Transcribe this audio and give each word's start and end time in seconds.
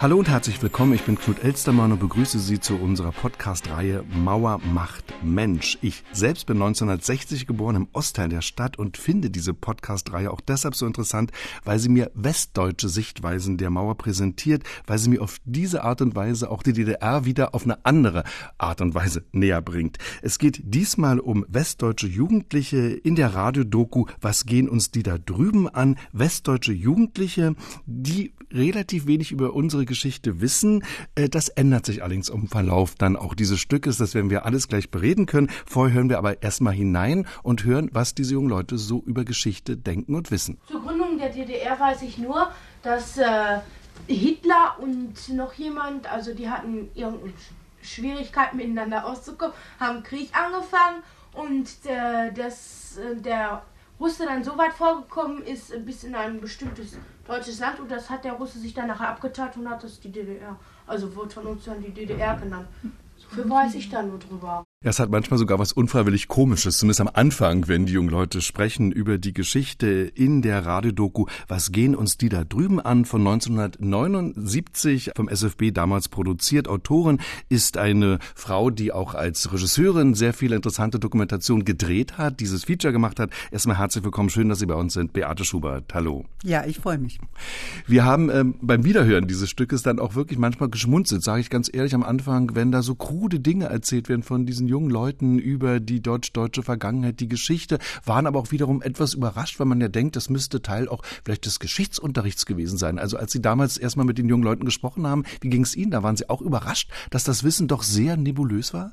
Hallo 0.00 0.16
und 0.16 0.30
herzlich 0.30 0.62
willkommen. 0.62 0.94
Ich 0.94 1.02
bin 1.02 1.18
Knut 1.18 1.44
Elstermann 1.44 1.92
und 1.92 2.00
begrüße 2.00 2.38
Sie 2.38 2.58
zu 2.58 2.76
unserer 2.76 3.12
Podcast-Reihe 3.12 4.02
Mauer 4.10 4.58
macht 4.72 5.12
Mensch. 5.22 5.76
Ich 5.82 6.04
selbst 6.10 6.46
bin 6.46 6.56
1960 6.56 7.46
geboren 7.46 7.76
im 7.76 7.88
Ostteil 7.92 8.30
der 8.30 8.40
Stadt 8.40 8.78
und 8.78 8.96
finde 8.96 9.28
diese 9.28 9.52
Podcast-Reihe 9.52 10.30
auch 10.30 10.40
deshalb 10.40 10.74
so 10.74 10.86
interessant, 10.86 11.32
weil 11.64 11.78
sie 11.78 11.90
mir 11.90 12.10
westdeutsche 12.14 12.88
Sichtweisen 12.88 13.58
der 13.58 13.68
Mauer 13.68 13.94
präsentiert, 13.98 14.62
weil 14.86 14.96
sie 14.96 15.10
mir 15.10 15.20
auf 15.20 15.36
diese 15.44 15.84
Art 15.84 16.00
und 16.00 16.16
Weise 16.16 16.50
auch 16.50 16.62
die 16.62 16.72
DDR 16.72 17.26
wieder 17.26 17.54
auf 17.54 17.64
eine 17.64 17.84
andere 17.84 18.24
Art 18.56 18.80
und 18.80 18.94
Weise 18.94 19.26
näher 19.32 19.60
bringt. 19.60 19.98
Es 20.22 20.38
geht 20.38 20.62
diesmal 20.64 21.20
um 21.20 21.44
westdeutsche 21.46 22.06
Jugendliche 22.06 22.78
in 22.78 23.16
der 23.16 23.34
Radiodoku 23.34 24.06
Was 24.22 24.46
gehen 24.46 24.70
uns 24.70 24.90
die 24.90 25.02
da 25.02 25.18
drüben 25.18 25.68
an? 25.68 25.98
Westdeutsche 26.12 26.72
Jugendliche, 26.72 27.54
die 27.84 28.32
relativ 28.50 29.06
wenig 29.06 29.30
über 29.30 29.52
unsere 29.52 29.89
Geschichte 29.90 30.40
wissen. 30.40 30.84
Äh, 31.16 31.28
das 31.28 31.48
ändert 31.48 31.84
sich 31.84 32.02
allerdings 32.02 32.28
im 32.30 32.46
Verlauf 32.46 32.94
dann 32.94 33.16
auch 33.16 33.34
dieses 33.34 33.60
Stückes. 33.60 33.98
Das 33.98 34.14
werden 34.14 34.30
wir 34.30 34.46
alles 34.46 34.68
gleich 34.68 34.90
bereden 34.90 35.26
können. 35.26 35.50
Vorher 35.66 35.94
hören 35.94 36.08
wir 36.08 36.18
aber 36.18 36.42
erstmal 36.42 36.72
hinein 36.72 37.26
und 37.42 37.64
hören, 37.64 37.90
was 37.92 38.14
diese 38.14 38.34
jungen 38.34 38.48
Leute 38.48 38.78
so 38.78 39.02
über 39.04 39.24
Geschichte 39.24 39.76
denken 39.76 40.14
und 40.14 40.30
wissen. 40.30 40.58
Zur 40.68 40.80
Gründung 40.82 41.18
der 41.18 41.30
DDR 41.30 41.78
weiß 41.78 42.02
ich 42.02 42.18
nur, 42.18 42.50
dass 42.82 43.18
äh, 43.18 43.58
Hitler 44.06 44.76
und 44.80 45.28
noch 45.30 45.52
jemand, 45.54 46.10
also 46.10 46.32
die 46.32 46.48
hatten 46.48 46.88
irgendeine 46.94 47.32
Schwierigkeiten 47.82 48.56
miteinander 48.56 49.06
auszukommen, 49.06 49.54
haben 49.80 50.02
Krieg 50.04 50.30
angefangen 50.32 51.02
und 51.32 51.68
äh, 51.84 52.32
das, 52.32 52.98
der 53.24 53.62
Russe 54.00 54.24
dann 54.24 54.42
so 54.42 54.56
weit 54.56 54.72
vorgekommen 54.72 55.42
ist, 55.42 55.72
bis 55.84 56.04
in 56.04 56.14
ein 56.14 56.40
bestimmtes 56.40 56.96
deutsches 57.26 57.60
Land 57.60 57.80
und 57.80 57.90
das 57.90 58.08
hat 58.08 58.24
der 58.24 58.32
Russe 58.32 58.58
sich 58.58 58.72
dann 58.72 58.88
nachher 58.88 59.08
abgeteilt 59.08 59.56
und 59.58 59.68
hat 59.68 59.84
das 59.84 60.00
die 60.00 60.10
DDR, 60.10 60.58
also 60.86 61.14
wurde 61.14 61.30
von 61.30 61.46
uns 61.46 61.64
dann 61.66 61.82
die 61.82 61.92
DDR 61.92 62.34
genannt. 62.36 62.66
So 63.18 63.28
viel 63.28 63.48
weiß 63.48 63.74
ich 63.74 63.90
da 63.90 64.02
nur 64.02 64.18
drüber. 64.18 64.64
Ja, 64.82 64.88
es 64.88 64.98
hat 64.98 65.10
manchmal 65.10 65.36
sogar 65.36 65.58
was 65.58 65.74
unfreiwillig 65.74 66.26
Komisches, 66.26 66.78
zumindest 66.78 67.02
am 67.02 67.10
Anfang, 67.12 67.68
wenn 67.68 67.84
die 67.84 67.92
jungen 67.92 68.08
Leute 68.08 68.40
sprechen 68.40 68.92
über 68.92 69.18
die 69.18 69.34
Geschichte 69.34 70.10
in 70.14 70.40
der 70.40 70.64
Radiodoku 70.64 71.26
Was 71.48 71.70
gehen 71.70 71.94
uns 71.94 72.16
die 72.16 72.30
da 72.30 72.44
drüben 72.44 72.80
an 72.80 73.04
von 73.04 73.20
1979 73.20 75.10
vom 75.14 75.28
SFB 75.28 75.72
damals 75.74 76.08
produziert. 76.08 76.66
Autorin 76.66 77.18
ist 77.50 77.76
eine 77.76 78.20
Frau, 78.34 78.70
die 78.70 78.90
auch 78.90 79.14
als 79.14 79.52
Regisseurin 79.52 80.14
sehr 80.14 80.32
viele 80.32 80.56
interessante 80.56 80.98
Dokumentationen 80.98 81.66
gedreht 81.66 82.16
hat, 82.16 82.40
dieses 82.40 82.64
Feature 82.64 82.94
gemacht 82.94 83.20
hat. 83.20 83.32
Erstmal 83.50 83.76
herzlich 83.76 84.02
willkommen, 84.02 84.30
schön, 84.30 84.48
dass 84.48 84.60
Sie 84.60 84.66
bei 84.66 84.76
uns 84.76 84.94
sind. 84.94 85.12
Beate 85.12 85.44
Schubert, 85.44 85.92
hallo. 85.92 86.24
Ja, 86.42 86.64
ich 86.64 86.78
freue 86.78 86.96
mich. 86.96 87.18
Wir 87.86 88.06
haben 88.06 88.30
ähm, 88.30 88.54
beim 88.62 88.82
Wiederhören 88.82 89.26
dieses 89.26 89.50
Stückes 89.50 89.82
dann 89.82 89.98
auch 89.98 90.14
wirklich 90.14 90.38
manchmal 90.38 90.70
geschmunzelt, 90.70 91.22
sage 91.22 91.42
ich 91.42 91.50
ganz 91.50 91.70
ehrlich 91.70 91.94
am 91.94 92.02
Anfang, 92.02 92.54
wenn 92.54 92.72
da 92.72 92.80
so 92.80 92.94
krude 92.94 93.40
Dinge 93.40 93.66
erzählt 93.66 94.08
werden 94.08 94.22
von 94.22 94.46
diesen 94.46 94.69
jungen 94.70 94.90
Leuten 94.90 95.38
über 95.38 95.80
die 95.80 96.00
deutsch-deutsche 96.00 96.62
Vergangenheit, 96.62 97.20
die 97.20 97.28
Geschichte, 97.28 97.78
waren 98.04 98.26
aber 98.26 98.38
auch 98.38 98.50
wiederum 98.50 98.80
etwas 98.80 99.14
überrascht, 99.14 99.60
weil 99.60 99.66
man 99.66 99.80
ja 99.80 99.88
denkt, 99.88 100.16
das 100.16 100.30
müsste 100.30 100.62
Teil 100.62 100.88
auch 100.88 101.02
vielleicht 101.24 101.44
des 101.44 101.60
Geschichtsunterrichts 101.60 102.46
gewesen 102.46 102.78
sein. 102.78 102.98
Also 102.98 103.18
als 103.18 103.32
Sie 103.32 103.42
damals 103.42 103.76
erstmal 103.76 104.06
mit 104.06 104.16
den 104.16 104.28
jungen 104.28 104.44
Leuten 104.44 104.64
gesprochen 104.64 105.06
haben, 105.06 105.24
wie 105.40 105.50
ging 105.50 105.62
es 105.62 105.76
Ihnen? 105.76 105.90
Da 105.90 106.02
waren 106.02 106.16
Sie 106.16 106.30
auch 106.30 106.40
überrascht, 106.40 106.90
dass 107.10 107.24
das 107.24 107.44
Wissen 107.44 107.68
doch 107.68 107.82
sehr 107.82 108.16
nebulös 108.16 108.72
war? 108.72 108.92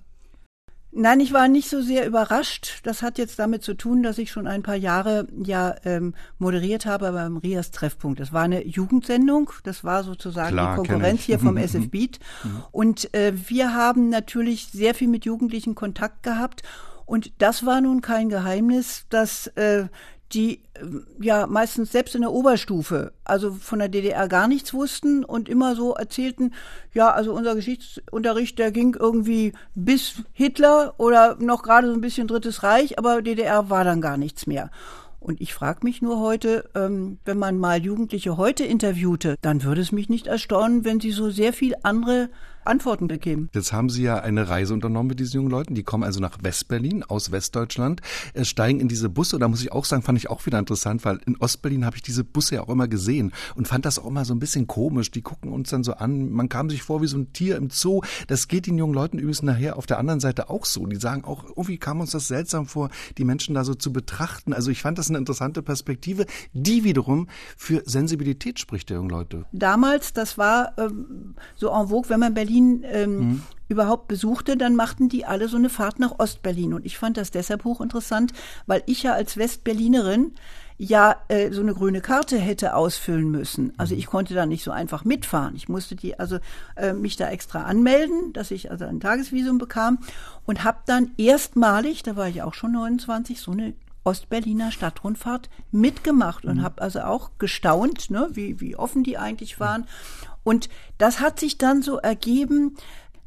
Nein, 1.00 1.20
ich 1.20 1.32
war 1.32 1.48
nicht 1.48 1.70
so 1.70 1.80
sehr 1.80 2.08
überrascht. 2.08 2.80
Das 2.82 3.04
hat 3.04 3.20
jetzt 3.20 3.38
damit 3.38 3.62
zu 3.62 3.76
tun, 3.76 4.02
dass 4.02 4.18
ich 4.18 4.32
schon 4.32 4.48
ein 4.48 4.64
paar 4.64 4.76
Jahre 4.76 5.28
ja 5.44 5.76
ähm, 5.86 6.16
moderiert 6.40 6.88
habe 6.88 7.12
beim 7.12 7.38
Rias 7.38 7.70
Treffpunkt. 7.70 8.20
Das 8.20 8.34
war 8.34 8.42
eine 8.42 8.66
Jugendsendung. 8.66 9.52
Das 9.64 9.84
war 9.84 10.04
sozusagen 10.04 10.54
Klar, 10.54 10.72
die 10.72 10.88
Konkurrenz 10.88 11.22
hier 11.22 11.38
vom 11.38 11.56
SF 11.58 11.92
Beat. 11.92 12.20
Und 12.72 13.14
äh, 13.14 13.32
wir 13.48 13.76
haben 13.76 14.10
natürlich 14.10 14.70
sehr 14.72 14.96
viel 14.96 15.08
mit 15.08 15.24
Jugendlichen 15.24 15.76
Kontakt 15.76 16.24
gehabt. 16.24 16.64
Und 17.06 17.32
das 17.38 17.64
war 17.64 17.80
nun 17.80 18.02
kein 18.02 18.30
Geheimnis, 18.30 19.06
dass 19.10 19.46
äh, 19.56 19.86
die 20.34 20.62
ja 21.20 21.48
meistens 21.48 21.92
selbst 21.92 22.16
in 22.16 22.22
der 22.22 22.32
Oberstufe, 22.32 23.14
also 23.24 23.52
von 23.52 23.80
der 23.80 23.90
DDR 23.90 24.28
gar 24.28 24.48
nichts 24.48 24.74
wussten 24.74 25.24
und 25.24 25.48
immer 25.48 25.76
so 25.76 25.94
erzählten, 25.94 26.54
ja, 26.94 27.12
also 27.12 27.34
unser 27.34 27.56
Geschichtsunterricht, 27.56 28.60
der 28.60 28.72
ging 28.72 28.96
irgendwie 29.00 29.54
bis 29.76 30.16
Hitler 30.34 30.96
oder 30.98 31.38
noch 31.40 31.64
gerade 31.64 31.88
so 31.88 31.94
ein 31.94 32.02
bisschen 32.02 32.28
Drittes 32.28 32.64
Reich, 32.64 33.00
aber 33.00 33.22
DDR 33.22 33.70
war 33.70 33.84
dann 33.84 34.02
gar 34.02 34.18
nichts 34.18 34.48
mehr. 34.48 34.70
Und 35.20 35.42
ich 35.42 35.54
frage 35.54 35.80
mich 35.84 36.02
nur 36.02 36.20
heute, 36.20 36.70
ähm, 36.76 37.20
wenn 37.26 37.38
man 37.38 37.58
mal 37.58 37.84
Jugendliche 37.84 38.38
heute 38.38 38.64
interviewte, 38.64 39.36
dann 39.42 39.64
würde 39.64 39.82
es 39.82 39.92
mich 39.92 40.10
nicht 40.10 40.28
erstaunen, 40.28 40.86
wenn 40.86 41.00
sie 41.00 41.12
so 41.12 41.30
sehr 41.30 41.54
viel 41.54 41.76
andere 41.84 42.30
Antworten 42.68 43.08
bekämen. 43.08 43.50
Jetzt 43.54 43.74
haben 43.74 43.90
Sie 43.90 44.04
ja 44.04 44.20
eine 44.20 44.50
Reise 44.50 44.74
unternommen 44.74 45.08
mit 45.10 45.20
diesen 45.20 45.38
jungen 45.38 45.52
Leuten. 45.52 45.76
Die 45.76 45.84
kommen 45.84 46.04
also 46.04 46.20
nach 46.20 46.38
Westberlin 46.42 47.04
aus 47.04 47.32
Westdeutschland, 47.32 48.02
äh, 48.34 48.46
steigen 48.46 48.80
in 48.80 48.88
diese 48.88 49.10
Busse. 49.10 49.40
Da 49.40 49.48
muss 49.48 49.62
ich 49.62 49.72
auch 49.72 49.86
sagen, 49.86 50.04
fand 50.04 50.18
ich 50.18 50.30
auch 50.30 50.46
wieder 50.46 50.60
interessant, 50.60 51.06
weil 51.06 51.20
in 51.26 51.38
Ostberlin 51.38 51.86
habe 51.86 51.96
ich 51.96 52.02
diese 52.02 52.24
Busse 52.24 52.56
ja 52.56 52.64
auch 52.64 52.70
immer 52.70 52.88
gesehen 52.88 53.32
und 53.56 53.68
fand 53.68 53.86
das 53.86 54.00
auch 54.00 54.06
immer 54.06 54.26
so 54.26 54.34
ein 54.34 54.40
bisschen 54.40 54.68
komisch. 54.68 55.12
Die 55.12 55.22
gucken 55.22 55.52
uns 55.52 55.70
dann 55.70 55.84
so 55.84 55.94
an. 55.94 56.32
Man 56.32 56.50
kam 56.50 56.70
sich 56.70 56.84
vor 56.84 57.02
wie 57.02 57.08
so 57.08 57.18
ein 57.18 57.34
Tier 57.34 57.58
im 57.58 57.70
Zoo. 57.70 58.02
Das 58.28 58.48
geht 58.48 58.68
den 58.68 58.78
jungen 58.78 58.94
Leuten 58.94 59.18
übrigens 59.18 59.42
nachher 59.42 59.78
auf 59.78 59.86
der 59.86 60.00
anderen 60.00 60.20
Seite 60.20 60.50
auch 60.50 60.66
so. 60.66 60.86
Die 60.86 60.98
sagen 60.98 61.24
auch, 61.24 61.46
irgendwie 61.46 61.78
kam 61.78 62.02
uns 62.02 62.12
das 62.12 62.28
seltsam 62.28 62.66
vor, 62.66 62.90
die 63.18 63.24
Menschen 63.24 63.56
da 63.56 63.64
so 63.64 63.74
zu 63.74 63.94
betrachten. 63.94 64.54
Also 64.54 64.72
ich 64.72 64.82
fand 64.82 64.98
das 64.98 65.10
eine 65.10 65.18
interessante 65.18 65.62
Perspektive, 65.62 66.26
die 66.54 66.84
wiederum 66.84 67.28
für 67.56 67.84
Sensibilität 67.86 68.60
spricht 68.60 68.90
der 68.90 68.98
jungen 68.98 69.10
Leute. 69.10 69.46
Damals, 69.52 70.14
das 70.14 70.38
war 70.38 70.74
ähm, 70.78 71.36
so 71.56 71.70
en 71.70 71.88
vogue, 71.88 72.10
wenn 72.10 72.20
man 72.20 72.34
Berlin 72.34 72.57
ähm, 72.58 73.20
mhm. 73.20 73.44
überhaupt 73.68 74.08
besuchte, 74.08 74.58
dann 74.58 74.76
machten 74.76 75.10
die 75.10 75.26
alle 75.26 75.48
so 75.48 75.58
eine 75.58 75.70
Fahrt 75.70 76.00
nach 76.00 76.20
Ostberlin. 76.20 76.74
Und 76.74 76.86
ich 76.86 76.98
fand 76.98 77.18
das 77.18 77.32
deshalb 77.32 77.64
hochinteressant, 77.64 78.34
weil 78.66 78.84
ich 78.86 79.04
ja 79.04 79.14
als 79.14 79.38
Westberlinerin 79.38 80.34
ja 80.78 81.16
äh, 81.28 81.52
so 81.52 81.62
eine 81.62 81.74
grüne 81.74 82.02
Karte 82.02 82.38
hätte 82.38 82.76
ausfüllen 82.76 83.32
müssen. 83.32 83.74
Also 83.78 83.96
ich 83.96 84.06
konnte 84.06 84.34
da 84.34 84.46
nicht 84.46 84.64
so 84.64 84.72
einfach 84.72 85.06
mitfahren. 85.06 85.56
Ich 85.56 85.70
musste 85.70 85.96
die 85.96 86.20
also 86.20 86.38
äh, 86.76 86.94
mich 86.94 87.16
da 87.16 87.30
extra 87.30 87.64
anmelden, 87.64 88.34
dass 88.34 88.52
ich 88.52 88.70
also 88.70 88.86
ein 88.86 89.00
Tagesvisum 89.00 89.58
bekam 89.58 90.00
und 90.46 90.64
habe 90.64 90.80
dann 90.86 91.12
erstmalig, 91.18 92.04
da 92.04 92.16
war 92.16 92.28
ich 92.28 92.44
auch 92.44 92.54
schon 92.54 92.74
29, 92.74 93.40
so 93.40 93.52
eine 93.52 93.74
Ostberliner 94.08 94.72
Stadtrundfahrt 94.72 95.50
mitgemacht 95.72 96.46
und 96.46 96.58
mhm. 96.58 96.64
habe 96.64 96.82
also 96.82 97.02
auch 97.02 97.32
gestaunt, 97.40 98.10
ne, 98.10 98.30
wie, 98.32 98.62
wie 98.62 98.78
offen 98.78 99.04
die 99.04 99.18
eigentlich 99.18 99.60
waren. 99.60 99.86
Und 100.48 100.70
das 100.98 101.20
hat 101.20 101.42
sich 101.42 101.58
dann 101.58 101.82
so 101.82 101.98
ergeben, 101.98 102.78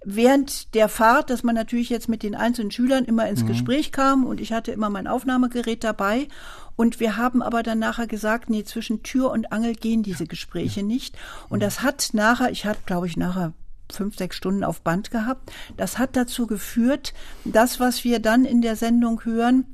während 0.03 0.73
der 0.75 0.89
Fahrt, 0.89 1.29
dass 1.29 1.43
man 1.43 1.55
natürlich 1.55 1.91
jetzt 1.91 2.09
mit 2.09 2.23
den 2.23 2.35
einzelnen 2.35 2.71
Schülern 2.71 3.05
immer 3.05 3.29
ins 3.29 3.43
mhm. 3.43 3.49
Gespräch 3.49 3.93
kam 3.93 4.25
und 4.25 4.41
ich 4.41 4.55
hatte 4.55 4.73
immer 4.73 4.89
mein 4.89 5.07
Aufnahmegerät 5.07 5.85
dabei. 5.85 6.29
Und 6.77 6.99
wir 6.99 7.19
haben 7.19 7.43
aber 7.43 7.63
dann 7.63 7.79
nachher 7.79 8.07
gesagt, 8.07 8.49
nee, 8.49 8.65
zwischen 8.65 9.03
Tür 9.03 9.33
und 9.33 9.53
Angel 9.53 9.75
gehen 9.75 10.03
diese 10.03 10.27
Gespräche 10.27 10.83
nicht. 10.83 11.15
Und 11.51 11.59
mhm. 11.59 11.65
das 11.65 11.83
hat 11.83 12.09
nachher, 12.15 12.51
ich 12.53 12.65
hatte, 12.65 12.81
glaube 12.87 13.07
ich, 13.07 13.19
nachher 13.19 13.53
fünf, 13.93 14.17
sechs 14.17 14.37
Stunden 14.37 14.65
auf 14.65 14.81
Band 14.81 15.11
gehabt. 15.11 15.53
Das 15.77 15.99
hat 15.99 16.17
dazu 16.17 16.47
geführt, 16.47 17.13
das, 17.45 17.79
was 17.81 18.03
wir 18.03 18.21
dann 18.21 18.47
in 18.47 18.63
der 18.63 18.77
Sendung 18.77 19.27
hören, 19.27 19.67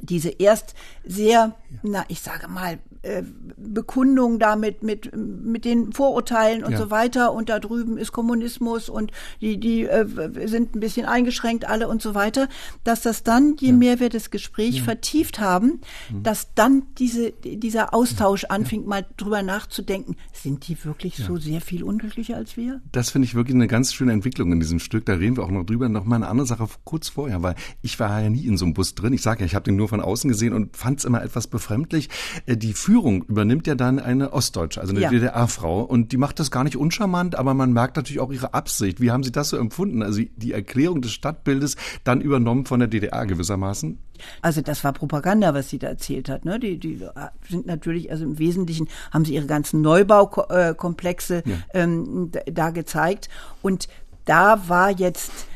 diese 0.00 0.30
erst 0.30 0.74
sehr, 1.04 1.54
na, 1.82 2.04
ich 2.08 2.20
sage 2.20 2.48
mal, 2.48 2.78
äh, 3.02 3.22
Bekundung 3.56 4.38
damit 4.38 4.82
mit 4.82 5.14
mit 5.14 5.64
den 5.64 5.92
Vorurteilen 5.92 6.64
und 6.64 6.72
ja. 6.72 6.78
so 6.78 6.90
weiter 6.90 7.32
und 7.32 7.48
da 7.48 7.58
drüben 7.58 7.98
ist 7.98 8.12
Kommunismus 8.12 8.88
und 8.88 9.10
die 9.40 9.58
die 9.58 9.84
äh, 9.84 10.06
sind 10.46 10.74
ein 10.74 10.80
bisschen 10.80 11.06
eingeschränkt 11.06 11.66
alle 11.68 11.88
und 11.88 12.02
so 12.02 12.14
weiter, 12.14 12.48
dass 12.82 13.02
das 13.02 13.22
dann 13.22 13.56
je 13.58 13.68
ja. 13.68 13.74
mehr 13.74 14.00
wir 14.00 14.08
das 14.08 14.30
Gespräch 14.30 14.78
ja. 14.78 14.84
vertieft 14.84 15.38
haben, 15.38 15.80
mhm. 16.10 16.22
dass 16.22 16.54
dann 16.54 16.84
diese 16.98 17.32
dieser 17.32 17.94
Austausch 17.94 18.44
anfing 18.46 18.86
mal 18.86 19.06
drüber 19.16 19.42
nachzudenken, 19.42 20.16
sind 20.32 20.68
die 20.68 20.82
wirklich 20.84 21.16
so 21.16 21.36
sehr 21.36 21.60
viel 21.60 21.82
unglücklicher 21.82 22.36
als 22.36 22.56
wir? 22.56 22.80
Das 22.92 23.10
finde 23.10 23.26
ich 23.26 23.34
wirklich 23.34 23.54
eine 23.54 23.66
ganz 23.66 23.92
schöne 23.92 24.12
Entwicklung 24.12 24.52
in 24.52 24.60
diesem 24.60 24.78
Stück. 24.78 25.06
Da 25.06 25.14
reden 25.14 25.36
wir 25.36 25.44
auch 25.44 25.50
noch 25.50 25.64
drüber. 25.64 25.88
Noch 25.88 26.04
mal 26.04 26.16
eine 26.16 26.28
andere 26.28 26.46
Sache 26.46 26.66
kurz 26.84 27.08
vorher, 27.08 27.42
weil 27.42 27.54
ich 27.82 27.98
war 28.00 28.20
ja 28.20 28.30
nie 28.30 28.46
in 28.46 28.56
so 28.56 28.64
einem 28.64 28.74
Bus 28.74 28.94
drin. 28.94 29.12
Ich 29.12 29.22
sage 29.22 29.40
ja, 29.40 29.46
ich 29.46 29.54
habe 29.54 29.64
den 29.64 29.76
nur 29.76 29.83
von 29.88 30.00
außen 30.00 30.28
gesehen 30.28 30.52
und 30.52 30.76
fand 30.76 30.98
es 30.98 31.04
immer 31.04 31.22
etwas 31.22 31.46
befremdlich. 31.46 32.08
Äh, 32.46 32.56
die 32.56 32.72
Führung 32.72 33.24
übernimmt 33.24 33.66
ja 33.66 33.74
dann 33.74 33.98
eine 33.98 34.32
Ostdeutsche, 34.32 34.80
also 34.80 34.92
eine 34.92 35.02
ja. 35.02 35.10
DDR-Frau. 35.10 35.82
Und 35.82 36.12
die 36.12 36.16
macht 36.16 36.40
das 36.40 36.50
gar 36.50 36.64
nicht 36.64 36.76
uncharmant, 36.76 37.36
aber 37.36 37.54
man 37.54 37.72
merkt 37.72 37.96
natürlich 37.96 38.20
auch 38.20 38.32
ihre 38.32 38.54
Absicht. 38.54 39.00
Wie 39.00 39.10
haben 39.10 39.22
Sie 39.22 39.32
das 39.32 39.48
so 39.48 39.56
empfunden? 39.56 40.02
Also 40.02 40.22
die 40.36 40.52
Erklärung 40.52 41.02
des 41.02 41.12
Stadtbildes 41.12 41.76
dann 42.04 42.20
übernommen 42.20 42.66
von 42.66 42.80
der 42.80 42.88
DDR 42.88 43.26
gewissermaßen? 43.26 43.98
Also 44.42 44.60
das 44.60 44.84
war 44.84 44.92
Propaganda, 44.92 45.54
was 45.54 45.70
sie 45.70 45.78
da 45.78 45.88
erzählt 45.88 46.28
hat. 46.28 46.44
Ne? 46.44 46.60
Die, 46.60 46.78
die 46.78 47.06
sind 47.48 47.66
natürlich, 47.66 48.10
also 48.10 48.24
im 48.24 48.38
Wesentlichen 48.38 48.88
haben 49.10 49.24
sie 49.24 49.34
ihre 49.34 49.46
ganzen 49.46 49.80
Neubaukomplexe 49.80 51.42
ja. 51.44 51.54
ähm, 51.72 52.30
da 52.46 52.70
gezeigt. 52.70 53.28
Und 53.62 53.88
da 54.24 54.68
war 54.68 54.90
jetzt 54.90 55.30
äh, 55.30 55.53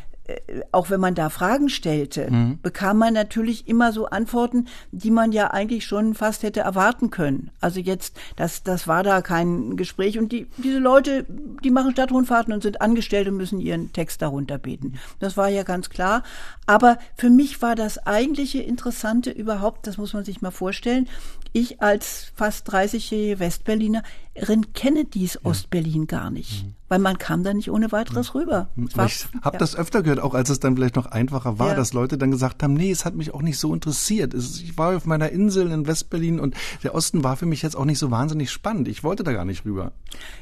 auch 0.73 0.91
wenn 0.91 1.01
man 1.01 1.15
da 1.15 1.31
Fragen 1.31 1.69
stellte, 1.69 2.31
mhm. 2.31 2.59
bekam 2.61 2.99
man 2.99 3.15
natürlich 3.15 3.67
immer 3.67 3.93
so 3.93 4.07
Antworten, 4.07 4.67
die 4.93 5.11
man 5.11 5.33
ja 5.33 5.51
eigentlich 5.51 5.87
schon 5.87 6.15
fast 6.15 6.43
hätte 6.43 6.61
erwarten 6.61 7.11
können. 7.11 7.51
Also 7.61 7.81
jetzt, 7.81 8.17
das, 8.37 8.63
das 8.63 8.87
war 8.87 9.03
da 9.03 9.23
kein 9.23 9.77
Gespräch 9.77 10.19
und 10.19 10.31
die, 10.33 10.47
diese 10.59 10.79
Leute, 10.79 11.25
die 11.65 11.71
machen 11.71 11.93
Stadtrundfahrten 11.93 12.53
und 12.53 12.63
sind 12.63 12.81
angestellt 12.81 13.29
und 13.29 13.37
müssen 13.37 13.61
ihren 13.61 13.93
Text 13.93 14.21
darunter 14.21 14.59
beten. 14.59 14.99
Das 15.19 15.37
war 15.37 15.49
ja 15.49 15.63
ganz 15.63 15.89
klar. 15.89 16.23
Aber 16.67 16.99
für 17.17 17.31
mich 17.31 17.63
war 17.63 17.75
das 17.75 18.07
eigentliche 18.07 18.61
Interessante 18.61 19.31
überhaupt, 19.31 19.87
das 19.87 19.97
muss 19.97 20.13
man 20.13 20.25
sich 20.25 20.43
mal 20.43 20.51
vorstellen, 20.51 21.09
ich 21.53 21.81
als 21.81 22.33
fast 22.35 22.71
30-jährige 22.71 23.41
Westberlinerin 23.41 24.05
kenne 24.75 25.05
dies. 25.05 25.45
Ostberlin 25.45 26.07
gar 26.07 26.31
nicht. 26.31 26.65
Mhm 26.65 26.75
weil 26.89 26.99
man 26.99 27.19
kam 27.19 27.45
da 27.45 27.53
nicht 27.55 27.71
ohne 27.71 27.93
weiteres 27.93 28.35
rüber. 28.35 28.69
War, 28.77 29.07
ich 29.07 29.27
habe 29.43 29.57
ja. 29.57 29.59
das 29.59 29.77
öfter 29.77 30.03
gehört, 30.03 30.21
auch 30.21 30.35
als 30.35 30.49
es 30.49 30.59
dann 30.59 30.75
vielleicht 30.77 30.97
noch 30.97 31.07
einfacher 31.07 31.59
war, 31.59 31.71
ja. 31.71 31.75
dass 31.75 31.93
Leute 31.93 32.17
dann 32.17 32.31
gesagt 32.31 32.63
haben, 32.63 32.75
nee, 32.75 32.91
es 32.91 33.05
hat 33.05 33.15
mich 33.15 33.35
auch 33.35 33.43
nicht 33.43 33.59
so 33.59 33.75
interessiert. 33.75 34.35
Ich 34.35 34.77
war 34.79 34.97
auf 34.97 35.05
meiner 35.05 35.31
Insel 35.31 35.71
in 35.71 35.87
Westberlin 35.87 36.41
und 36.41 36.55
der 36.83 36.95
Osten 36.95 37.23
war 37.23 37.37
für 37.37 37.47
mich 37.47 37.63
jetzt 37.63 37.77
auch 37.77 37.85
nicht 37.85 37.99
so 37.99 38.11
wahnsinnig 38.11 38.51
spannend. 38.51 38.89
Ich 38.89 39.05
wollte 39.05 39.23
da 39.23 39.33
gar 39.33 39.45
nicht 39.45 39.65
rüber. 39.65 39.93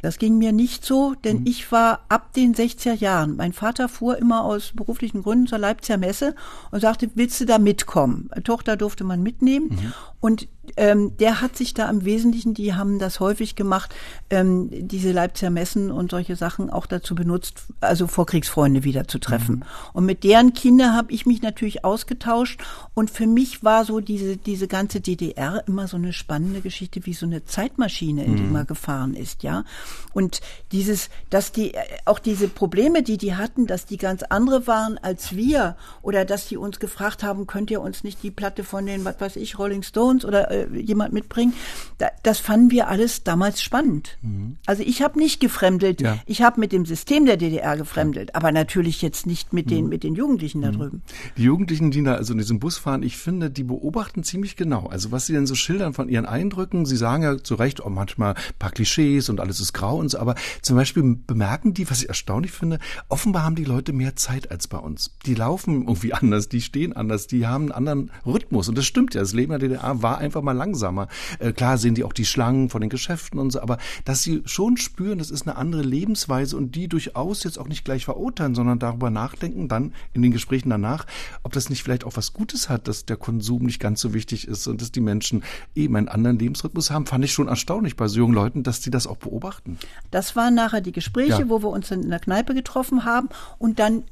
Das 0.03 0.19
ging 0.19 0.39
mir 0.39 0.53
nicht 0.53 0.85
so, 0.85 1.15
denn 1.25 1.41
mhm. 1.41 1.47
ich 1.47 1.71
war 1.73 2.01
ab 2.09 2.33
den 2.35 2.55
60er 2.55 2.95
Jahren. 2.95 3.37
Mein 3.37 3.53
Vater 3.53 3.89
fuhr 3.89 4.17
immer 4.19 4.45
aus 4.45 4.73
beruflichen 4.75 5.23
Gründen 5.23 5.49
zur 5.49 5.59
Leipziger 5.59 5.99
Messe 5.99 6.35
und 6.71 6.81
sagte, 6.81 7.11
willst 7.15 7.41
du 7.41 7.45
da 7.45 7.59
mitkommen? 7.59 8.31
Tochter 8.45 8.77
durfte 8.77 9.03
man 9.03 9.23
mitnehmen. 9.23 9.71
Mhm. 9.71 9.93
Und 10.21 10.49
ähm, 10.77 11.17
der 11.19 11.41
hat 11.41 11.57
sich 11.57 11.75
da 11.75 11.89
im 11.89 12.05
Wesentlichen, 12.05 12.55
die 12.55 12.75
haben 12.75 12.99
das 12.99 13.21
häufig 13.21 13.57
gemacht, 13.57 13.95
ähm, 14.31 14.69
diese 14.71 15.13
Leipziger 15.13 15.51
Messen 15.51 15.91
und 15.91 16.11
solche 16.11 16.37
Sachen 16.37 16.71
auch 16.71 16.87
dazu 16.87 17.15
benutzt, 17.15 17.65
also 17.81 18.07
Vorkriegsfreunde 18.07 18.83
wieder 18.83 19.07
zu 19.07 19.19
treffen. 19.19 19.57
Mhm. 19.57 19.63
Und 19.93 20.07
mit 20.07 20.25
deren 20.25 20.53
Kinder 20.53 20.95
habe 20.95 21.13
ich 21.13 21.27
mich 21.27 21.43
natürlich 21.43 21.85
ausgetauscht. 21.85 22.61
Und 22.95 23.11
für 23.11 23.27
mich 23.27 23.63
war 23.63 23.85
so 23.85 24.01
diese, 24.01 24.37
diese 24.37 24.67
ganze 24.67 25.01
DDR 25.01 25.63
immer 25.67 25.87
so 25.87 25.97
eine 25.97 26.13
spannende 26.13 26.61
Geschichte, 26.61 27.07
wie 27.07 27.15
so 27.15 27.27
eine 27.27 27.45
Zeitmaschine, 27.45 28.25
in 28.25 28.37
die 28.37 28.43
mhm. 28.43 28.53
man 28.53 28.67
gefahren 28.67 29.15
ist, 29.15 29.43
ja. 29.43 29.65
Und 30.13 30.41
dieses, 30.73 31.09
dass 31.31 31.53
die, 31.53 31.73
auch 32.05 32.19
diese 32.19 32.49
Probleme, 32.49 33.03
die 33.03 33.19
die 33.19 33.37
hatten, 33.37 33.67
dass 33.67 33.87
die 33.87 33.99
ganz 33.99 34.23
andere 34.23 34.67
waren 34.67 34.99
als 34.99 35.37
wir 35.37 35.77
oder 36.03 36.25
dass 36.25 36.49
die 36.49 36.57
uns 36.57 36.81
gefragt 36.81 37.23
haben, 37.23 37.47
könnt 37.47 37.71
ihr 37.71 37.81
uns 37.81 38.03
nicht 38.03 38.23
die 38.23 38.31
Platte 38.31 38.65
von 38.65 38.87
den, 38.87 39.05
was 39.05 39.21
weiß 39.21 39.37
ich, 39.37 39.59
Rolling 39.59 39.83
Stones 39.83 40.25
oder 40.25 40.51
äh, 40.51 40.67
jemand 40.79 41.13
mitbringen. 41.13 41.53
Da, 41.99 42.09
das 42.23 42.41
fanden 42.41 42.71
wir 42.71 42.89
alles 42.89 43.23
damals 43.25 43.63
spannend. 43.63 44.16
Mhm. 44.23 44.57
Also 44.67 44.83
ich 44.83 45.03
habe 45.03 45.19
nicht 45.19 45.41
gefremdelt. 45.41 46.01
Ja. 46.01 46.19
Ich 46.27 46.43
habe 46.43 46.61
mit 46.61 46.73
dem 46.73 46.87
System 46.87 47.27
der 47.27 47.37
DDR 47.37 47.77
gefremdelt, 47.77 48.35
aber 48.35 48.53
natürlich 48.53 49.03
jetzt 49.03 49.27
nicht 49.27 49.53
mit 49.53 49.71
den, 49.71 49.85
mhm. 49.85 49.91
mit 49.91 50.03
den 50.03 50.15
Jugendlichen 50.15 50.63
da 50.63 50.73
mhm. 50.73 50.77
drüben. 50.77 51.03
Die 51.37 51.43
Jugendlichen, 51.43 51.91
die 51.91 52.03
da 52.03 52.15
also 52.15 52.33
in 52.33 52.39
diesem 52.39 52.59
Bus 52.59 52.79
fahren, 52.79 53.03
ich 53.03 53.17
finde, 53.17 53.51
die 53.51 53.65
beobachten 53.65 54.23
ziemlich 54.23 54.57
genau. 54.57 54.87
Also 54.87 55.13
was 55.13 55.27
sie 55.27 55.33
denn 55.33 55.47
so 55.47 55.55
schildern 55.55 55.93
von 55.93 56.09
ihren 56.09 56.27
Eindrücken, 56.27 56.87
sie 56.87 56.97
sagen 56.97 57.23
ja 57.23 57.39
zu 57.39 57.55
Recht 57.55 57.83
auch 57.83 57.91
manchmal 57.91 58.35
ein 58.35 58.41
paar 58.59 58.71
Klischees 58.71 59.29
und 59.29 59.41
alles 59.41 59.61
ist 59.61 59.73
grau 59.73 59.99
und 59.99 60.11
so, 60.11 60.19
aber 60.19 60.35
zum 60.63 60.77
Beispiel 60.77 61.03
bemerken 61.27 61.75
die, 61.75 61.89
was 61.91 62.03
ich 62.03 62.09
erstaunlich 62.09 62.53
finde, 62.53 62.79
offenbar 63.09 63.45
haben 63.45 63.57
die 63.57 63.65
Leute 63.65 63.93
mehr 63.93 64.17
Zeit 64.17 64.51
als 64.51 64.69
bei 64.69 64.79
uns. 64.79 65.17
Die 65.27 65.35
laufen 65.35 65.83
irgendwie 65.83 66.13
anders, 66.13 66.49
die 66.49 66.61
stehen 66.61 66.95
anders, 66.95 67.27
die 67.27 67.47
haben 67.47 67.65
einen 67.65 67.73
anderen 67.73 68.11
Rhythmus 68.25 68.69
und 68.69 68.77
das 68.77 68.87
stimmt 68.87 69.15
ja. 69.15 69.21
Das 69.21 69.33
Leben 69.33 69.51
der 69.51 69.59
DDR 69.59 70.03
war 70.03 70.19
einfach 70.19 70.43
mal 70.43 70.53
langsamer. 70.53 71.09
Äh, 71.39 71.53
klar 71.53 71.79
sehen 71.79 71.95
die 71.95 72.05
auch 72.05 72.13
die 72.13 72.25
Schlangen 72.25 72.71
von 72.71 72.81
den 72.81 72.91
Geschäften 72.91 73.41
und 73.41 73.51
so, 73.51 73.61
aber 73.61 73.79
dass 74.07 74.23
sie 74.23 74.43
schon 74.47 74.77
spüren, 74.77 75.19
das 75.19 75.31
ist 75.31 75.47
eine 75.47 75.57
andere 75.57 75.83
Lebensweise 75.83 76.57
und 76.57 76.77
die 76.77 76.89
durchaus 76.89 77.43
jetzt 77.43 77.59
auch 77.59 77.67
nicht 77.67 77.85
gleich 77.85 78.05
verurteilen, 78.05 78.55
sondern 78.55 78.79
darüber 78.79 79.11
nachdenken, 79.11 79.69
dann 79.69 79.93
in 80.15 80.23
den 80.23 80.31
Gesprächen 80.31 80.71
danach, 80.71 81.07
ob 81.43 81.53
das 81.53 81.69
nicht 81.69 81.83
vielleicht 81.83 82.05
auch 82.05 82.17
was 82.17 82.33
Gutes 82.33 82.69
hat, 82.69 82.87
dass 82.87 83.05
der 83.05 83.17
Konsum 83.17 83.65
nicht 83.65 83.81
ganz 83.81 84.01
so 84.01 84.15
wichtig 84.15 84.47
ist 84.47 84.69
und 84.69 84.81
dass 84.81 84.93
die 84.93 85.01
Menschen 85.01 85.43
eben 85.75 85.97
einen 85.97 86.09
anderen 86.09 86.39
Lebensrhythmus 86.39 86.93
haben, 86.93 87.07
fand 87.07 87.25
ich 87.25 87.33
schon 87.33 87.49
erstaunlich 87.49 87.97
bei 87.97 88.07
so 88.07 88.19
jungen 88.19 88.35
Leuten, 88.35 88.63
dass 88.63 88.81
die 88.81 88.91
das 88.91 89.09
auch 89.09 89.17
beobachten. 89.17 89.77
Das 90.13 90.37
waren 90.37 90.55
nachher 90.55 90.81
die 90.81 90.93
Gespräche, 90.93 91.43
ja. 91.43 91.49
wo 91.49 91.61
wir 91.63 91.71
uns 91.71 91.91
in 91.91 92.09
der 92.09 92.21
Kneipe 92.21 92.55
getroffen 92.55 93.05
haben 93.05 93.29
und 93.59 93.81
dann 93.81 94.05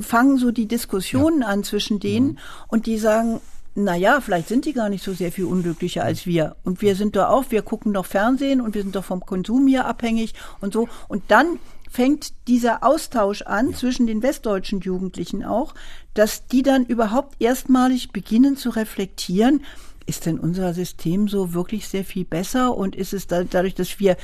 fangen 0.00 0.38
so 0.38 0.50
die 0.50 0.66
Diskussionen 0.66 1.42
ja. 1.42 1.48
an 1.48 1.62
zwischen 1.62 2.00
denen 2.00 2.28
mhm. 2.28 2.38
und 2.68 2.86
die 2.86 2.96
sagen, 2.96 3.40
naja, 3.76 4.20
vielleicht 4.20 4.48
sind 4.48 4.64
die 4.64 4.72
gar 4.72 4.88
nicht 4.88 5.04
so 5.04 5.12
sehr 5.12 5.30
viel 5.30 5.44
unglücklicher 5.44 6.02
als 6.02 6.26
wir. 6.26 6.56
Und 6.64 6.82
wir 6.82 6.96
sind 6.96 7.14
da 7.14 7.28
auch, 7.28 7.44
wir 7.50 7.62
gucken 7.62 7.92
doch 7.92 8.06
Fernsehen 8.06 8.60
und 8.60 8.74
wir 8.74 8.82
sind 8.82 8.96
doch 8.96 9.04
vom 9.04 9.20
Konsum 9.20 9.66
hier 9.66 9.84
abhängig 9.84 10.34
und 10.60 10.72
so. 10.72 10.88
Und 11.08 11.24
dann 11.28 11.58
fängt 11.90 12.32
dieser 12.48 12.84
Austausch 12.84 13.42
an 13.42 13.70
ja. 13.70 13.76
zwischen 13.76 14.06
den 14.06 14.22
westdeutschen 14.22 14.80
Jugendlichen 14.80 15.44
auch, 15.44 15.74
dass 16.14 16.46
die 16.46 16.62
dann 16.62 16.86
überhaupt 16.86 17.40
erstmalig 17.40 18.12
beginnen 18.12 18.56
zu 18.56 18.70
reflektieren, 18.70 19.62
ist 20.06 20.26
denn 20.26 20.38
unser 20.38 20.72
System 20.72 21.28
so 21.28 21.52
wirklich 21.52 21.88
sehr 21.88 22.04
viel 22.04 22.24
besser 22.24 22.76
und 22.76 22.94
ist 22.94 23.12
es 23.12 23.26
da, 23.26 23.44
dadurch, 23.44 23.74
dass 23.74 23.98
wir, 23.98 24.16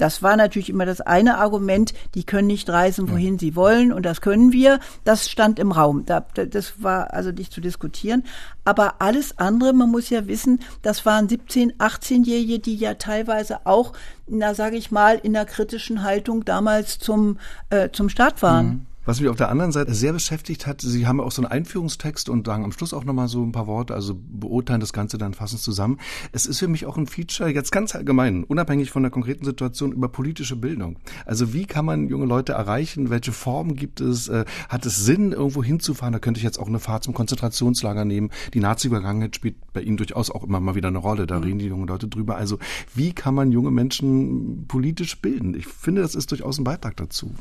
das 0.00 0.22
war 0.22 0.36
natürlich 0.36 0.70
immer 0.70 0.86
das 0.86 1.00
eine 1.00 1.38
Argument, 1.38 1.92
die 2.14 2.24
können 2.24 2.46
nicht 2.46 2.70
reisen, 2.70 3.10
wohin 3.10 3.34
ja. 3.34 3.40
sie 3.40 3.56
wollen 3.56 3.92
und 3.92 4.06
das 4.06 4.20
können 4.20 4.52
wir, 4.52 4.80
das 5.04 5.28
stand 5.28 5.58
im 5.58 5.72
Raum. 5.72 6.06
Da, 6.06 6.20
das 6.20 6.82
war 6.82 7.12
also 7.12 7.30
nicht 7.30 7.52
zu 7.52 7.60
diskutieren. 7.60 8.24
Aber 8.64 9.00
alles 9.00 9.38
andere, 9.38 9.72
man 9.72 9.90
muss 9.90 10.08
ja 10.08 10.26
wissen, 10.26 10.60
das 10.82 11.04
waren 11.04 11.28
17, 11.28 11.74
18-Jährige, 11.74 12.58
die 12.60 12.76
ja 12.76 12.94
teilweise 12.94 13.66
auch, 13.66 13.92
na 14.26 14.54
sage 14.54 14.76
ich 14.76 14.90
mal, 14.90 15.16
in 15.16 15.34
der 15.34 15.44
kritischen 15.44 16.02
Haltung 16.02 16.44
damals 16.44 16.98
zum, 16.98 17.38
äh, 17.68 17.90
zum 17.90 18.08
Staat 18.08 18.42
waren. 18.42 18.66
Mhm. 18.66 18.86
Was 19.06 19.18
mich 19.18 19.30
auf 19.30 19.36
der 19.36 19.48
anderen 19.48 19.72
Seite 19.72 19.94
sehr 19.94 20.12
beschäftigt 20.12 20.66
hat, 20.66 20.82
Sie 20.82 21.06
haben 21.06 21.20
auch 21.20 21.32
so 21.32 21.40
einen 21.40 21.50
Einführungstext 21.50 22.28
und 22.28 22.46
sagen 22.46 22.64
am 22.64 22.72
Schluss 22.72 22.92
auch 22.92 23.04
nochmal 23.04 23.28
so 23.28 23.42
ein 23.42 23.50
paar 23.50 23.66
Worte, 23.66 23.94
also 23.94 24.14
beurteilen 24.14 24.80
das 24.80 24.92
Ganze 24.92 25.16
dann 25.16 25.32
fassen 25.32 25.58
zusammen. 25.58 25.98
Es 26.32 26.44
ist 26.44 26.58
für 26.58 26.68
mich 26.68 26.84
auch 26.84 26.98
ein 26.98 27.06
Feature, 27.06 27.48
jetzt 27.48 27.72
ganz 27.72 27.94
allgemein, 27.94 28.44
unabhängig 28.44 28.90
von 28.90 29.02
der 29.02 29.10
konkreten 29.10 29.46
Situation, 29.46 29.92
über 29.92 30.08
politische 30.08 30.54
Bildung. 30.54 30.98
Also 31.24 31.54
wie 31.54 31.64
kann 31.64 31.86
man 31.86 32.08
junge 32.08 32.26
Leute 32.26 32.52
erreichen? 32.52 33.08
Welche 33.08 33.32
Formen 33.32 33.74
gibt 33.74 34.02
es? 34.02 34.28
Äh, 34.28 34.44
hat 34.68 34.84
es 34.84 34.96
Sinn, 34.96 35.32
irgendwo 35.32 35.64
hinzufahren? 35.64 36.12
Da 36.12 36.18
könnte 36.18 36.38
ich 36.38 36.44
jetzt 36.44 36.58
auch 36.58 36.68
eine 36.68 36.78
Fahrt 36.78 37.04
zum 37.04 37.14
Konzentrationslager 37.14 38.04
nehmen. 38.04 38.28
Die 38.52 38.60
Nazi-Vergangenheit 38.60 39.34
spielt 39.34 39.56
bei 39.72 39.80
Ihnen 39.80 39.96
durchaus 39.96 40.30
auch 40.30 40.44
immer 40.44 40.60
mal 40.60 40.74
wieder 40.74 40.88
eine 40.88 40.98
Rolle. 40.98 41.26
Da 41.26 41.38
mhm. 41.38 41.44
reden 41.44 41.58
die 41.58 41.66
jungen 41.66 41.88
Leute 41.88 42.06
drüber. 42.06 42.36
Also 42.36 42.58
wie 42.94 43.14
kann 43.14 43.34
man 43.34 43.50
junge 43.50 43.70
Menschen 43.70 44.66
politisch 44.68 45.18
bilden? 45.22 45.54
Ich 45.54 45.66
finde, 45.66 46.02
das 46.02 46.14
ist 46.14 46.30
durchaus 46.30 46.58
ein 46.58 46.64
Beitrag 46.64 46.98
dazu 46.98 47.32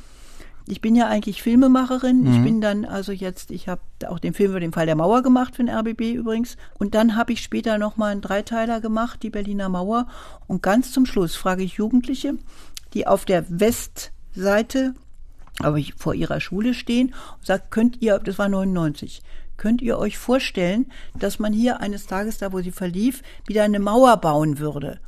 ich 0.69 0.81
bin 0.81 0.95
ja 0.95 1.07
eigentlich 1.07 1.41
Filmemacherin. 1.41 2.21
Mhm. 2.21 2.33
Ich 2.33 2.43
bin 2.43 2.61
dann 2.61 2.85
also 2.85 3.11
jetzt, 3.11 3.51
ich 3.51 3.67
habe 3.67 3.81
auch 4.07 4.19
den 4.19 4.33
Film 4.33 4.51
über 4.51 4.59
den 4.59 4.71
Fall 4.71 4.85
der 4.85 4.95
Mauer 4.95 5.23
gemacht 5.23 5.55
für 5.55 5.63
den 5.63 5.75
RBB 5.75 6.13
übrigens. 6.13 6.57
Und 6.77 6.93
dann 6.93 7.15
habe 7.15 7.33
ich 7.33 7.41
später 7.41 7.77
nochmal 7.77 8.11
einen 8.11 8.21
Dreiteiler 8.21 8.79
gemacht, 8.79 9.23
die 9.23 9.31
Berliner 9.31 9.67
Mauer. 9.67 10.07
Und 10.47 10.61
ganz 10.61 10.91
zum 10.91 11.05
Schluss 11.05 11.35
frage 11.35 11.63
ich 11.63 11.73
Jugendliche, 11.73 12.35
die 12.93 13.07
auf 13.07 13.25
der 13.25 13.45
Westseite 13.49 14.93
aber 15.61 15.79
vor 15.97 16.13
ihrer 16.13 16.39
Schule 16.39 16.73
stehen 16.73 17.13
und 17.37 17.45
sagt, 17.45 17.71
könnt 17.71 18.01
ihr, 18.01 18.19
das 18.19 18.39
war 18.39 18.47
99, 18.47 19.21
könnt 19.57 19.81
ihr 19.81 19.97
euch 19.97 20.17
vorstellen, 20.17 20.85
dass 21.17 21.37
man 21.39 21.51
hier 21.51 21.81
eines 21.81 22.05
Tages, 22.05 22.37
da 22.37 22.53
wo 22.53 22.61
sie 22.61 22.71
verlief, 22.71 23.23
wieder 23.45 23.63
eine 23.63 23.79
Mauer 23.79 24.15
bauen 24.17 24.59
würde? 24.59 25.01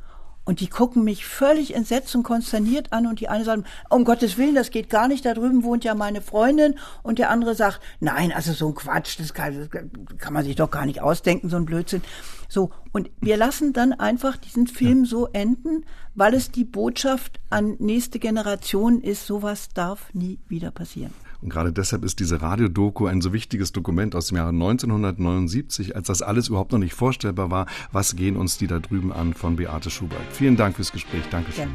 Und 0.44 0.60
die 0.60 0.66
gucken 0.66 1.04
mich 1.04 1.24
völlig 1.24 1.74
entsetzt 1.74 2.14
und 2.16 2.24
konsterniert 2.24 2.92
an 2.92 3.06
und 3.06 3.20
die 3.20 3.28
eine 3.28 3.44
sagt, 3.44 3.64
um 3.90 4.04
Gottes 4.04 4.38
Willen, 4.38 4.56
das 4.56 4.70
geht 4.70 4.90
gar 4.90 5.06
nicht, 5.06 5.24
da 5.24 5.34
drüben 5.34 5.62
wohnt 5.62 5.84
ja 5.84 5.94
meine 5.94 6.20
Freundin 6.20 6.78
und 7.04 7.20
der 7.20 7.30
andere 7.30 7.54
sagt, 7.54 7.80
nein, 8.00 8.32
also 8.32 8.52
so 8.52 8.68
ein 8.68 8.74
Quatsch, 8.74 9.20
das 9.20 9.34
kann, 9.34 9.68
das 9.70 10.18
kann 10.18 10.32
man 10.32 10.44
sich 10.44 10.56
doch 10.56 10.70
gar 10.70 10.84
nicht 10.84 11.00
ausdenken, 11.00 11.48
so 11.48 11.56
ein 11.56 11.64
Blödsinn. 11.64 12.02
So, 12.48 12.70
und 12.92 13.10
wir 13.20 13.36
lassen 13.36 13.72
dann 13.72 13.92
einfach 13.92 14.36
diesen 14.36 14.66
Film 14.66 15.04
ja. 15.04 15.10
so 15.10 15.26
enden, 15.28 15.84
weil 16.14 16.34
es 16.34 16.50
die 16.50 16.64
Botschaft 16.64 17.40
an 17.48 17.76
nächste 17.78 18.18
Generation 18.18 19.00
ist, 19.00 19.26
sowas 19.26 19.68
darf 19.72 20.12
nie 20.12 20.38
wieder 20.48 20.70
passieren. 20.70 21.14
Und 21.42 21.48
gerade 21.48 21.72
deshalb 21.72 22.04
ist 22.04 22.20
diese 22.20 22.40
Radiodoku 22.40 23.06
ein 23.06 23.20
so 23.20 23.32
wichtiges 23.32 23.72
Dokument 23.72 24.14
aus 24.14 24.28
dem 24.28 24.36
Jahre 24.36 24.50
1979, 24.50 25.96
als 25.96 26.06
das 26.06 26.22
alles 26.22 26.48
überhaupt 26.48 26.70
noch 26.70 26.78
nicht 26.78 26.94
vorstellbar 26.94 27.50
war. 27.50 27.66
Was 27.90 28.14
gehen 28.14 28.36
uns 28.36 28.58
die 28.58 28.68
da 28.68 28.78
drüben 28.78 29.12
an 29.12 29.34
von 29.34 29.56
Beate 29.56 29.90
Schubert? 29.90 30.20
Vielen 30.30 30.56
Dank 30.56 30.76
fürs 30.76 30.92
Gespräch. 30.92 31.24
Dankeschön. 31.30 31.68
Ja. 31.68 31.70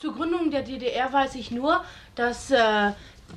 Zur 0.00 0.14
Gründung 0.14 0.50
der 0.50 0.62
DDR 0.62 1.12
weiß 1.12 1.36
ich 1.36 1.52
nur, 1.52 1.84
dass 2.16 2.50
äh, 2.50 2.90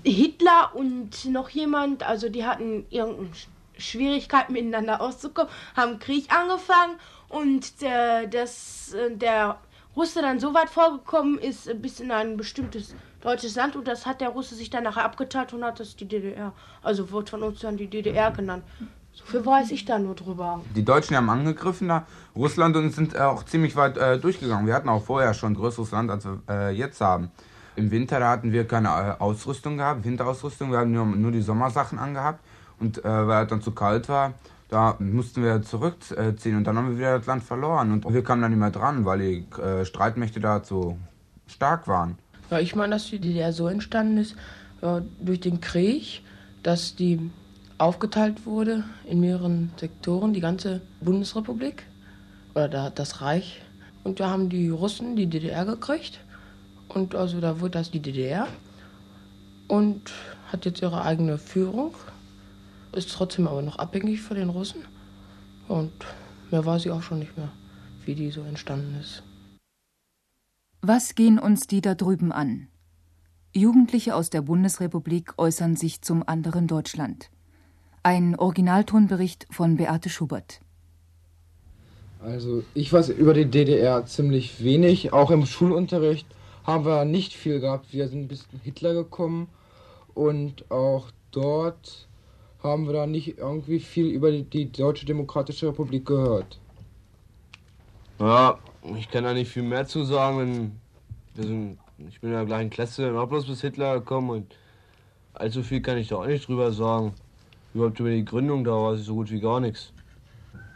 Hitler 0.04 0.72
und 0.74 1.26
noch 1.26 1.50
jemand, 1.50 2.02
also 2.02 2.28
die 2.28 2.44
hatten 2.44 2.88
irgendeine 2.90 3.30
Schwierigkeit 3.78 4.50
miteinander 4.50 5.00
auszukommen, 5.00 5.52
haben 5.76 6.00
Krieg 6.00 6.34
angefangen 6.34 6.96
und 7.30 7.72
äh, 7.82 8.28
das, 8.28 8.94
äh, 8.94 9.16
der 9.16 9.60
Russe 9.96 10.22
dann 10.22 10.40
so 10.40 10.54
weit 10.54 10.70
vorgekommen 10.70 11.40
ist, 11.40 11.70
bis 11.82 12.00
in 12.00 12.12
ein 12.12 12.38
bestimmtes 12.38 12.96
deutsches 13.22 13.56
Land 13.56 13.76
und 13.76 13.88
das 13.88 14.06
hat 14.06 14.22
der 14.22 14.30
Russe 14.30 14.56
sich 14.56 14.70
dann 14.70 14.84
nachher 14.84 15.06
abgeteilt 15.06 15.54
und 15.54 15.64
hat 15.64 15.80
das 15.80 15.96
die 15.96 16.08
DDR. 16.08 16.54
Also 16.84 17.12
wird 17.12 17.30
von 17.30 17.44
uns 17.44 17.62
dann 17.62 17.78
die 17.78 17.88
DDR 17.88 18.32
genannt. 18.32 18.64
So 19.14 19.24
viel 19.24 19.46
weiß 19.46 19.72
ich 19.72 19.86
da 19.86 19.98
nur 19.98 20.14
drüber. 20.14 20.62
Die 20.76 20.84
Deutschen 20.84 21.16
haben 21.16 21.30
angegriffen 21.30 21.88
da, 21.88 22.06
Russland 22.36 22.76
und 22.76 22.92
sind 22.92 23.18
auch 23.18 23.44
ziemlich 23.44 23.78
weit 23.78 23.98
äh, 23.98 24.20
durchgegangen. 24.20 24.68
Wir 24.68 24.74
hatten 24.74 24.90
auch 24.90 25.04
vorher 25.04 25.34
schon 25.34 25.54
ein 25.54 25.56
größeres 25.56 25.92
Land, 25.92 26.12
als 26.12 26.26
wir 26.26 26.42
äh, 26.50 26.72
jetzt 26.72 27.00
haben. 27.00 27.32
Im 27.78 27.92
Winter 27.92 28.26
hatten 28.28 28.52
wir 28.52 28.68
keine 28.68 28.90
äh, 28.90 29.22
Ausrüstung 29.22 29.78
gehabt, 29.78 30.04
Winterausrüstung, 30.04 30.72
wir 30.72 30.80
hatten 30.80 30.92
nur, 30.92 31.06
nur 31.06 31.32
die 31.32 31.42
Sommersachen 31.42 31.98
angehabt. 31.98 32.42
Und 32.78 33.04
äh, 33.06 33.28
weil 33.28 33.46
es 33.46 33.50
dann 33.50 33.62
zu 33.62 33.72
kalt 33.72 34.10
war, 34.10 34.34
da 34.70 34.96
mussten 35.00 35.44
wir 35.44 35.62
zurückziehen 35.62 36.58
und 36.58 36.64
dann 36.66 36.78
haben 36.78 36.92
wir 36.92 36.98
wieder 36.98 37.18
das 37.18 37.28
Land 37.28 37.44
verloren. 37.44 37.92
Und 37.92 38.14
wir 38.14 38.24
kamen 38.24 38.42
dann 38.42 38.52
nicht 38.52 38.60
mehr 38.60 38.72
dran, 38.72 39.06
weil 39.06 39.20
die 39.20 39.62
äh, 39.62 39.86
Streitmächte 39.86 40.40
da 40.40 40.64
zu 40.64 40.98
stark 41.48 41.88
waren. 41.88 42.18
Ja, 42.50 42.60
ich 42.60 42.76
meine, 42.76 42.96
dass 42.96 43.08
die 43.08 43.20
DDR 43.20 43.54
so 43.54 43.68
entstanden 43.68 44.18
ist, 44.18 44.36
ja, 44.82 45.02
durch 45.20 45.40
den 45.40 45.62
Krieg, 45.62 46.24
dass 46.64 46.96
die 46.96 47.32
aufgeteilt 47.78 48.46
wurde 48.46 48.84
in 49.06 49.20
mehreren 49.20 49.72
Sektoren, 49.78 50.34
die 50.34 50.40
ganze 50.40 50.82
Bundesrepublik 51.02 51.84
oder 52.54 52.90
das 52.90 53.22
Reich. 53.22 53.62
Und 54.04 54.20
da 54.20 54.30
haben 54.30 54.50
die 54.50 54.70
Russen 54.70 55.16
die 55.16 55.28
DDR 55.28 55.66
gekriegt. 55.66 56.20
Und 56.88 57.16
also 57.16 57.42
da 57.42 57.60
wurde 57.60 57.72
das 57.72 57.92
die 57.92 58.00
DDR 58.00 58.48
und 59.68 60.12
hat 60.52 60.66
jetzt 60.66 60.82
ihre 60.82 61.02
eigene 61.02 61.38
Führung, 61.38 61.96
ist 62.96 63.12
trotzdem 63.12 63.48
aber 63.48 63.62
noch 63.62 63.78
abhängig 63.78 64.22
von 64.22 64.38
den 64.38 64.50
Russen. 64.50 64.84
Und 65.68 65.94
mehr 66.52 66.66
weiß 66.66 66.86
ich 66.86 66.92
auch 66.92 67.02
schon 67.02 67.20
nicht 67.20 67.38
mehr, 67.38 67.52
wie 68.06 68.16
die 68.16 68.32
so 68.32 68.42
entstanden 68.42 68.96
ist. 69.00 69.24
Was 70.82 71.16
gehen 71.16 71.40
uns 71.40 71.68
die 71.68 71.82
da 71.82 71.96
drüben 71.96 72.32
an? 72.32 72.68
Jugendliche 73.54 74.16
aus 74.16 74.30
der 74.30 74.42
Bundesrepublik 74.42 75.34
äußern 75.38 75.76
sich 75.76 76.02
zum 76.02 76.28
anderen 76.28 76.68
Deutschland. 76.68 77.30
Ein 78.04 78.36
Originaltonbericht 78.36 79.48
von 79.50 79.78
Beate 79.78 80.10
Schubert. 80.10 80.62
Also 82.22 82.64
ich 82.74 82.92
weiß 82.92 83.10
über 83.10 83.34
die 83.34 83.46
DDR 83.46 84.06
ziemlich 84.06 84.64
wenig. 84.64 85.14
Auch 85.14 85.32
im 85.32 85.46
Schulunterricht 85.46 86.28
haben 86.64 86.86
wir 86.86 87.06
nicht 87.06 87.34
viel 87.34 87.60
gehabt. 87.60 87.94
Wir 87.94 88.08
sind 88.08 88.28
bis 88.28 88.46
Hitler 88.64 88.94
gekommen 88.94 89.48
und 90.14 90.70
auch 90.70 91.10
dort 91.32 92.08
haben 92.66 92.86
wir 92.86 92.94
da 92.94 93.06
nicht 93.06 93.38
irgendwie 93.38 93.80
viel 93.80 94.08
über 94.08 94.32
die, 94.32 94.44
die 94.44 94.72
Deutsche 94.72 95.06
Demokratische 95.06 95.68
Republik 95.68 96.06
gehört. 96.06 96.60
Ja, 98.20 98.58
ich 98.98 99.10
kann 99.10 99.24
da 99.24 99.34
nicht 99.34 99.52
viel 99.52 99.64
mehr 99.64 99.86
zu 99.86 100.04
sagen. 100.04 100.80
Sind, 101.36 101.78
ich 102.08 102.20
bin 102.22 102.32
in 102.32 102.36
der 102.36 102.46
gleichen 102.46 102.70
Klasse, 102.70 103.18
auch 103.18 103.28
bloß 103.28 103.46
bis 103.46 103.62
Hitler 103.62 104.00
gekommen 104.00 104.30
und 104.30 104.56
allzu 105.34 105.64
viel 105.64 105.82
kann 105.82 105.98
ich 105.98 106.08
da 106.08 106.18
auch 106.18 106.26
nicht 106.26 106.48
drüber 106.48 106.72
sagen. 106.72 107.14
Überhaupt 107.74 108.00
über 108.00 108.10
die 108.10 108.24
Gründung, 108.24 108.64
da 108.64 108.72
weiß 108.72 109.02
ich 109.02 109.06
so 109.06 109.16
gut 109.16 109.32
wie 109.32 109.42
gar 109.42 109.60
nichts. 109.60 109.92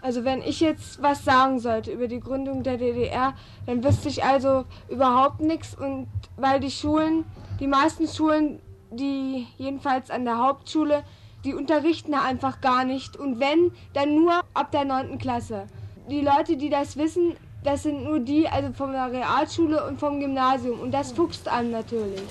Also 0.02 0.24
wenn 0.24 0.42
ich 0.42 0.60
jetzt 0.62 1.02
was 1.02 1.26
sagen 1.26 1.60
sollte 1.60 1.92
über 1.92 2.08
die 2.08 2.20
Gründung 2.20 2.64
der 2.64 2.78
DDR, 2.78 3.34
dann 3.66 3.84
wüsste 3.84 4.08
ich 4.08 4.24
also 4.24 4.66
überhaupt 4.90 5.42
nichts 5.42 5.76
und 5.76 6.08
weil 6.38 6.60
die 6.60 6.72
Schulen, 6.72 7.26
die 7.60 7.68
meisten 7.68 8.08
Schulen, 8.08 8.60
die 8.92 9.48
jedenfalls 9.58 10.10
an 10.10 10.26
der 10.26 10.38
Hauptschule, 10.38 11.04
die 11.44 11.54
unterrichten 11.54 12.14
einfach 12.14 12.62
gar 12.62 12.86
nicht 12.86 13.18
und 13.18 13.40
wenn, 13.40 13.72
dann 13.94 14.16
nur 14.16 14.42
ab 14.54 14.72
der 14.72 14.86
9. 14.86 15.18
Klasse. 15.18 15.68
Die 16.10 16.22
Leute, 16.22 16.58
die 16.58 16.70
das 16.70 16.98
wissen, 16.98 17.36
das 17.64 17.84
sind 17.84 18.04
nur 18.04 18.20
die, 18.20 18.48
also 18.48 18.72
von 18.74 18.92
der 18.92 19.12
Realschule 19.12 19.86
und 19.86 20.00
vom 20.00 20.20
Gymnasium 20.20 20.80
und 20.80 20.92
das 20.92 21.12
fuchst 21.12 21.48
einem 21.48 21.72
natürlich. 21.72 22.22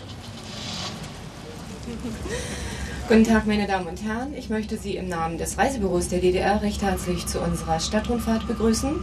Guten 3.09 3.25
Tag, 3.25 3.47
meine 3.47 3.67
Damen 3.67 3.87
und 3.87 4.03
Herren. 4.05 4.35
Ich 4.37 4.51
möchte 4.51 4.77
Sie 4.77 4.97
im 4.97 5.09
Namen 5.09 5.39
des 5.39 5.57
Reisebüros 5.57 6.09
der 6.09 6.21
DDR 6.21 6.61
recht 6.61 6.83
herzlich 6.83 7.27
zu 7.27 7.41
unserer 7.41 7.81
Stadtrundfahrt 7.81 8.47
begrüßen. 8.47 8.97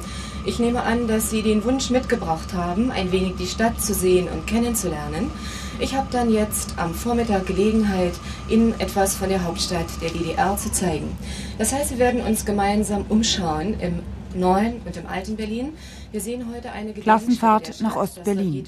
Ich 0.46 0.60
nehme 0.60 0.84
an, 0.84 1.08
dass 1.08 1.32
Sie 1.32 1.42
den 1.42 1.64
Wunsch 1.64 1.90
mitgebracht 1.90 2.54
haben, 2.54 2.92
ein 2.92 3.12
wenig 3.12 3.38
die 3.38 3.48
Stadt 3.48 3.82
zu 3.82 3.96
sehen 3.96 4.28
und 4.28 4.46
kennenzulernen. 4.46 5.32
Ich 5.79 5.96
habe 5.96 6.08
dann 6.12 6.32
jetzt 6.32 6.77
am 6.77 6.94
Vormittag 6.94 7.46
Gelegenheit, 7.46 8.13
Ihnen 8.50 8.74
etwas 8.79 9.15
von 9.15 9.29
der 9.29 9.44
Hauptstadt 9.44 9.88
der 10.01 10.10
DDR 10.10 10.55
zu 10.58 10.72
zeigen. 10.72 11.17
Das 11.58 11.74
heißt, 11.74 11.91
wir 11.91 12.00
werden 12.00 12.22
uns 12.22 12.46
gemeinsam 12.46 13.05
umschauen 13.10 13.79
im 13.79 14.00
neuen 14.39 14.82
und 14.86 14.98
im 14.98 15.08
alten 15.08 15.36
Berlin. 15.36 15.74
Wir 16.12 16.22
sehen 16.22 16.46
heute 16.53 16.72
eine 16.72 16.94
Klassenfahrt 16.94 17.82
nach 17.82 17.96
Ostberlin. 17.96 18.63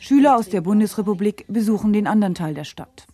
Schüler 0.00 0.36
aus 0.36 0.48
der 0.48 0.60
Bundesrepublik 0.60 1.44
besuchen 1.48 1.92
den 1.92 2.06
anderen 2.06 2.34
Teil 2.34 2.54
der 2.54 2.64
Stadt 2.64 3.06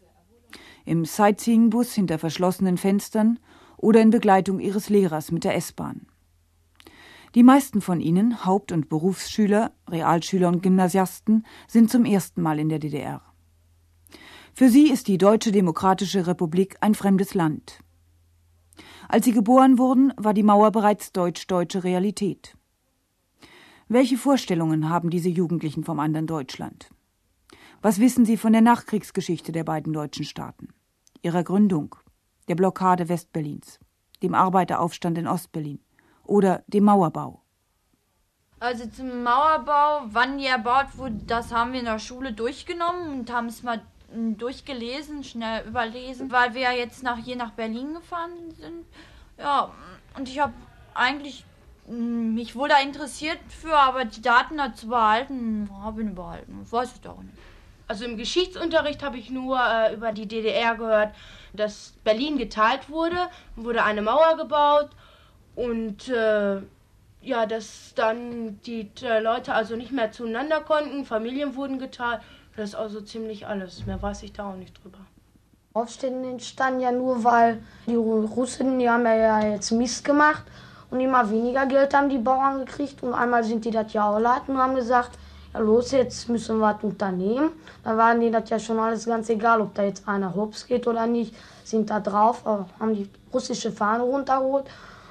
im 0.84 1.04
Sightseeing-Bus 1.04 1.92
hinter 1.94 2.18
verschlossenen 2.18 2.76
Fenstern 2.76 3.38
oder 3.76 4.00
in 4.00 4.10
Begleitung 4.10 4.60
ihres 4.60 4.88
Lehrers 4.88 5.32
mit 5.32 5.44
der 5.44 5.56
S-Bahn. 5.56 6.06
Die 7.34 7.42
meisten 7.42 7.80
von 7.80 8.00
ihnen, 8.00 8.44
Haupt- 8.44 8.72
und 8.72 8.90
Berufsschüler, 8.90 9.72
Realschüler 9.88 10.48
und 10.48 10.62
Gymnasiasten, 10.62 11.46
sind 11.66 11.90
zum 11.90 12.04
ersten 12.04 12.42
Mal 12.42 12.58
in 12.58 12.68
der 12.68 12.78
DDR. 12.78 13.22
Für 14.54 14.68
sie 14.68 14.90
ist 14.90 15.08
die 15.08 15.16
Deutsche 15.16 15.50
Demokratische 15.50 16.26
Republik 16.26 16.76
ein 16.82 16.94
fremdes 16.94 17.32
Land. 17.32 17.80
Als 19.08 19.24
sie 19.24 19.32
geboren 19.32 19.78
wurden, 19.78 20.12
war 20.18 20.34
die 20.34 20.42
Mauer 20.42 20.72
bereits 20.72 21.12
deutsch-deutsche 21.12 21.84
Realität. 21.84 22.54
Welche 23.88 24.18
Vorstellungen 24.18 24.90
haben 24.90 25.08
diese 25.08 25.30
Jugendlichen 25.30 25.84
vom 25.84 26.00
anderen 26.00 26.26
Deutschland? 26.26 26.90
Was 27.80 27.98
wissen 27.98 28.24
Sie 28.24 28.36
von 28.36 28.52
der 28.52 28.62
Nachkriegsgeschichte 28.62 29.52
der 29.52 29.64
beiden 29.64 29.92
deutschen 29.92 30.24
Staaten, 30.24 30.68
ihrer 31.22 31.42
Gründung, 31.42 31.96
der 32.48 32.54
Blockade 32.54 33.08
Westberlins, 33.08 33.80
dem 34.22 34.34
Arbeiteraufstand 34.34 35.18
in 35.18 35.26
Ostberlin 35.26 35.80
oder 36.32 36.62
dem 36.66 36.84
Mauerbau? 36.84 37.42
Also 38.58 38.86
zum 38.86 39.22
Mauerbau, 39.22 40.02
wann 40.06 40.38
die 40.38 40.46
erbaut 40.46 40.96
wurde, 40.96 41.16
das 41.26 41.52
haben 41.52 41.72
wir 41.72 41.80
in 41.80 41.86
der 41.86 41.98
Schule 41.98 42.32
durchgenommen 42.32 43.20
und 43.20 43.32
haben 43.32 43.48
es 43.48 43.62
mal 43.62 43.82
hm, 44.12 44.38
durchgelesen, 44.38 45.24
schnell 45.24 45.66
überlesen, 45.66 46.32
weil 46.32 46.54
wir 46.54 46.62
ja 46.62 46.72
jetzt 46.72 47.02
nach, 47.02 47.18
hier 47.18 47.36
nach 47.36 47.50
Berlin 47.50 47.94
gefahren 47.94 48.50
sind. 48.52 48.86
Ja, 49.38 49.70
und 50.16 50.28
ich 50.28 50.38
habe 50.38 50.54
eigentlich 50.94 51.44
hm, 51.86 52.34
mich 52.34 52.56
wohl 52.56 52.68
da 52.68 52.78
interessiert 52.80 53.40
für, 53.48 53.76
aber 53.76 54.06
die 54.06 54.22
Daten 54.22 54.56
dazu 54.56 54.88
behalten, 54.88 55.68
habe 55.82 56.02
ich 56.02 56.14
behalten. 56.14 56.62
Ich 56.64 56.72
weiß 56.72 56.92
es 56.98 57.10
auch 57.10 57.20
nicht. 57.20 57.36
Also 57.88 58.06
im 58.06 58.16
Geschichtsunterricht 58.16 59.02
habe 59.02 59.18
ich 59.18 59.28
nur 59.28 59.58
äh, 59.60 59.92
über 59.92 60.12
die 60.12 60.26
DDR 60.26 60.76
gehört, 60.76 61.14
dass 61.52 61.94
Berlin 62.04 62.38
geteilt 62.38 62.88
wurde, 62.88 63.28
wurde 63.56 63.82
eine 63.84 64.00
Mauer 64.00 64.36
gebaut 64.38 64.90
und 65.54 66.08
äh, 66.08 66.60
ja, 67.22 67.46
dass 67.46 67.92
dann 67.94 68.60
die 68.66 68.90
äh, 69.02 69.20
Leute 69.20 69.54
also 69.54 69.76
nicht 69.76 69.92
mehr 69.92 70.10
zueinander 70.12 70.60
konnten, 70.60 71.04
Familien 71.04 71.54
wurden 71.54 71.78
geteilt. 71.78 72.20
Das 72.56 72.70
ist 72.70 72.74
also 72.74 73.00
ziemlich 73.00 73.46
alles. 73.46 73.86
Mehr 73.86 74.00
weiß 74.00 74.22
ich 74.24 74.32
da 74.32 74.50
auch 74.50 74.56
nicht 74.56 74.82
drüber. 74.82 74.98
Aufstände 75.74 76.28
entstanden 76.28 76.80
ja 76.80 76.92
nur, 76.92 77.24
weil 77.24 77.62
die 77.86 77.94
Russen, 77.94 78.78
die 78.78 78.90
haben 78.90 79.06
ja 79.06 79.40
jetzt 79.46 79.70
Mist 79.70 80.04
gemacht 80.04 80.44
und 80.90 81.00
immer 81.00 81.30
weniger 81.30 81.64
Geld 81.64 81.94
haben 81.94 82.10
die 82.10 82.18
Bauern 82.18 82.66
gekriegt 82.66 83.02
und 83.02 83.14
einmal 83.14 83.42
sind 83.42 83.64
die 83.64 83.70
das 83.70 83.90
ja 83.94 84.10
auch 84.10 84.18
leid 84.18 84.42
und 84.48 84.58
haben 84.58 84.74
gesagt, 84.74 85.12
ja 85.54 85.60
los, 85.60 85.92
jetzt 85.92 86.28
müssen 86.28 86.58
wir 86.58 86.74
was 86.74 86.82
unternehmen. 86.82 87.52
Da 87.82 87.96
waren 87.96 88.20
die 88.20 88.30
das 88.30 88.50
ja 88.50 88.58
schon 88.58 88.78
alles 88.78 89.06
ganz 89.06 89.30
egal, 89.30 89.62
ob 89.62 89.74
da 89.74 89.82
jetzt 89.84 90.06
einer 90.06 90.34
hops 90.34 90.66
geht 90.66 90.86
oder 90.86 91.06
nicht, 91.06 91.34
sind 91.64 91.88
da 91.88 92.00
drauf, 92.00 92.44
haben 92.44 92.94
die 92.94 93.08
russische 93.32 93.72
Fahne 93.72 94.02
runtergeholt 94.02 94.66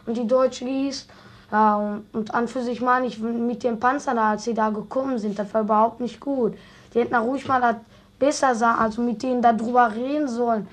und 0.06 0.18
die 0.18 0.28
deutsche 0.28 0.66
hieß. 0.66 1.08
Ja, 1.52 1.76
und, 1.76 2.06
und 2.14 2.34
an 2.34 2.48
für 2.48 2.62
sich 2.62 2.82
meine 2.82 3.08
ich, 3.08 3.20
mit 3.20 3.64
den 3.64 3.80
Panzern, 3.80 4.18
als 4.18 4.46
sie 4.46 4.54
da 4.54 4.70
gekommen 4.70 5.20
sind, 5.20 5.38
das 5.38 5.54
war 5.54 5.62
überhaupt 5.62 6.00
nicht 6.00 6.20
gut. 6.20 6.54
Die 6.94 7.00
hätten 7.00 7.12
da 7.12 7.20
ruhig 7.20 7.48
mal 7.48 7.60
das 7.60 7.76
besser 8.18 8.56
sagen, 8.56 8.80
also 8.80 9.02
mit 9.02 9.22
denen 9.22 9.42
darüber 9.42 9.94
reden 9.94 10.28
sollen, 10.28 10.68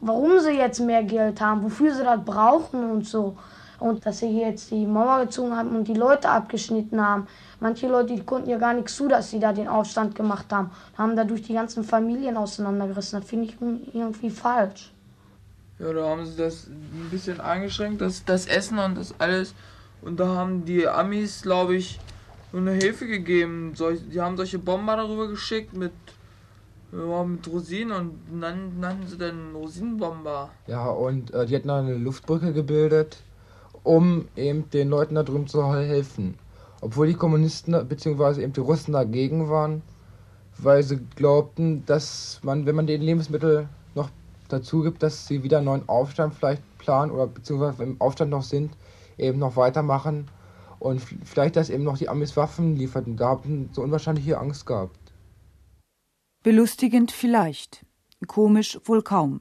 warum 0.00 0.40
sie 0.40 0.52
jetzt 0.52 0.80
mehr 0.80 1.04
Geld 1.04 1.40
haben, 1.40 1.62
wofür 1.62 1.94
sie 1.94 2.02
das 2.02 2.24
brauchen 2.24 2.90
und 2.90 3.06
so. 3.06 3.36
Und 3.78 4.04
dass 4.04 4.18
sie 4.18 4.40
jetzt 4.40 4.72
die 4.72 4.86
Mauer 4.86 5.26
gezogen 5.26 5.56
haben 5.56 5.76
und 5.76 5.86
die 5.86 5.94
Leute 5.94 6.28
abgeschnitten 6.28 7.00
haben. 7.00 7.28
Manche 7.60 7.86
Leute, 7.86 8.14
die 8.14 8.24
konnten 8.24 8.50
ja 8.50 8.58
gar 8.58 8.74
nichts 8.74 8.96
zu, 8.96 9.06
dass 9.06 9.30
sie 9.30 9.38
da 9.38 9.52
den 9.52 9.68
Aufstand 9.68 10.16
gemacht 10.16 10.46
haben. 10.50 10.70
Haben 10.96 11.14
dadurch 11.14 11.42
die 11.42 11.54
ganzen 11.54 11.84
Familien 11.84 12.36
auseinandergerissen. 12.36 13.20
Das 13.20 13.28
finde 13.28 13.44
ich 13.46 13.56
irgendwie 13.94 14.30
falsch. 14.30 14.92
Ja, 15.78 15.92
da 15.92 16.08
haben 16.08 16.26
sie 16.26 16.36
das 16.36 16.66
ein 16.66 17.08
bisschen 17.10 17.40
eingeschränkt, 17.40 18.00
das, 18.00 18.24
das 18.24 18.46
Essen 18.46 18.78
und 18.78 18.96
das 18.96 19.14
alles. 19.18 19.54
Und 20.02 20.18
da 20.18 20.28
haben 20.28 20.64
die 20.64 20.86
Amis, 20.86 21.42
glaube 21.42 21.76
ich, 21.76 22.00
nur 22.52 22.62
eine 22.62 22.72
Hilfe 22.72 23.06
gegeben. 23.06 23.74
die 24.12 24.20
haben 24.20 24.36
solche 24.36 24.58
Bomber 24.58 24.96
darüber 24.96 25.28
geschickt 25.28 25.74
mit, 25.74 25.92
ja, 26.92 27.24
mit 27.24 27.46
Rosinen 27.46 27.92
und 27.92 28.38
nannten, 28.38 28.80
nannten 28.80 29.06
sie 29.06 29.18
dann 29.18 29.54
Rosinenbomber. 29.54 30.50
Ja, 30.66 30.88
und 30.88 31.32
äh, 31.32 31.46
die 31.46 31.56
hatten 31.56 31.70
eine 31.70 31.94
Luftbrücke 31.94 32.52
gebildet, 32.52 33.18
um 33.82 34.26
eben 34.36 34.68
den 34.70 34.88
Leuten 34.88 35.14
da 35.14 35.22
drüben 35.22 35.46
zu 35.46 35.74
helfen 35.74 36.38
obwohl 36.80 37.08
die 37.08 37.14
Kommunisten 37.14 37.88
bzw. 37.88 38.42
eben 38.42 38.52
die 38.52 38.60
Russen 38.60 38.92
dagegen 38.92 39.48
waren, 39.48 39.82
weil 40.58 40.82
sie 40.82 40.98
glaubten, 41.16 41.84
dass 41.86 42.40
man, 42.42 42.66
wenn 42.66 42.76
man 42.76 42.86
den 42.86 43.02
Lebensmittel 43.02 43.68
dazu 44.48 44.82
gibt, 44.82 45.02
dass 45.02 45.26
sie 45.26 45.42
wieder 45.42 45.58
einen 45.58 45.66
neuen 45.66 45.88
Aufstand 45.88 46.34
vielleicht 46.34 46.62
planen 46.78 47.10
oder 47.10 47.26
beziehungsweise 47.26 47.82
im 47.82 48.00
Aufstand 48.00 48.30
noch 48.30 48.42
sind, 48.42 48.76
eben 49.16 49.38
noch 49.38 49.56
weitermachen 49.56 50.28
und 50.78 51.00
vielleicht, 51.00 51.56
dass 51.56 51.70
eben 51.70 51.84
noch 51.84 51.98
die 51.98 52.08
Amis 52.08 52.36
Waffen 52.36 52.76
lieferten. 52.76 53.16
Da 53.16 53.28
haben 53.30 53.70
sie 53.72 53.80
unwahrscheinliche 53.80 54.38
Angst 54.38 54.66
gehabt. 54.66 54.96
Belustigend 56.42 57.10
vielleicht, 57.10 57.84
komisch 58.26 58.78
wohl 58.84 59.02
kaum. 59.02 59.40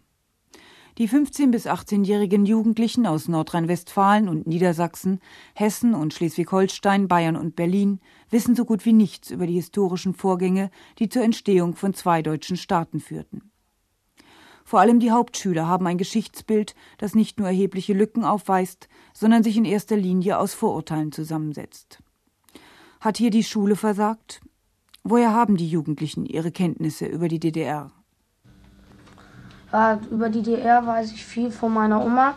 Die 0.97 1.07
15- 1.07 1.51
bis 1.51 1.67
18-jährigen 1.67 2.47
Jugendlichen 2.47 3.05
aus 3.05 3.27
Nordrhein-Westfalen 3.27 4.27
und 4.27 4.47
Niedersachsen, 4.47 5.19
Hessen 5.53 5.93
und 5.93 6.15
Schleswig-Holstein, 6.15 7.07
Bayern 7.07 7.35
und 7.35 7.55
Berlin 7.55 7.99
wissen 8.31 8.55
so 8.55 8.65
gut 8.65 8.83
wie 8.83 8.93
nichts 8.93 9.29
über 9.29 9.45
die 9.45 9.53
historischen 9.53 10.15
Vorgänge, 10.15 10.71
die 10.97 11.07
zur 11.07 11.21
Entstehung 11.21 11.75
von 11.75 11.93
zwei 11.93 12.23
deutschen 12.23 12.57
Staaten 12.57 12.99
führten. 12.99 13.51
Vor 14.67 14.81
allem 14.81 14.99
die 14.99 15.11
Hauptschüler 15.11 15.65
haben 15.65 15.87
ein 15.87 15.97
Geschichtsbild, 15.97 16.75
das 16.97 17.15
nicht 17.15 17.39
nur 17.39 17.47
erhebliche 17.47 17.93
Lücken 17.93 18.25
aufweist, 18.25 18.89
sondern 19.13 19.41
sich 19.41 19.55
in 19.55 19.63
erster 19.63 19.95
Linie 19.95 20.37
aus 20.37 20.53
Vorurteilen 20.53 21.13
zusammensetzt. 21.13 21.99
Hat 22.99 23.15
hier 23.15 23.29
die 23.29 23.45
Schule 23.45 23.77
versagt? 23.77 24.41
Woher 25.05 25.33
haben 25.33 25.55
die 25.55 25.69
Jugendlichen 25.69 26.25
ihre 26.25 26.51
Kenntnisse 26.51 27.05
über 27.05 27.29
die 27.29 27.39
DDR? 27.39 27.91
Ja, 29.71 30.01
über 30.11 30.27
die 30.27 30.41
DDR 30.41 30.85
weiß 30.85 31.13
ich 31.13 31.25
viel 31.25 31.49
von 31.49 31.73
meiner 31.73 32.05
Oma. 32.05 32.33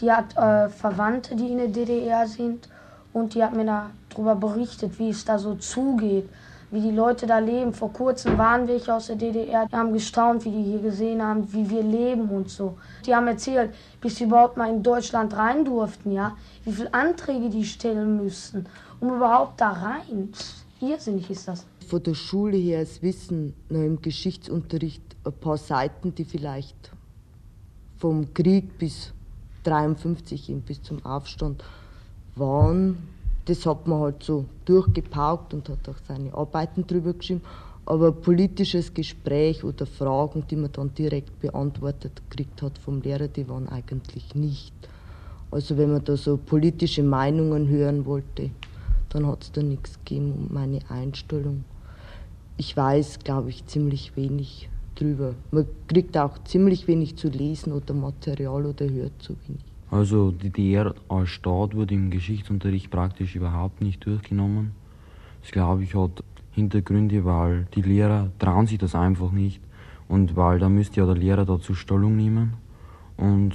Die 0.00 0.10
hat 0.10 0.34
äh, 0.38 0.70
Verwandte, 0.70 1.36
die 1.36 1.48
in 1.48 1.58
der 1.58 1.68
DDR 1.68 2.26
sind. 2.26 2.66
Und 3.12 3.34
die 3.34 3.44
hat 3.44 3.54
mir 3.54 3.90
darüber 4.10 4.36
berichtet, 4.36 4.98
wie 4.98 5.10
es 5.10 5.26
da 5.26 5.38
so 5.38 5.54
zugeht, 5.56 6.30
wie 6.70 6.80
die 6.80 6.90
Leute 6.90 7.26
da 7.26 7.38
leben. 7.38 7.72
Vor 7.72 7.92
kurzem 7.92 8.36
waren 8.38 8.66
welche 8.68 8.94
aus 8.94 9.06
der 9.06 9.16
DDR, 9.16 9.66
die 9.66 9.76
haben 9.76 9.92
gestaunt, 9.92 10.44
wie 10.44 10.50
die 10.50 10.62
hier 10.62 10.80
gesehen 10.80 11.22
haben, 11.22 11.52
wie 11.52 11.68
wir 11.68 11.82
leben 11.82 12.28
und 12.30 12.50
so. 12.50 12.76
Die 13.06 13.14
haben 13.14 13.26
erzählt, 13.26 13.74
bis 14.00 14.16
sie 14.16 14.24
überhaupt 14.24 14.56
mal 14.56 14.70
in 14.70 14.82
Deutschland 14.82 15.36
rein 15.36 15.64
durften, 15.64 16.12
ja, 16.12 16.36
wie 16.64 16.72
viele 16.72 16.92
Anträge 16.92 17.48
die 17.48 17.64
stellen 17.64 18.16
müssen, 18.16 18.66
um 19.00 19.14
überhaupt 19.16 19.60
da 19.60 19.70
rein. 19.70 20.30
Irrsinnig 20.80 21.30
ist 21.30 21.48
das. 21.48 21.64
Von 21.88 22.02
der 22.02 22.14
Schule 22.14 22.56
her 22.56 22.80
das 22.80 23.02
Wissen 23.02 23.54
noch 23.68 23.80
im 23.80 24.00
Geschichtsunterricht 24.00 25.02
ein 25.24 25.32
paar 25.32 25.58
Seiten, 25.58 26.14
die 26.14 26.24
vielleicht 26.24 26.90
vom 27.96 28.34
Krieg 28.34 28.78
bis 28.78 29.12
53 29.64 30.54
bis 30.66 30.82
zum 30.82 31.04
Aufstand 31.04 31.64
waren. 32.36 32.98
Das 33.46 33.66
hat 33.66 33.86
man 33.86 34.00
halt 34.00 34.22
so 34.22 34.46
durchgepaukt 34.64 35.52
und 35.52 35.68
hat 35.68 35.88
auch 35.88 35.98
seine 36.08 36.32
Arbeiten 36.32 36.86
drüber 36.86 37.12
geschrieben. 37.12 37.42
Aber 37.86 38.12
politisches 38.12 38.94
Gespräch 38.94 39.62
oder 39.62 39.84
Fragen, 39.84 40.44
die 40.48 40.56
man 40.56 40.72
dann 40.72 40.94
direkt 40.94 41.38
beantwortet 41.40 42.22
gekriegt 42.30 42.62
hat 42.62 42.78
vom 42.78 43.02
Lehrer, 43.02 43.28
die 43.28 43.46
waren 43.48 43.68
eigentlich 43.68 44.34
nicht. 44.34 44.72
Also 45.50 45.76
wenn 45.76 45.92
man 45.92 46.02
da 46.02 46.16
so 46.16 46.38
politische 46.38 47.02
Meinungen 47.02 47.68
hören 47.68 48.06
wollte, 48.06 48.50
dann 49.10 49.26
hat 49.26 49.42
es 49.42 49.52
da 49.52 49.62
nichts 49.62 49.98
gegeben 50.04 50.32
um 50.32 50.54
meine 50.54 50.80
Einstellung. 50.88 51.64
Ich 52.56 52.76
weiß, 52.76 53.18
glaube 53.20 53.50
ich, 53.50 53.66
ziemlich 53.66 54.16
wenig 54.16 54.68
drüber. 54.94 55.34
Man 55.50 55.66
kriegt 55.86 56.16
auch 56.16 56.42
ziemlich 56.44 56.88
wenig 56.88 57.16
zu 57.16 57.28
lesen 57.28 57.72
oder 57.72 57.94
Material 57.94 58.64
oder 58.64 58.88
hört 58.88 59.20
zu 59.20 59.36
wenig. 59.46 59.73
Also 59.94 60.32
die 60.32 60.50
DDR 60.50 60.92
als 61.08 61.28
Staat 61.28 61.76
wurde 61.76 61.94
im 61.94 62.10
Geschichtsunterricht 62.10 62.90
praktisch 62.90 63.36
überhaupt 63.36 63.80
nicht 63.80 64.04
durchgenommen. 64.04 64.72
Das 65.40 65.52
glaube 65.52 65.84
ich 65.84 65.94
hat 65.94 66.24
Hintergründe, 66.50 67.24
weil 67.24 67.68
die 67.76 67.82
Lehrer 67.82 68.32
trauen 68.40 68.66
sich 68.66 68.78
das 68.78 68.96
einfach 68.96 69.30
nicht 69.30 69.60
und 70.08 70.34
weil 70.34 70.58
da 70.58 70.68
müsste 70.68 70.98
ja 70.98 71.06
der 71.06 71.14
Lehrer 71.14 71.44
dazu 71.44 71.76
Stellung 71.76 72.16
nehmen 72.16 72.54
und 73.16 73.54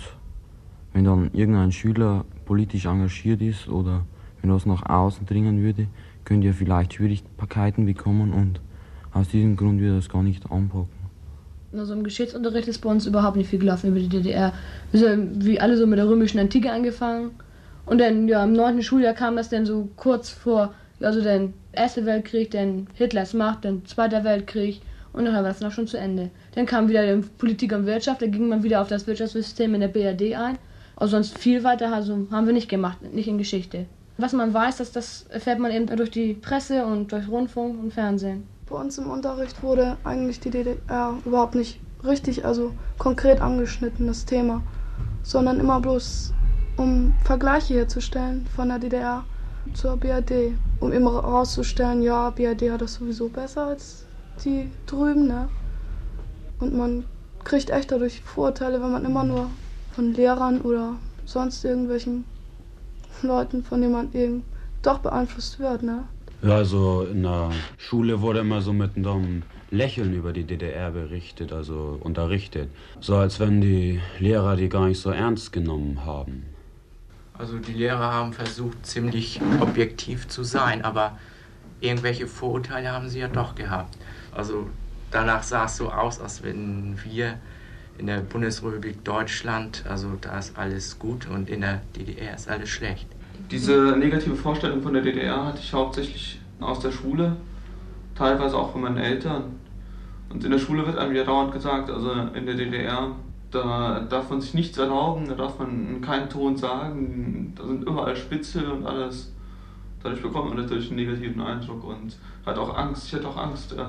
wenn 0.93 1.03
dann 1.03 1.29
irgendein 1.33 1.73
Schüler 1.73 2.23
politisch 2.45 2.85
engagiert 2.85 3.41
ist 3.41 3.67
oder 3.67 4.05
wenn 4.39 4.49
das 4.49 4.65
nach 4.65 4.83
außen 4.89 5.25
dringen 5.25 5.61
würde, 5.61 5.87
könnte 6.23 6.47
er 6.47 6.53
vielleicht 6.53 6.93
Schwierigkeiten 6.93 7.85
bekommen 7.85 8.31
und 8.31 8.61
aus 9.11 9.27
diesem 9.27 9.57
Grund 9.57 9.81
würde 9.81 9.95
er 9.95 9.97
das 9.97 10.07
gar 10.07 10.23
nicht 10.23 10.49
anpacken. 10.49 10.98
Also 11.71 11.93
im 11.93 12.03
Geschichtsunterricht 12.03 12.67
ist 12.67 12.79
bei 12.79 12.89
uns 12.89 13.05
überhaupt 13.05 13.37
nicht 13.37 13.49
viel 13.49 13.59
gelaufen 13.59 13.91
über 13.91 13.99
die 13.99 14.09
DDR. 14.09 14.53
Wir 14.91 14.99
sind 14.99 15.45
wie 15.45 15.59
alle 15.59 15.77
so 15.77 15.85
mit 15.85 15.99
der 15.99 16.07
römischen 16.07 16.39
Antike 16.39 16.71
angefangen. 16.71 17.31
Und 17.85 17.99
dann, 17.99 18.27
ja, 18.27 18.43
im 18.43 18.53
neunten 18.53 18.83
Schuljahr 18.83 19.13
kam 19.13 19.35
das 19.35 19.49
dann 19.49 19.65
so 19.65 19.89
kurz 19.95 20.29
vor, 20.29 20.73
also 20.99 21.21
der 21.21 21.49
Erste 21.71 22.05
Weltkrieg, 22.05 22.51
dann 22.51 22.87
Hitlers 22.95 23.33
Macht, 23.33 23.65
dann 23.65 23.85
Zweiter 23.85 24.23
Weltkrieg 24.23 24.81
und 25.13 25.25
dann 25.25 25.33
war 25.33 25.43
das 25.43 25.61
noch 25.61 25.71
schon 25.71 25.87
zu 25.87 25.97
Ende. 25.97 26.29
Dann 26.55 26.65
kam 26.65 26.89
wieder 26.89 27.17
Politik 27.37 27.73
und 27.73 27.85
Wirtschaft, 27.85 28.21
da 28.21 28.27
ging 28.27 28.49
man 28.49 28.63
wieder 28.63 28.81
auf 28.81 28.87
das 28.87 29.07
Wirtschaftssystem 29.07 29.73
in 29.75 29.81
der 29.81 29.87
BRD 29.87 30.35
ein. 30.35 30.57
Also 30.95 31.11
sonst 31.11 31.37
viel 31.37 31.63
weiter 31.63 31.93
also 31.93 32.27
haben 32.31 32.45
wir 32.45 32.53
nicht 32.53 32.69
gemacht, 32.69 32.97
nicht 33.13 33.27
in 33.27 33.37
Geschichte. 33.37 33.85
Was 34.17 34.33
man 34.33 34.53
weiß, 34.53 34.77
das, 34.77 34.91
das 34.91 35.27
erfährt 35.29 35.59
man 35.59 35.71
eben 35.71 35.85
durch 35.87 36.11
die 36.11 36.33
Presse 36.33 36.85
und 36.85 37.11
durch 37.11 37.27
Rundfunk 37.29 37.81
und 37.81 37.93
Fernsehen. 37.93 38.43
Bei 38.69 38.75
uns 38.75 38.99
im 38.99 39.09
Unterricht 39.09 39.63
wurde 39.63 39.97
eigentlich 40.03 40.39
die 40.39 40.51
DDR 40.51 41.17
überhaupt 41.25 41.55
nicht 41.55 41.79
richtig, 42.03 42.45
also 42.45 42.71
konkret 42.99 43.41
angeschnitten, 43.41 44.05
das 44.05 44.25
Thema, 44.25 44.61
sondern 45.23 45.59
immer 45.59 45.79
bloß 45.81 46.33
um 46.77 47.13
Vergleiche 47.23 47.73
herzustellen 47.73 48.45
von 48.55 48.69
der 48.69 48.79
DDR 48.79 49.23
zur 49.73 49.97
BRD, 49.97 50.53
um 50.79 50.91
immer 50.91 51.13
herauszustellen, 51.13 52.01
ja, 52.03 52.29
BRD 52.29 52.71
hat 52.71 52.81
das 52.81 52.93
sowieso 52.93 53.27
besser 53.27 53.67
als 53.67 54.05
die 54.45 54.69
drüben, 54.85 55.27
ne? 55.27 55.49
Und 56.59 56.75
man 56.75 57.05
kriegt 57.43 57.69
echt 57.69 57.91
dadurch 57.91 58.21
Vorurteile, 58.21 58.81
wenn 58.81 58.91
man 58.91 59.05
immer 59.05 59.23
nur 59.23 59.49
von 59.91 60.13
Lehrern 60.13 60.61
oder 60.61 60.93
sonst 61.25 61.65
irgendwelchen 61.65 62.25
Leuten, 63.21 63.63
von 63.63 63.81
denen 63.81 63.93
man 63.93 64.13
eben 64.13 64.43
doch 64.81 64.99
beeinflusst 64.99 65.59
wird, 65.59 65.83
ne? 65.83 66.03
Also 66.41 67.03
in 67.03 67.23
der 67.23 67.51
Schule 67.77 68.21
wurde 68.21 68.39
immer 68.39 68.61
so 68.61 68.71
mit 68.71 68.95
einem 68.95 69.43
Lächeln 69.71 70.13
über 70.13 70.31
die 70.31 70.45
DDR 70.45 70.91
berichtet, 70.91 71.51
also 71.51 71.99
unterrichtet. 72.01 72.69
So 73.01 73.15
als 73.17 73.39
wenn 73.39 73.59
die 73.59 73.99
Lehrer 74.19 74.55
die 74.55 74.69
gar 74.69 74.87
nicht 74.87 75.01
so 75.01 75.09
ernst 75.09 75.51
genommen 75.51 76.05
haben. 76.05 76.45
Also 77.37 77.57
die 77.57 77.73
Lehrer 77.73 78.13
haben 78.13 78.33
versucht, 78.33 78.85
ziemlich 78.85 79.41
objektiv 79.59 80.27
zu 80.27 80.43
sein, 80.43 80.83
aber 80.83 81.17
irgendwelche 81.81 82.27
Vorurteile 82.27 82.91
haben 82.91 83.09
sie 83.09 83.19
ja 83.19 83.27
doch 83.27 83.55
gehabt. 83.55 83.97
Also 84.33 84.67
danach 85.11 85.43
sah 85.43 85.65
es 85.65 85.77
so 85.77 85.91
aus, 85.91 86.19
als 86.19 86.43
wenn 86.43 86.97
wir 87.03 87.37
in 87.97 88.07
der 88.07 88.21
Bundesrepublik 88.21 89.03
Deutschland, 89.03 89.83
also 89.87 90.17
da 90.19 90.39
ist 90.39 90.57
alles 90.57 90.99
gut 90.99 91.27
und 91.27 91.49
in 91.49 91.61
der 91.61 91.81
DDR 91.95 92.35
ist 92.35 92.49
alles 92.49 92.69
schlecht. 92.69 93.07
Diese 93.51 93.95
negative 93.97 94.35
Vorstellung 94.35 94.81
von 94.81 94.93
der 94.93 95.01
DDR 95.01 95.45
hatte 95.45 95.59
ich 95.59 95.73
hauptsächlich 95.73 96.39
aus 96.59 96.79
der 96.79 96.91
Schule, 96.91 97.35
teilweise 98.15 98.57
auch 98.57 98.71
von 98.71 98.81
meinen 98.81 98.97
Eltern. 98.97 99.55
Und 100.29 100.43
in 100.43 100.51
der 100.51 100.59
Schule 100.59 100.85
wird 100.85 100.97
einem 100.97 101.15
ja 101.15 101.23
dauernd 101.23 101.51
gesagt, 101.51 101.89
also 101.89 102.11
in 102.11 102.45
der 102.45 102.55
DDR, 102.55 103.15
da 103.49 104.01
darf 104.01 104.29
man 104.29 104.41
sich 104.41 104.53
nichts 104.53 104.77
erlauben, 104.77 105.27
da 105.27 105.33
darf 105.33 105.57
man 105.57 106.01
keinen 106.01 106.29
Ton 106.29 106.55
sagen, 106.55 107.53
da 107.55 107.65
sind 107.65 107.83
überall 107.83 108.15
Spitze 108.15 108.71
und 108.71 108.85
alles. 108.85 109.33
Dadurch 110.03 110.21
bekommt 110.21 110.49
man 110.49 110.57
natürlich 110.57 110.87
einen 110.87 110.97
negativen 110.97 111.41
Eindruck 111.41 111.83
und 111.83 112.17
hat 112.45 112.57
auch 112.57 112.77
Angst. 112.77 113.07
Ich 113.07 113.13
hatte 113.15 113.27
auch 113.27 113.37
Angst, 113.37 113.73
äh, 113.73 113.83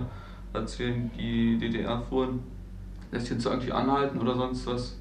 als 0.52 0.78
wir 0.78 0.88
in 0.88 1.10
die 1.16 1.58
DDR 1.58 2.00
fuhren, 2.00 2.40
lässt 3.12 3.30
jetzt 3.30 3.44
irgendwie 3.44 3.72
anhalten 3.72 4.18
oder 4.18 4.34
sonst 4.34 4.66
was 4.66 4.98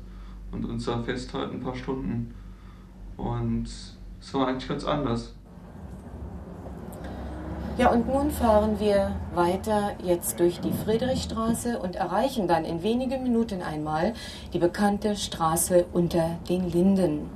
und 0.52 0.66
uns 0.66 0.86
da 0.86 1.02
festhalten 1.02 1.56
ein 1.56 1.62
paar 1.62 1.76
Stunden. 1.76 2.34
Und 3.18 3.68
es 4.20 4.34
war 4.34 4.48
eigentlich 4.48 4.68
ganz 4.68 4.84
anders. 4.86 5.34
Ja, 7.78 7.92
und 7.92 8.08
nun 8.08 8.30
fahren 8.30 8.78
wir 8.80 9.16
weiter 9.34 9.92
jetzt 10.04 10.42
durch 10.42 10.60
die 10.60 10.74
Friedrichstraße 10.74 11.80
und 11.80 11.96
erreichen 11.96 12.46
dann 12.46 12.66
in 12.66 12.84
wenigen 12.84 13.24
Minuten 13.24 13.62
einmal 13.62 14.14
die 14.52 14.60
bekannte 14.60 15.16
Straße 15.16 15.86
unter 15.94 16.38
den 16.50 16.70
Linden. 16.70 17.30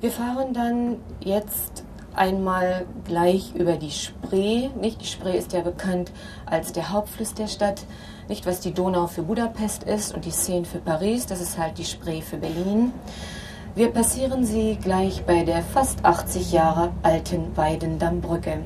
Wir 0.00 0.10
fahren 0.10 0.52
dann 0.52 0.96
jetzt 1.20 1.84
einmal 2.12 2.86
gleich 3.04 3.54
über 3.54 3.76
die 3.76 3.92
Spree. 3.92 4.68
Nicht? 4.80 5.00
Die 5.00 5.06
Spree 5.06 5.38
ist 5.38 5.52
ja 5.52 5.60
bekannt 5.60 6.10
als 6.46 6.72
der 6.72 6.90
Hauptfluss 6.90 7.34
der 7.34 7.46
Stadt. 7.46 7.84
Nicht 8.28 8.46
was 8.46 8.58
die 8.58 8.72
Donau 8.72 9.06
für 9.06 9.22
Budapest 9.22 9.84
ist 9.84 10.12
und 10.12 10.24
die 10.24 10.30
Seine 10.30 10.64
für 10.64 10.78
Paris, 10.78 11.26
das 11.26 11.40
ist 11.40 11.58
halt 11.58 11.78
die 11.78 11.84
Spree 11.84 12.20
für 12.20 12.36
Berlin. 12.36 12.92
Wir 13.76 13.88
passieren 13.90 14.44
sie 14.44 14.76
gleich 14.82 15.22
bei 15.24 15.44
der 15.44 15.62
fast 15.62 16.04
80 16.04 16.52
Jahre 16.52 16.92
alten 17.02 17.56
Weidendammbrücke. 17.56 18.58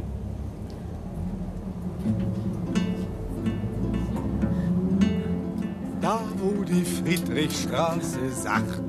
Da, 6.01 6.21
wo 6.39 6.65
die 6.65 6.85
Friedrichstraße 6.85 8.31
sacht, 8.31 8.83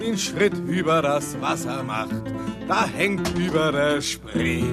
den 0.00 0.18
Schritt 0.18 0.56
über 0.66 1.00
das 1.00 1.40
Wasser 1.40 1.82
macht, 1.82 2.22
da 2.68 2.86
hängt 2.86 3.36
über 3.38 3.72
der 3.72 4.00
Spree. 4.02 4.64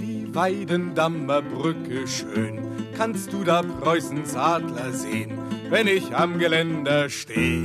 Die 0.00 0.34
Weidendammer 0.34 1.42
Brücke 1.42 2.06
schön, 2.06 2.69
kannst 3.00 3.32
du 3.32 3.44
da 3.44 3.62
Preußens 3.62 4.36
Adler 4.36 4.92
sehen 4.92 5.38
wenn 5.70 5.86
ich 5.86 6.14
am 6.14 6.38
Geländer 6.38 7.08
stehe. 7.08 7.62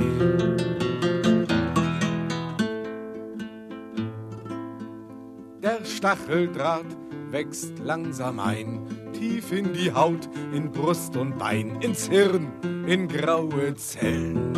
Der 5.60 5.84
Stacheldraht 5.84 6.86
wächst 7.30 7.80
langsam 7.80 8.38
ein, 8.38 8.86
tief 9.12 9.52
in 9.52 9.72
die 9.74 9.92
Haut, 9.92 10.28
in 10.54 10.70
Brust 10.70 11.16
und 11.16 11.36
Bein, 11.36 11.80
ins 11.80 12.08
Hirn, 12.08 12.52
in 12.86 13.08
graue 13.08 13.74
Zellen. 13.74 14.54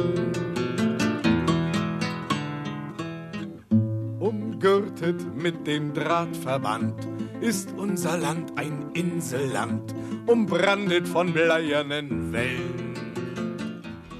Umgürtet 4.21 5.35
mit 5.35 5.67
dem 5.67 5.95
Drahtverband 5.95 7.18
ist 7.41 7.73
unser 7.77 8.19
Land 8.19 8.53
ein 8.57 8.91
Inselland, 8.95 9.95
umbrandet 10.27 11.07
von 11.07 11.33
bleiernen 11.33 12.33
Wellen. 12.33 12.95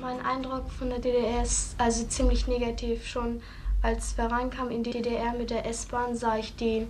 Mein 0.01 0.21
Eindruck 0.25 0.71
von 0.71 0.89
der 0.91 1.01
DDR 1.01 1.43
ist 1.43 1.75
also 1.79 2.05
ziemlich 2.07 2.47
negativ. 2.47 3.07
Schon 3.07 3.43
als 3.83 4.17
wir 4.17 4.27
reinkamen 4.27 4.73
in 4.73 4.83
die 4.85 4.93
DDR 4.93 5.33
mit 5.33 5.51
der 5.51 5.67
S-Bahn, 5.67 6.17
sah 6.17 6.39
ich 6.39 6.55
die 6.57 6.87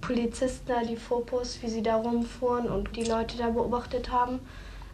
Polizisten 0.00 0.72
die 0.88 0.96
Fotos, 0.96 1.58
wie 1.62 1.68
sie 1.68 1.82
da 1.82 1.96
rumfuhren 1.96 2.68
und 2.68 2.96
die 2.96 3.04
Leute 3.04 3.36
da 3.38 3.50
beobachtet 3.50 4.10
haben. 4.10 4.40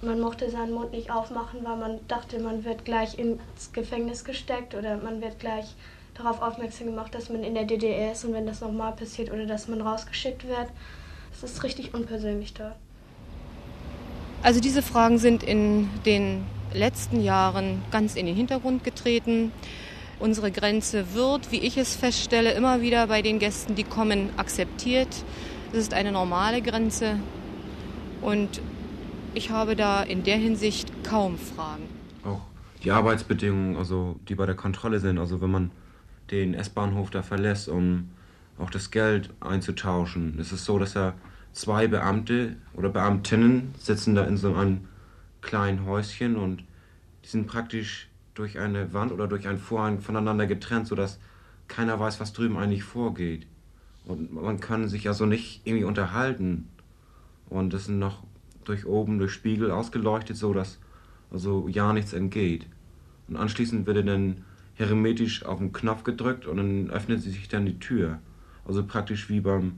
Man 0.03 0.21
mochte 0.21 0.51
seinen 0.51 0.75
Mund 0.75 0.93
nicht 0.93 1.11
aufmachen, 1.11 1.61
weil 1.65 1.77
man 1.77 2.01
dachte, 2.09 2.39
man 2.41 2.65
wird 2.65 2.85
gleich 2.85 3.19
ins 3.19 3.73
Gefängnis 3.73 4.25
gesteckt 4.25 4.75
oder 4.75 4.99
man 4.99 5.23
wird 5.23 5.39
gleich 5.39 5.75
darauf 6.19 6.43
aufmerksam 6.43 6.87
gemacht, 6.89 7.15
dass 7.15 7.29
man 7.29 7.43
in 7.43 7.55
der 7.55 7.65
DDR 7.65 8.13
ist 8.13 8.25
und 8.25 8.33
wenn 8.33 8.47
das 8.47 8.61
nochmal 8.61 8.93
passiert 8.93 9.31
oder 9.31 9.47
dass 9.47 9.69
man 9.69 9.81
rausgeschickt 9.81 10.47
wird. 10.47 10.69
Es 11.33 11.43
ist 11.43 11.63
richtig 11.63 11.95
unpersönlich 11.95 12.55
dort. 12.55 12.75
Also 14.43 14.61
diese 14.61 14.83
Fragen 14.83 15.19
sind 15.19 15.43
in 15.43 15.89
den 16.05 16.45
letzten 16.73 17.23
Jahren 17.23 17.83
ganz 17.91 18.17
in 18.17 18.27
den 18.27 18.37
Hintergrund 18.37 18.85
getreten. 18.85 19.53
Unsere 20.19 20.51
Grenze 20.51 21.15
wird, 21.15 21.53
wie 21.53 21.59
ich 21.59 21.77
es 21.77 21.95
feststelle, 21.95 22.53
immer 22.53 22.81
wieder 22.81 23.07
bei 23.09 23.23
den 23.23 23.39
Gästen, 23.39 23.75
die 23.75 23.85
kommen, 23.85 24.31
akzeptiert. 24.39 25.09
Es 25.73 25.79
ist 25.79 25.95
eine 25.95 26.13
normale 26.13 26.63
Grenze 26.63 27.19
und 28.23 28.61
ich 29.35 29.51
habe 29.51 29.77
da 29.77 30.03
in 30.03 30.23
der 30.23 30.37
Hinsicht 30.37 30.91
kaum 31.05 31.37
Fragen. 31.37 31.83
Auch 32.25 32.41
die 32.83 32.91
Arbeitsbedingungen, 32.91 33.77
also 33.77 34.17
die 34.29 34.35
bei 34.35 34.47
der 34.47 34.55
Kontrolle 34.55 35.01
sind, 35.01 35.19
also 35.19 35.43
wenn 35.43 35.51
man 35.51 35.71
den 36.31 36.55
S-Bahnhof 36.55 37.11
da 37.11 37.23
verlässt, 37.23 37.69
um 37.69 38.11
auch 38.59 38.71
das 38.71 38.91
Geld 38.91 39.31
einzutauschen. 39.41 40.39
Es 40.39 40.53
ist 40.53 40.65
so, 40.65 40.79
dass 40.79 40.95
da 40.95 41.15
zwei 41.53 41.87
Beamte 41.89 42.57
oder 42.75 42.89
Beamtinnen 42.89 43.75
sitzen 43.79 44.15
da 44.15 44.25
in 44.25 44.37
so 44.37 44.55
einem 44.55 44.89
kleinen 45.41 45.87
Häuschen 45.87 46.37
und 46.37 46.65
die 47.25 47.29
sind 47.29 47.47
praktisch 47.47 48.09
durch 48.35 48.59
eine 48.59 48.93
Wand 48.93 49.13
oder 49.13 49.27
durch 49.27 49.49
einen 49.49 49.59
Vorhang 49.59 50.01
voneinander 50.01 50.47
getrennt, 50.47 50.87
sodass 50.87 51.19
keiner 51.69 51.99
weiß, 51.99 52.21
was 52.21 52.33
drüben 52.33 52.57
eigentlich 52.57 52.85
vorgeht. 52.85 53.47
Und 54.05 54.33
man 54.33 54.61
kann 54.61 54.89
sich 54.89 55.09
also 55.09 55.27
nicht 55.27 55.63
irgendwie 55.65 55.85
unterhalten. 55.85 56.69
Und 57.49 57.73
das 57.73 57.87
sind 57.87 57.99
noch 57.99 58.23
durch 58.65 58.87
oben, 58.87 59.19
durch 59.19 59.33
Spiegel 59.33 59.71
ausgeleuchtet, 59.71 60.37
so 60.37 60.53
dass 60.53 60.79
also 61.31 61.69
ja 61.69 61.93
nichts 61.93 62.13
entgeht. 62.13 62.67
Und 63.29 63.37
anschließend 63.37 63.87
wird 63.87 64.07
dann 64.07 64.45
hermetisch 64.77 65.45
auf 65.45 65.59
den 65.59 65.73
Knopf 65.73 66.05
gedrückt 66.05 66.47
und 66.47 66.57
dann 66.59 66.91
öffnet 66.91 67.23
sich 67.23 67.49
dann 67.49 67.67
die 67.67 67.79
Tür. 67.79 68.19
Also 68.67 68.85
praktisch 68.85 69.29
wie 69.29 69.41
beim, 69.41 69.75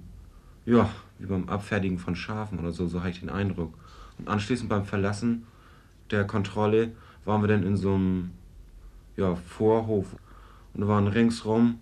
ja, 0.67 0.91
wie 1.19 1.27
beim 1.27 1.49
Abfertigen 1.49 1.99
von 1.99 2.17
Schafen 2.17 2.59
oder 2.59 2.73
so, 2.73 2.87
so 2.87 3.01
habe 3.01 3.11
ich 3.11 3.21
den 3.21 3.31
Eindruck. 3.31 3.75
Und 4.19 4.29
anschließend 4.29 4.69
beim 4.69 4.85
Verlassen 4.85 5.45
der 6.11 6.27
Kontrolle 6.27 6.93
waren 7.25 7.43
wir 7.43 7.49
dann 7.49 7.63
in 7.63 7.77
so 7.77 7.95
einem 7.95 8.31
ja, 9.17 9.35
Vorhof. 9.35 10.17
Und 10.75 10.81
da 10.81 10.89
waren 10.89 11.07
ringsrum 11.07 11.79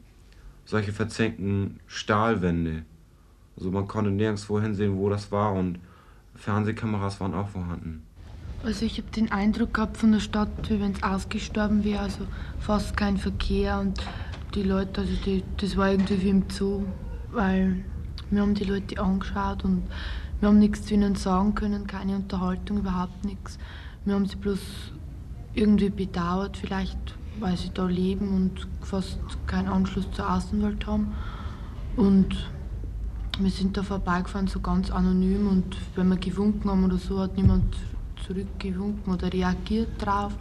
solche 0.65 0.93
verzinkten 0.93 1.81
Stahlwände. 1.87 2.85
Also 3.57 3.71
man 3.71 3.87
konnte 3.87 4.11
nirgendwo 4.11 4.61
hinsehen, 4.61 4.97
wo 4.97 5.09
das 5.09 5.33
war 5.33 5.55
und 5.55 5.79
Fernsehkameras 6.35 7.21
waren 7.21 7.35
auch 7.35 7.49
vorhanden. 7.49 8.06
Also 8.65 8.85
ich 8.85 8.99
habe 8.99 9.11
den 9.11 9.31
Eindruck 9.31 9.75
gehabt 9.75 9.97
von 9.97 10.13
der 10.13 10.21
Stadt, 10.21 10.49
wie 10.69 10.81
wenn 10.81 10.93
es 10.93 11.03
ausgestorben 11.03 11.85
wäre, 11.85 12.01
also 12.01 12.27
fast 12.59 12.97
kein 12.97 13.17
Verkehr 13.17 13.79
und 13.79 14.03
die 14.55 14.63
Leute, 14.63 15.03
also 15.03 15.13
die, 15.25 15.45
das 15.59 15.77
war 15.77 15.91
irgendwie 15.91 16.23
wie 16.23 16.31
im 16.31 16.45
Zoo, 16.49 16.83
weil 17.31 17.85
wir 18.31 18.43
haben 18.43 18.55
die 18.55 18.65
Leute 18.65 19.01
angeschaut 19.01 19.65
und 19.65 19.83
wir 20.41 20.49
haben 20.49 20.59
nichts 20.59 20.87
zu 20.87 20.95
ihnen 20.95 21.15
sagen 21.15 21.55
können, 21.55 21.87
keine 21.87 22.17
Unterhaltung, 22.17 22.79
überhaupt 22.79 23.25
nichts. 23.25 23.59
Wir 24.05 24.15
haben 24.15 24.27
sie 24.27 24.37
bloß 24.37 24.61
irgendwie 25.55 25.91
bedauert, 25.91 26.57
vielleicht 26.57 27.17
weil 27.41 27.57
sie 27.57 27.71
da 27.73 27.87
leben 27.87 28.29
und 28.35 28.67
fast 28.81 29.19
keinen 29.47 29.69
Anschluss 29.69 30.11
zur 30.13 30.33
Außenwelt 30.33 30.87
haben. 30.87 31.13
Und 31.97 32.51
wir 33.39 33.51
sind 33.51 33.77
da 33.77 33.83
vorbeigefahren, 33.83 34.47
so 34.47 34.61
ganz 34.61 34.91
anonym 34.91 35.49
und 35.49 35.77
wenn 35.95 36.09
wir 36.09 36.17
gewunken 36.17 36.71
haben 36.71 36.85
oder 36.85 36.99
so, 36.99 37.21
hat 37.21 37.37
niemand 37.37 37.77
zurückgewunken 38.27 39.13
oder 39.13 39.33
reagiert 39.33 39.89
drauf. 39.99 40.33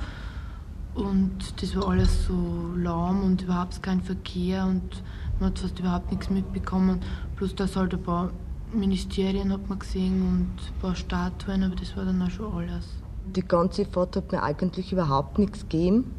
Und 0.94 1.62
das 1.62 1.76
war 1.76 1.90
alles 1.90 2.26
so 2.26 2.74
lahm 2.78 3.24
und 3.24 3.42
überhaupt 3.42 3.84
kein 3.84 4.02
Verkehr 4.02 4.66
und 4.66 5.04
man 5.40 5.50
hat 5.50 5.60
fast 5.60 5.80
überhaupt 5.80 6.12
nichts 6.12 6.30
mitbekommen. 6.30 7.02
Plus 7.36 7.54
dass 7.54 7.76
halt 7.76 7.94
ein 7.94 8.02
paar 8.02 8.32
Ministerien 8.74 9.52
hat 9.52 9.68
man 9.68 9.80
gesehen 9.80 10.22
und 10.22 10.52
ein 10.58 10.82
paar 10.82 10.96
Statuen, 10.96 11.64
aber 11.64 11.76
das 11.76 11.96
war 11.98 12.06
dann 12.06 12.22
auch 12.22 12.30
schon 12.30 12.52
alles. 12.54 12.88
Die 13.36 13.42
ganze 13.42 13.86
Fahrt 13.86 14.16
hat 14.16 14.32
mir 14.32 14.44
eigentlich 14.44 14.92
überhaupt 14.94 15.38
nichts 15.38 15.62
gegeben. 15.62 16.12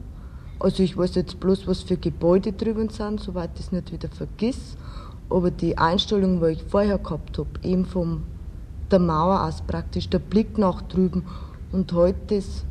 Also 0.58 0.82
ich 0.82 0.96
weiß 0.96 1.14
jetzt 1.14 1.38
bloß, 1.40 1.66
was 1.66 1.82
für 1.82 1.96
Gebäude 1.96 2.52
drüben 2.52 2.88
sind, 2.88 3.20
soweit 3.20 3.50
ich 3.54 3.66
es 3.66 3.72
nicht 3.72 3.92
wieder 3.92 4.08
vergiss. 4.08 4.76
Aber 5.28 5.50
die 5.50 5.76
Einstellung, 5.76 6.40
die 6.40 6.52
ich 6.52 6.62
vorher 6.62 6.98
gehabt 6.98 7.38
habe, 7.38 7.48
eben 7.62 7.84
vom 7.84 8.22
der 8.90 9.00
Mauer 9.00 9.42
aus 9.42 9.62
praktisch, 9.62 10.08
der 10.08 10.20
Blick 10.20 10.58
nach 10.58 10.82
drüben 10.82 11.24
und 11.76 11.92
heute, 11.92 12.18
das, 12.36 12.64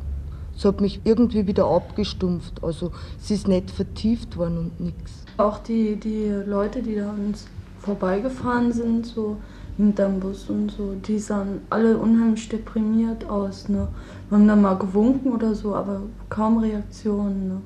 das 0.54 0.64
hat 0.64 0.80
mich 0.80 1.00
irgendwie 1.04 1.46
wieder 1.46 1.66
abgestumpft. 1.66 2.62
Also 2.62 2.90
es 3.20 3.30
ist 3.30 3.48
nicht 3.48 3.70
vertieft 3.70 4.36
worden 4.36 4.58
und 4.58 4.80
nichts. 4.80 5.24
Auch 5.36 5.58
die, 5.58 5.96
die 5.96 6.28
Leute, 6.44 6.82
die 6.82 6.96
da 6.96 7.10
uns 7.10 7.46
vorbeigefahren 7.80 8.72
sind, 8.72 9.06
so 9.06 9.36
hinterm 9.76 10.18
Bus 10.20 10.50
und 10.50 10.70
so, 10.70 10.94
die 10.94 11.18
sahen 11.18 11.60
alle 11.70 11.96
unheimlich 11.98 12.48
deprimiert 12.48 13.28
aus. 13.28 13.68
Ne? 13.68 13.86
Wir 14.28 14.38
haben 14.38 14.48
dann 14.48 14.62
mal 14.62 14.74
gewunken 14.74 15.32
oder 15.32 15.54
so, 15.54 15.74
aber 15.74 16.00
kaum 16.28 16.58
Reaktionen. 16.58 17.48
Ne? 17.48 17.60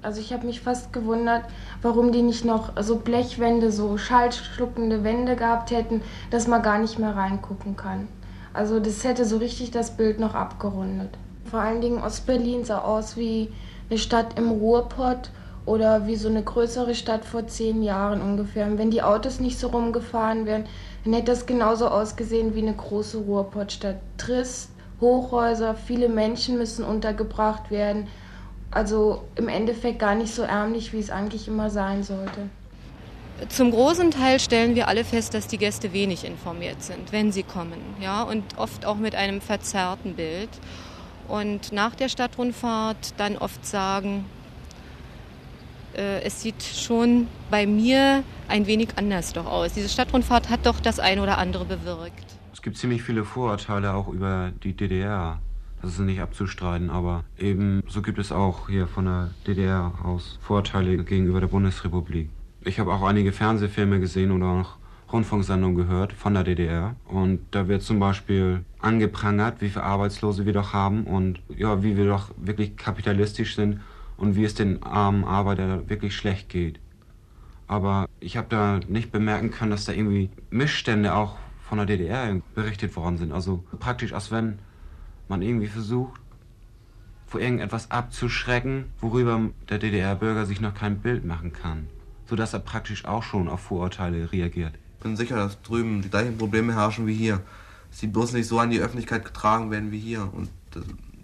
Also 0.00 0.20
ich 0.20 0.32
habe 0.32 0.46
mich 0.46 0.60
fast 0.60 0.92
gewundert, 0.92 1.44
warum 1.82 2.12
die 2.12 2.22
nicht 2.22 2.44
noch 2.44 2.72
so 2.80 2.96
Blechwände, 2.96 3.72
so 3.72 3.98
schallschluckende 3.98 5.02
Wände 5.02 5.34
gehabt 5.34 5.72
hätten, 5.72 6.00
dass 6.30 6.46
man 6.46 6.62
gar 6.62 6.78
nicht 6.78 6.98
mehr 6.98 7.16
reingucken 7.16 7.76
kann. 7.76 8.06
Also 8.54 8.78
das 8.78 9.02
hätte 9.04 9.24
so 9.24 9.36
richtig 9.36 9.72
das 9.72 9.96
Bild 9.96 10.20
noch 10.20 10.34
abgerundet. 10.34 11.10
Vor 11.44 11.60
allen 11.60 11.80
Dingen 11.80 12.02
Ostberlin 12.02 12.64
sah 12.64 12.78
aus 12.78 13.16
wie 13.16 13.52
eine 13.90 13.98
Stadt 13.98 14.38
im 14.38 14.50
Ruhrpott 14.50 15.30
oder 15.66 16.06
wie 16.06 16.16
so 16.16 16.28
eine 16.28 16.42
größere 16.42 16.94
Stadt 16.94 17.24
vor 17.24 17.46
zehn 17.48 17.82
Jahren 17.82 18.22
ungefähr. 18.22 18.66
Und 18.66 18.78
wenn 18.78 18.90
die 18.90 19.02
Autos 19.02 19.40
nicht 19.40 19.58
so 19.58 19.68
rumgefahren 19.68 20.46
wären, 20.46 20.66
dann 21.04 21.12
hätte 21.14 21.32
das 21.32 21.46
genauso 21.46 21.88
ausgesehen 21.88 22.54
wie 22.54 22.62
eine 22.62 22.74
große 22.74 23.18
Ruhrpottstadt. 23.18 23.96
Trist, 24.18 24.70
Hochhäuser, 25.00 25.74
viele 25.74 26.08
Menschen 26.08 26.56
müssen 26.56 26.84
untergebracht 26.84 27.70
werden. 27.70 28.06
Also 28.70 29.24
im 29.34 29.48
Endeffekt 29.48 29.98
gar 29.98 30.14
nicht 30.14 30.34
so 30.34 30.42
ärmlich, 30.42 30.92
wie 30.92 31.00
es 31.00 31.10
eigentlich 31.10 31.48
immer 31.48 31.70
sein 31.70 32.04
sollte. 32.04 32.48
Zum 33.48 33.72
großen 33.72 34.12
Teil 34.12 34.38
stellen 34.38 34.76
wir 34.76 34.86
alle 34.86 35.04
fest, 35.04 35.34
dass 35.34 35.48
die 35.48 35.58
Gäste 35.58 35.92
wenig 35.92 36.24
informiert 36.24 36.82
sind, 36.82 37.10
wenn 37.10 37.32
sie 37.32 37.42
kommen, 37.42 37.80
ja, 38.00 38.22
und 38.22 38.44
oft 38.58 38.86
auch 38.86 38.96
mit 38.96 39.16
einem 39.16 39.40
verzerrten 39.40 40.14
Bild. 40.14 40.50
Und 41.26 41.72
nach 41.72 41.94
der 41.94 42.08
Stadtrundfahrt 42.08 43.14
dann 43.16 43.36
oft 43.36 43.66
sagen, 43.66 44.24
äh, 45.96 46.22
es 46.22 46.42
sieht 46.42 46.62
schon 46.62 47.26
bei 47.50 47.66
mir 47.66 48.22
ein 48.48 48.66
wenig 48.66 48.90
anders 48.96 49.32
doch 49.32 49.46
aus. 49.46 49.72
Diese 49.72 49.88
Stadtrundfahrt 49.88 50.48
hat 50.48 50.66
doch 50.66 50.78
das 50.80 51.00
eine 51.00 51.22
oder 51.22 51.38
andere 51.38 51.64
bewirkt. 51.64 52.24
Es 52.52 52.62
gibt 52.62 52.76
ziemlich 52.76 53.02
viele 53.02 53.24
Vorurteile 53.24 53.94
auch 53.94 54.08
über 54.08 54.52
die 54.62 54.74
DDR. 54.74 55.40
Das 55.82 55.92
ist 55.92 55.98
nicht 55.98 56.20
abzustreiten, 56.20 56.88
aber 56.88 57.24
eben 57.38 57.82
so 57.88 58.00
gibt 58.00 58.18
es 58.18 58.32
auch 58.32 58.68
hier 58.68 58.86
von 58.86 59.04
der 59.06 59.30
DDR 59.46 59.92
aus 60.02 60.38
Vorurteile 60.40 61.04
gegenüber 61.04 61.40
der 61.40 61.48
Bundesrepublik. 61.48 62.30
Ich 62.66 62.80
habe 62.80 62.94
auch 62.94 63.02
einige 63.02 63.32
Fernsehfilme 63.32 64.00
gesehen 64.00 64.30
oder 64.30 64.46
auch 64.46 64.76
Rundfunksendungen 65.12 65.76
gehört 65.76 66.14
von 66.14 66.32
der 66.32 66.44
DDR. 66.44 66.96
Und 67.04 67.40
da 67.50 67.68
wird 67.68 67.82
zum 67.82 68.00
Beispiel 68.00 68.64
angeprangert, 68.78 69.60
wie 69.60 69.68
viele 69.68 69.84
Arbeitslose 69.84 70.46
wir 70.46 70.54
doch 70.54 70.72
haben 70.72 71.04
und 71.04 71.42
ja, 71.54 71.82
wie 71.82 71.98
wir 71.98 72.06
doch 72.06 72.30
wirklich 72.38 72.78
kapitalistisch 72.78 73.54
sind 73.54 73.80
und 74.16 74.34
wie 74.34 74.44
es 74.44 74.54
den 74.54 74.82
armen 74.82 75.24
Arbeiter 75.24 75.90
wirklich 75.90 76.16
schlecht 76.16 76.48
geht. 76.48 76.80
Aber 77.66 78.08
ich 78.18 78.38
habe 78.38 78.46
da 78.48 78.80
nicht 78.88 79.12
bemerken 79.12 79.50
können, 79.50 79.70
dass 79.70 79.84
da 79.84 79.92
irgendwie 79.92 80.30
Missstände 80.48 81.14
auch 81.14 81.36
von 81.68 81.76
der 81.76 81.86
DDR 81.86 82.40
berichtet 82.54 82.96
worden 82.96 83.18
sind. 83.18 83.32
Also 83.32 83.62
praktisch, 83.78 84.14
als 84.14 84.30
wenn 84.30 84.58
man 85.28 85.42
irgendwie 85.42 85.66
versucht, 85.66 86.18
vor 87.26 87.40
irgendetwas 87.40 87.90
abzuschrecken, 87.90 88.86
worüber 89.00 89.50
der 89.68 89.78
DDR-Bürger 89.78 90.46
sich 90.46 90.62
noch 90.62 90.74
kein 90.74 91.00
Bild 91.00 91.26
machen 91.26 91.52
kann 91.52 91.88
sodass 92.28 92.52
er 92.52 92.60
praktisch 92.60 93.04
auch 93.04 93.22
schon 93.22 93.48
auf 93.48 93.60
Vorurteile 93.60 94.32
reagiert. 94.32 94.74
bin 95.00 95.16
sicher, 95.16 95.36
dass 95.36 95.60
drüben 95.62 96.02
die 96.02 96.08
gleichen 96.08 96.38
Probleme 96.38 96.74
herrschen 96.74 97.06
wie 97.06 97.14
hier. 97.14 97.40
Sie 97.90 98.06
bloß 98.06 98.32
nicht 98.32 98.48
so 98.48 98.58
an 98.58 98.70
die 98.70 98.80
Öffentlichkeit 98.80 99.24
getragen 99.24 99.70
werden 99.70 99.92
wie 99.92 100.00
hier. 100.00 100.28
Und 100.32 100.48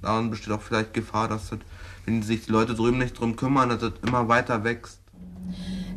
daran 0.03 0.31
besteht 0.31 0.53
auch 0.53 0.63
vielleicht 0.63 0.95
Gefahr, 0.95 1.29
dass 1.29 1.51
das, 1.51 1.59
wenn 2.05 2.23
sich 2.23 2.45
die 2.45 2.53
Leute 2.53 2.75
drüben 2.75 2.99
nicht 2.99 3.19
drum 3.19 3.37
kümmern, 3.37 3.71
dass 3.71 3.81
das 3.81 3.93
immer 4.03 4.29
weiter 4.29 4.63
wächst. 4.65 5.01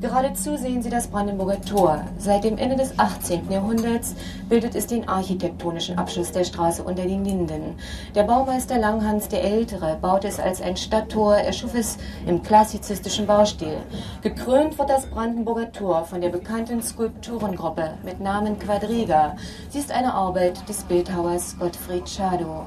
Geradezu 0.04 0.58
sehen 0.58 0.84
Sie 0.84 0.90
das 0.90 1.08
Brandenburger 1.08 1.62
Tor. 1.62 2.04
Seit 2.18 2.44
dem 2.44 2.58
Ende 2.58 2.76
des 2.76 3.00
18. 3.00 3.50
Jahrhunderts 3.50 4.16
bildet 4.50 4.76
es 4.76 4.86
den 4.86 5.08
architektonischen 5.08 5.98
Abschluss 5.98 6.34
der 6.34 6.44
Straße 6.44 6.84
unter 6.84 7.04
den 7.04 7.24
Linden. 7.24 7.78
Der 8.14 8.24
Baumeister 8.24 8.78
Langhans 8.78 9.30
der 9.30 9.42
Ältere 9.46 9.98
baute 10.02 10.28
es 10.28 10.42
als 10.42 10.62
ein 10.62 10.76
Stadttor, 10.76 11.38
er 11.38 11.54
schuf 11.54 11.74
es 11.74 11.98
im 12.28 12.44
klassizistischen 12.44 13.26
Baustil. 13.26 13.78
Gekrönt 14.22 14.78
wird 14.78 14.90
das 14.90 15.06
Brandenburger 15.06 15.72
Tor 15.72 16.04
von 16.04 16.20
der 16.20 16.30
bekannten 16.30 16.82
Skulpturengruppe 16.82 17.94
mit 18.04 18.20
Namen 18.20 18.60
Quadriga. 18.60 19.38
Sie 19.70 19.80
ist 19.80 19.94
eine 19.94 20.14
Arbeit 20.14 20.68
des 20.68 20.84
Bildhauers 20.84 21.58
Gottfried 21.58 22.10
Schadow. 22.10 22.66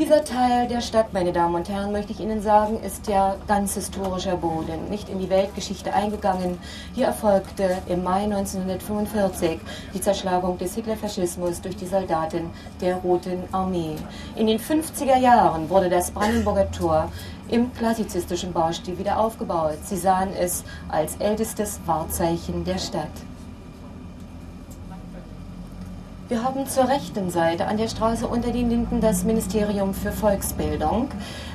Dieser 0.00 0.24
Teil 0.24 0.66
der 0.66 0.80
Stadt, 0.80 1.12
meine 1.12 1.30
Damen 1.30 1.56
und 1.56 1.68
Herren, 1.68 1.92
möchte 1.92 2.12
ich 2.12 2.20
Ihnen 2.20 2.40
sagen, 2.40 2.80
ist 2.82 3.06
ja 3.06 3.36
ganz 3.46 3.74
historischer 3.74 4.38
Boden, 4.38 4.88
nicht 4.88 5.10
in 5.10 5.18
die 5.18 5.28
Weltgeschichte 5.28 5.92
eingegangen. 5.92 6.56
Hier 6.94 7.04
erfolgte 7.04 7.76
im 7.86 8.02
Mai 8.02 8.24
1945 8.24 9.60
die 9.92 10.00
Zerschlagung 10.00 10.56
des 10.56 10.74
Hitlerfaschismus 10.74 11.60
durch 11.60 11.76
die 11.76 11.84
Soldaten 11.84 12.48
der 12.80 12.96
Roten 12.96 13.42
Armee. 13.52 13.96
In 14.36 14.46
den 14.46 14.58
50er 14.58 15.18
Jahren 15.18 15.68
wurde 15.68 15.90
das 15.90 16.12
Brandenburger 16.12 16.70
Tor 16.70 17.12
im 17.50 17.70
klassizistischen 17.74 18.54
Baustil 18.54 18.98
wieder 18.98 19.18
aufgebaut. 19.18 19.80
Sie 19.84 19.98
sahen 19.98 20.30
es 20.32 20.64
als 20.88 21.16
ältestes 21.16 21.78
Wahrzeichen 21.84 22.64
der 22.64 22.78
Stadt. 22.78 23.29
Wir 26.30 26.44
haben 26.44 26.64
zur 26.68 26.88
rechten 26.88 27.28
Seite 27.28 27.66
an 27.66 27.76
der 27.76 27.88
Straße 27.88 28.24
unter 28.24 28.52
den 28.52 28.70
Linden 28.70 29.00
das 29.00 29.24
Ministerium 29.24 29.92
für 29.92 30.12
Volksbildung. 30.12 31.08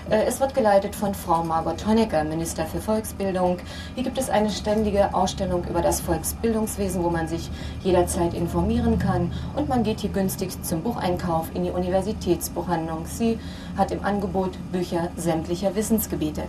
Äh, 0.10 0.26
es 0.26 0.42
wird 0.42 0.54
geleitet 0.54 0.98
von 0.98 1.16
Frau 1.16 1.46
Margot 1.46 1.88
Honecker, 1.88 2.26
Minister 2.26 2.66
für 2.66 2.82
Volksbildung. 2.82 3.60
Hier 3.94 4.04
gibt 4.04 4.18
es 4.18 4.30
eine 4.30 4.50
ständige 4.50 5.14
Ausstellung 5.14 5.64
über 5.64 5.82
das 5.82 6.02
Volksbildungswesen, 6.02 7.06
wo 7.06 7.10
man 7.10 7.30
sich 7.30 7.50
jederzeit 7.86 8.34
informieren 8.34 9.00
kann. 9.00 9.32
Und 9.56 9.70
man 9.70 9.84
geht 9.84 10.02
hier 10.02 10.10
günstig 10.10 10.62
zum 10.62 10.82
Bucheinkauf 10.82 11.48
in 11.54 11.64
die 11.64 11.72
Universitätsbuchhandlung. 11.72 13.06
Sie 13.06 13.40
hat 13.78 13.92
im 13.92 14.04
Angebot 14.04 14.58
Bücher 14.74 15.08
sämtlicher 15.16 15.74
Wissensgebiete. 15.74 16.44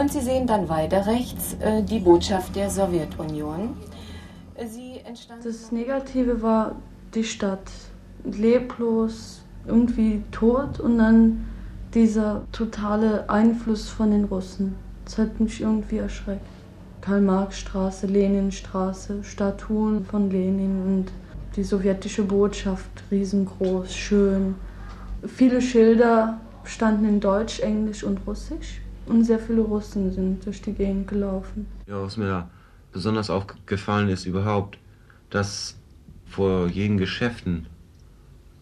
Und 0.00 0.10
Sie 0.10 0.20
sehen 0.20 0.46
dann 0.46 0.70
weiter 0.70 1.06
rechts 1.06 1.58
äh, 1.60 1.82
die 1.82 1.98
Botschaft 1.98 2.56
der 2.56 2.70
Sowjetunion. 2.70 3.76
Entstand 5.04 5.44
das 5.44 5.72
Negative 5.72 6.40
war 6.40 6.76
die 7.14 7.24
Stadt 7.24 7.70
leblos, 8.24 9.42
irgendwie 9.66 10.22
tot 10.30 10.80
und 10.80 10.96
dann 10.96 11.44
dieser 11.92 12.46
totale 12.52 13.28
Einfluss 13.28 13.90
von 13.90 14.12
den 14.12 14.24
Russen. 14.24 14.76
Das 15.04 15.18
hat 15.18 15.38
mich 15.38 15.60
irgendwie 15.60 15.98
erschreckt. 15.98 16.46
Karl-Marx-Straße, 17.02 18.06
Leninstraße, 18.06 19.22
Statuen 19.22 20.06
von 20.06 20.30
Lenin 20.30 20.82
und 20.82 21.06
die 21.56 21.64
sowjetische 21.64 22.22
Botschaft 22.22 22.90
riesengroß, 23.10 23.92
schön. 23.92 24.54
Viele 25.26 25.60
Schilder 25.60 26.40
standen 26.64 27.04
in 27.06 27.20
Deutsch, 27.20 27.60
Englisch 27.60 28.04
und 28.04 28.20
Russisch. 28.26 28.80
Und 29.10 29.24
sehr 29.24 29.38
viele 29.38 29.60
Russen 29.60 30.12
sind 30.12 30.44
durch 30.46 30.62
die 30.62 30.72
Gegend 30.72 31.08
gelaufen. 31.08 31.66
Ja, 31.86 32.02
was 32.02 32.16
mir 32.16 32.26
da 32.26 32.50
besonders 32.92 33.30
aufgefallen 33.30 34.08
ist 34.08 34.26
überhaupt, 34.26 34.78
dass 35.30 35.76
vor 36.26 36.68
jeden 36.68 36.96
Geschäften 36.96 37.66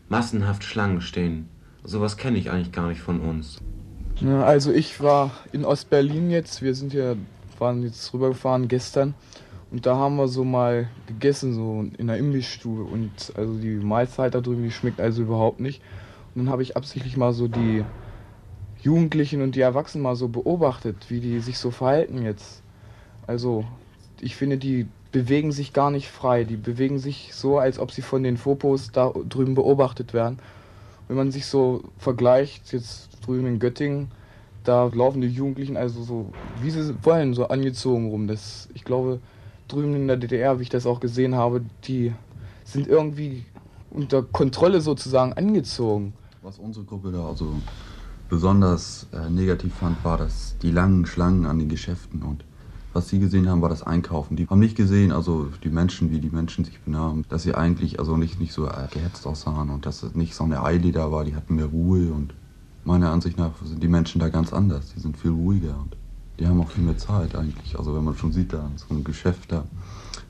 massenhaft 0.08 0.64
Schlangen 0.64 1.00
stehen. 1.00 1.48
Sowas 1.84 2.16
kenne 2.16 2.38
ich 2.38 2.50
eigentlich 2.50 2.72
gar 2.72 2.88
nicht 2.88 3.00
von 3.00 3.20
uns. 3.20 3.58
Ja, 4.20 4.44
also 4.44 4.72
ich 4.72 5.00
war 5.00 5.30
in 5.52 5.64
Ostberlin 5.64 6.30
jetzt. 6.30 6.62
Wir 6.62 6.74
sind 6.74 6.92
ja 6.92 7.14
waren 7.60 7.82
jetzt 7.82 8.12
rübergefahren 8.12 8.68
gestern 8.68 9.14
und 9.70 9.86
da 9.86 9.96
haben 9.96 10.16
wir 10.16 10.28
so 10.28 10.44
mal 10.44 10.88
gegessen 11.06 11.54
so 11.54 11.84
in 11.98 12.06
der 12.06 12.16
Imbissstube 12.16 12.84
und 12.84 13.10
also 13.36 13.58
die 13.58 13.76
Mahlzeit 13.76 14.34
da 14.34 14.40
drüben 14.40 14.62
die 14.62 14.70
schmeckt 14.70 15.00
also 15.00 15.22
überhaupt 15.22 15.60
nicht. 15.60 15.82
Und 16.34 16.44
dann 16.44 16.52
habe 16.52 16.62
ich 16.62 16.76
absichtlich 16.76 17.16
mal 17.16 17.32
so 17.32 17.48
die 17.48 17.84
Jugendlichen 18.82 19.42
und 19.42 19.54
die 19.54 19.60
Erwachsenen 19.60 20.02
mal 20.02 20.16
so 20.16 20.28
beobachtet, 20.28 20.96
wie 21.08 21.20
die 21.20 21.40
sich 21.40 21.58
so 21.58 21.70
verhalten 21.70 22.22
jetzt. 22.22 22.62
Also, 23.26 23.64
ich 24.20 24.36
finde, 24.36 24.58
die 24.58 24.86
bewegen 25.12 25.52
sich 25.52 25.72
gar 25.72 25.90
nicht 25.90 26.08
frei. 26.08 26.44
Die 26.44 26.56
bewegen 26.56 26.98
sich 26.98 27.30
so, 27.32 27.58
als 27.58 27.78
ob 27.78 27.92
sie 27.92 28.02
von 28.02 28.22
den 28.22 28.36
Fopos 28.36 28.90
da 28.92 29.12
drüben 29.28 29.54
beobachtet 29.54 30.12
werden. 30.12 30.38
Wenn 31.08 31.16
man 31.16 31.30
sich 31.30 31.46
so 31.46 31.82
vergleicht, 31.96 32.72
jetzt 32.72 33.08
drüben 33.24 33.46
in 33.46 33.58
Göttingen, 33.58 34.10
da 34.64 34.90
laufen 34.92 35.22
die 35.22 35.28
Jugendlichen 35.28 35.76
also 35.76 36.02
so, 36.02 36.32
wie 36.60 36.70
sie 36.70 36.94
wollen, 37.02 37.32
so 37.32 37.48
angezogen 37.48 38.10
rum. 38.10 38.26
Das, 38.26 38.68
ich 38.74 38.84
glaube, 38.84 39.20
drüben 39.66 39.94
in 39.94 40.08
der 40.08 40.18
DDR, 40.18 40.58
wie 40.58 40.64
ich 40.64 40.68
das 40.68 40.86
auch 40.86 41.00
gesehen 41.00 41.34
habe, 41.34 41.62
die 41.84 42.12
sind 42.64 42.86
irgendwie 42.86 43.44
unter 43.90 44.22
Kontrolle 44.22 44.82
sozusagen 44.82 45.32
angezogen. 45.32 46.12
Was 46.42 46.58
unsere 46.58 46.84
Gruppe 46.84 47.10
da 47.10 47.26
also 47.26 47.54
besonders 48.28 49.06
äh, 49.12 49.30
negativ 49.30 49.74
fand, 49.74 50.04
war 50.04 50.18
das 50.18 50.56
die 50.62 50.70
langen 50.70 51.06
Schlangen 51.06 51.46
an 51.46 51.58
den 51.58 51.68
Geschäften 51.68 52.22
und 52.22 52.44
was 52.94 53.08
sie 53.08 53.18
gesehen 53.18 53.48
haben, 53.48 53.60
war 53.62 53.68
das 53.68 53.82
Einkaufen. 53.82 54.36
Die 54.36 54.48
haben 54.48 54.58
nicht 54.58 54.76
gesehen, 54.76 55.12
also 55.12 55.48
die 55.62 55.68
Menschen, 55.68 56.10
wie 56.10 56.20
die 56.20 56.30
Menschen 56.30 56.64
sich 56.64 56.80
benahmen, 56.80 57.24
dass 57.28 57.42
sie 57.42 57.54
eigentlich 57.54 57.98
also 58.00 58.16
nicht, 58.16 58.40
nicht 58.40 58.52
so 58.52 58.66
äh, 58.66 58.88
gehetzt 58.90 59.26
aussahen 59.26 59.70
und 59.70 59.86
dass 59.86 60.02
es 60.02 60.14
nicht 60.14 60.34
so 60.34 60.44
eine 60.44 60.62
Eile 60.62 60.90
da 60.90 61.12
war, 61.12 61.24
die 61.24 61.36
hatten 61.36 61.54
mehr 61.54 61.66
Ruhe 61.66 62.12
und 62.12 62.34
meiner 62.84 63.10
Ansicht 63.10 63.36
nach 63.36 63.52
sind 63.62 63.82
die 63.82 63.88
Menschen 63.88 64.20
da 64.20 64.30
ganz 64.30 64.52
anders, 64.52 64.94
die 64.94 65.00
sind 65.00 65.16
viel 65.16 65.32
ruhiger 65.32 65.78
und 65.78 65.96
die 66.38 66.46
haben 66.46 66.60
auch 66.60 66.70
viel 66.70 66.84
mehr 66.84 66.96
Zeit 66.96 67.34
eigentlich. 67.34 67.78
Also 67.78 67.94
wenn 67.94 68.04
man 68.04 68.16
schon 68.16 68.32
sieht, 68.32 68.52
da 68.52 68.70
so 68.76 68.86
einem 68.90 69.04
Geschäft 69.04 69.52
da, 69.52 69.64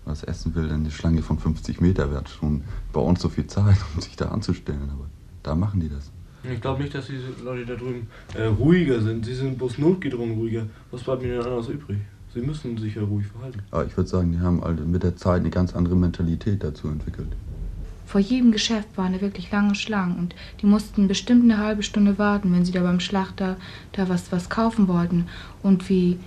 was 0.04 0.24
essen 0.24 0.54
will, 0.54 0.70
eine 0.70 0.90
Schlange 0.90 1.22
von 1.22 1.38
50 1.38 1.80
Meter 1.80 2.10
wäre 2.10 2.26
schon 2.26 2.64
bei 2.92 3.00
uns 3.00 3.20
so 3.20 3.28
viel 3.28 3.46
Zeit, 3.46 3.76
um 3.94 4.00
sich 4.00 4.16
da 4.16 4.30
anzustellen, 4.30 4.90
aber 4.92 5.06
da 5.42 5.54
machen 5.54 5.80
die 5.80 5.88
das. 5.88 6.10
Ich 6.44 6.60
glaube 6.60 6.82
nicht, 6.82 6.94
dass 6.94 7.06
diese 7.06 7.42
Leute 7.44 7.66
da 7.66 7.74
drüben 7.74 8.06
äh, 8.34 8.44
ruhiger 8.44 9.00
sind. 9.00 9.24
Sie 9.24 9.34
sind 9.34 9.58
bloß 9.58 9.78
notgedrungen 9.78 10.38
ruhiger. 10.38 10.66
Was 10.90 11.02
bleibt 11.02 11.22
ihnen 11.22 11.40
anders 11.40 11.68
übrig? 11.68 11.98
Sie 12.32 12.40
müssen 12.40 12.76
sich 12.76 12.94
ja 12.94 13.02
ruhig 13.02 13.26
verhalten. 13.26 13.60
Aber 13.70 13.86
ich 13.86 13.96
würde 13.96 14.08
sagen, 14.08 14.32
die 14.32 14.38
haben 14.38 14.62
also 14.62 14.84
mit 14.84 15.02
der 15.02 15.16
Zeit 15.16 15.40
eine 15.40 15.50
ganz 15.50 15.74
andere 15.74 15.96
Mentalität 15.96 16.62
dazu 16.62 16.88
entwickelt. 16.88 17.28
Vor 18.06 18.20
jedem 18.20 18.52
Geschäft 18.52 18.88
waren 18.96 19.12
da 19.12 19.20
wirklich 19.20 19.50
lange 19.50 19.74
Schlangen 19.74 20.18
und 20.18 20.34
die 20.62 20.66
mussten 20.66 21.08
bestimmt 21.08 21.42
eine 21.42 21.58
halbe 21.58 21.82
Stunde 21.82 22.18
warten, 22.18 22.52
wenn 22.52 22.64
sie 22.64 22.72
da 22.72 22.82
beim 22.82 23.00
Schlachter 23.00 23.56
da 23.92 24.08
was, 24.08 24.32
was 24.32 24.48
kaufen 24.48 24.88
wollten. 24.88 25.26
Und 25.62 25.88
wie 25.90 26.18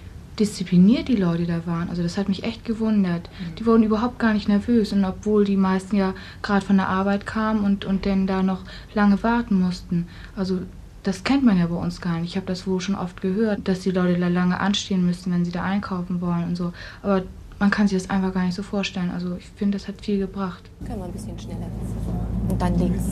diszipliniert 0.42 1.08
die 1.08 1.16
Leute 1.16 1.46
da 1.46 1.66
waren. 1.68 1.90
Also 1.90 2.02
das 2.02 2.18
hat 2.18 2.28
mich 2.28 2.44
echt 2.44 2.66
gewundert. 2.66 3.30
Mhm. 3.30 3.56
Die 3.56 3.66
wurden 3.68 3.84
überhaupt 3.84 4.18
gar 4.18 4.34
nicht 4.34 4.50
nervös 4.50 4.92
und 4.92 5.06
obwohl 5.06 5.46
die 5.46 5.56
meisten 5.56 5.96
ja 5.96 6.16
gerade 6.42 6.66
von 6.66 6.78
der 6.78 6.90
Arbeit 6.90 7.28
kamen 7.28 7.64
und, 7.64 7.86
und 7.86 8.08
dann 8.08 8.26
da 8.26 8.42
noch 8.42 8.64
lange 8.96 9.22
warten 9.22 9.60
mussten. 9.60 10.08
Also 10.36 10.60
das 11.04 11.24
kennt 11.24 11.44
man 11.44 11.60
ja 11.60 11.68
bei 11.68 11.76
uns 11.76 12.02
gar 12.02 12.20
nicht. 12.20 12.32
Ich 12.32 12.36
habe 12.38 12.48
das 12.48 12.66
wohl 12.66 12.82
schon 12.82 12.96
oft 12.96 13.22
gehört, 13.22 13.68
dass 13.68 13.82
die 13.82 13.92
Leute 13.92 14.20
da 14.20 14.28
lange 14.28 14.60
anstehen 14.60 15.06
müssen, 15.06 15.32
wenn 15.32 15.46
sie 15.46 15.52
da 15.52 15.64
einkaufen 15.64 16.22
wollen 16.22 16.44
und 16.46 16.56
so. 16.56 16.74
Aber 17.04 17.22
man 17.60 17.70
kann 17.70 17.88
sich 17.88 18.02
das 18.02 18.10
einfach 18.10 18.34
gar 18.34 18.44
nicht 18.44 18.56
so 18.56 18.64
vorstellen. 18.64 19.12
Also 19.12 19.36
ich 19.36 19.46
finde, 19.56 19.78
das 19.78 19.88
hat 19.88 20.02
viel 20.02 20.18
gebracht. 20.18 20.64
Können 20.86 21.00
wir 21.00 21.06
ein 21.06 21.12
bisschen 21.12 21.40
schneller 21.40 21.70
und 22.50 22.60
dann 22.60 22.78
links. 22.80 23.04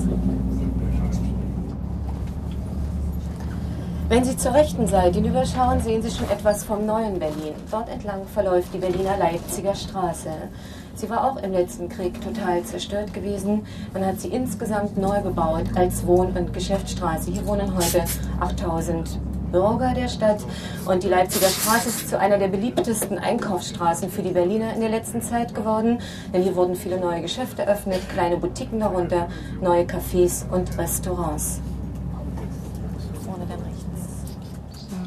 Wenn 4.09 4.23
Sie 4.23 4.35
zur 4.35 4.55
rechten 4.55 4.87
Seite 4.87 5.19
hinüberschauen, 5.19 5.81
sehen 5.81 6.01
Sie 6.01 6.09
schon 6.09 6.27
etwas 6.31 6.63
vom 6.63 6.83
neuen 6.83 7.19
Berlin. 7.19 7.53
Dort 7.69 7.89
entlang 7.89 8.25
verläuft 8.25 8.73
die 8.73 8.79
Berliner 8.79 9.17
Leipziger 9.17 9.75
Straße. 9.75 10.31
Sie 10.95 11.07
war 11.11 11.29
auch 11.29 11.37
im 11.43 11.51
letzten 11.51 11.89
Krieg 11.89 12.19
total 12.19 12.63
zerstört 12.63 13.13
gewesen. 13.13 13.67
Man 13.93 14.03
hat 14.03 14.19
sie 14.19 14.29
insgesamt 14.29 14.97
neu 14.97 15.21
gebaut 15.21 15.65
als 15.75 16.07
Wohn- 16.07 16.35
und 16.35 16.55
Geschäftsstraße. 16.55 17.29
Hier 17.29 17.45
wohnen 17.45 17.75
heute 17.75 18.03
8000 18.39 19.19
Bürger 19.51 19.93
der 19.93 20.07
Stadt 20.07 20.41
und 20.87 21.03
die 21.03 21.07
Leipziger 21.07 21.49
Straße 21.49 21.89
ist 21.89 22.09
zu 22.09 22.17
einer 22.17 22.39
der 22.39 22.47
beliebtesten 22.47 23.19
Einkaufsstraßen 23.19 24.09
für 24.09 24.23
die 24.23 24.31
Berliner 24.31 24.73
in 24.73 24.81
der 24.81 24.89
letzten 24.89 25.21
Zeit 25.21 25.53
geworden, 25.53 25.99
denn 26.33 26.41
hier 26.41 26.55
wurden 26.55 26.73
viele 26.73 26.99
neue 26.99 27.21
Geschäfte 27.21 27.61
eröffnet, 27.61 28.01
kleine 28.11 28.37
Boutiquen 28.37 28.79
darunter, 28.79 29.27
neue 29.61 29.83
Cafés 29.83 30.49
und 30.51 30.79
Restaurants. 30.79 31.61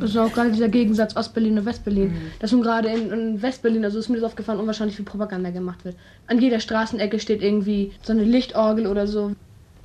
Das 0.02 0.10
ist 0.10 0.16
auch 0.16 0.32
gerade 0.32 0.50
dieser 0.50 0.68
Gegensatz 0.68 1.14
Ostberlin 1.14 1.58
und 1.58 1.64
Westberlin. 1.64 2.08
Mhm. 2.08 2.16
Dass 2.40 2.50
nun 2.50 2.62
gerade 2.62 2.88
in, 2.88 3.10
in, 3.12 3.40
Westberlin, 3.40 3.84
also 3.84 4.00
ist 4.00 4.08
mir 4.08 4.16
das 4.16 4.24
aufgefallen, 4.24 4.58
unwahrscheinlich 4.58 4.96
viel 4.96 5.04
Propaganda 5.04 5.50
gemacht 5.50 5.84
wird. 5.84 5.94
An 6.26 6.40
jeder 6.40 6.58
Straßenecke 6.58 7.20
steht 7.20 7.40
irgendwie 7.40 7.92
so 8.02 8.12
eine 8.12 8.24
Lichtorgel 8.24 8.88
oder 8.88 9.06
so. 9.06 9.32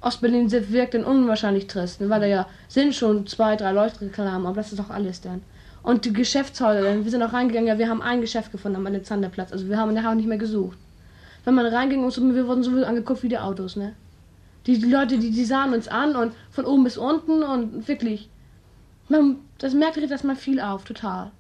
Ostberlin 0.02 0.52
wirkt 0.52 0.96
dann 0.96 1.04
unwahrscheinlich 1.04 1.68
trist, 1.68 2.00
weil 2.10 2.20
da 2.20 2.26
ja 2.26 2.48
sind 2.68 2.96
schon 2.96 3.28
zwei, 3.28 3.56
drei 3.56 3.72
Leuchtreklamen, 3.72 4.48
aber 4.48 4.56
das 4.56 4.74
ist 4.74 4.80
auch 4.80 4.90
alles 4.90 5.22
dann. 5.22 5.42
Und 5.84 6.06
die 6.06 6.14
Geschäftshäuser, 6.14 7.04
wir 7.04 7.12
sind 7.12 7.22
auch 7.22 7.34
reingegangen, 7.34 7.68
ja, 7.68 7.78
wir 7.78 7.88
haben 7.88 8.02
ein 8.02 8.20
Geschäft 8.22 8.52
gefunden 8.52 8.78
am 8.78 8.88
Alexanderplatz. 8.88 9.52
Also 9.52 9.70
wir 9.70 9.78
haben 9.78 9.94
nachher 9.94 10.10
auch 10.10 10.16
nicht 10.16 10.28
mehr 10.28 10.38
gesucht. 10.40 10.78
Wenn 11.46 11.54
man 11.54 11.66
reinging 11.68 12.04
und 12.04 12.12
so, 12.12 12.24
wir 12.24 12.48
wurden 12.48 12.64
sowieso 12.64 12.86
angeguckt 12.86 13.22
wie 13.22 13.30
die 13.30 13.38
Autos, 13.38 13.76
ne? 13.76 13.94
Die, 14.66 14.80
die 14.80 14.92
Leute, 14.92 15.18
die, 15.18 15.32
die 15.32 15.46
sahen 15.46 15.74
uns 15.74 15.88
an 15.88 16.16
und 16.16 16.34
von 16.52 16.66
oben 16.66 16.84
bis 16.84 16.98
unten 16.98 17.44
und 17.44 17.88
wirklich. 17.88 18.30
Man, 19.10 19.38
das 19.58 19.74
merkt 19.74 19.98
dass 20.10 20.24
man 20.24 20.36
viel 20.36 20.60
auf, 20.60 20.84
total. 20.84 21.32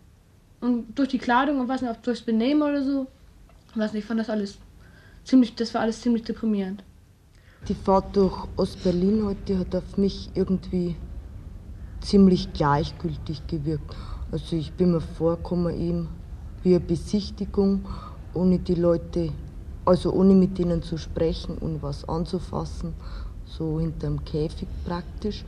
Und 0.62 0.97
durch 0.97 1.10
die 1.10 1.17
Kleidung 1.17 1.60
und 1.60 1.67
was 1.67 1.82
nicht, 1.82 1.91
auch 1.91 1.97
durchs 1.97 2.21
Benehmen 2.21 2.62
oder 2.62 2.84
so. 2.84 3.08
Weiß 3.75 3.93
nicht, 3.93 4.03
ich 4.03 4.08
fand 4.08 4.19
das 4.19 4.30
alles 4.30 4.58
ziemlich, 5.23 5.56
das 5.56 5.73
war 5.73 5.82
alles 5.82 6.01
ziemlich 6.01 6.23
deprimierend. 6.23 6.84
Die 7.67 7.75
Fahrt 7.75 8.15
durch 8.15 8.47
Ostberlin 8.56 9.25
heute 9.25 9.60
hat 9.60 9.75
auf 9.75 9.97
mich 9.97 10.30
irgendwie 10.34 10.95
ziemlich 12.01 12.53
gleichgültig 12.53 13.45
gewirkt. 13.47 13.95
Also 14.32 14.56
ich 14.56 14.71
bin 14.73 14.91
mir 14.91 15.01
vorgekommen 15.01 15.80
eben 15.80 16.10
wie 16.63 16.75
eine 16.75 16.80
Besichtigung, 16.80 17.86
ohne 18.34 18.60
die 18.60 18.75
Leute, 18.75 19.32
also 19.86 20.13
ohne 20.13 20.34
mit 20.34 20.58
denen 20.58 20.82
zu 20.82 20.97
sprechen 20.97 21.58
und 21.58 21.82
was 21.82 22.08
anzufassen, 22.08 22.93
so 23.45 23.80
hinterm 23.80 24.23
Käfig 24.23 24.67
praktisch. 24.86 25.43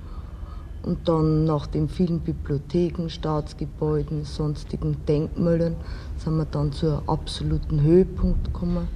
Und 0.84 1.08
dann 1.08 1.44
nach 1.44 1.68
den 1.68 1.90
vielen 1.90 2.20
Bibliotheken, 2.22 3.10
Staatsgebäuden, 3.10 4.24
sonstigen 4.24 4.98
Denkmälern 5.08 5.76
sind 6.18 6.38
wir 6.38 6.46
dann 6.46 6.72
zu 6.72 7.02
absoluten 7.08 7.82
Höhepunkt 7.82 8.46
gekommen, 8.46 8.88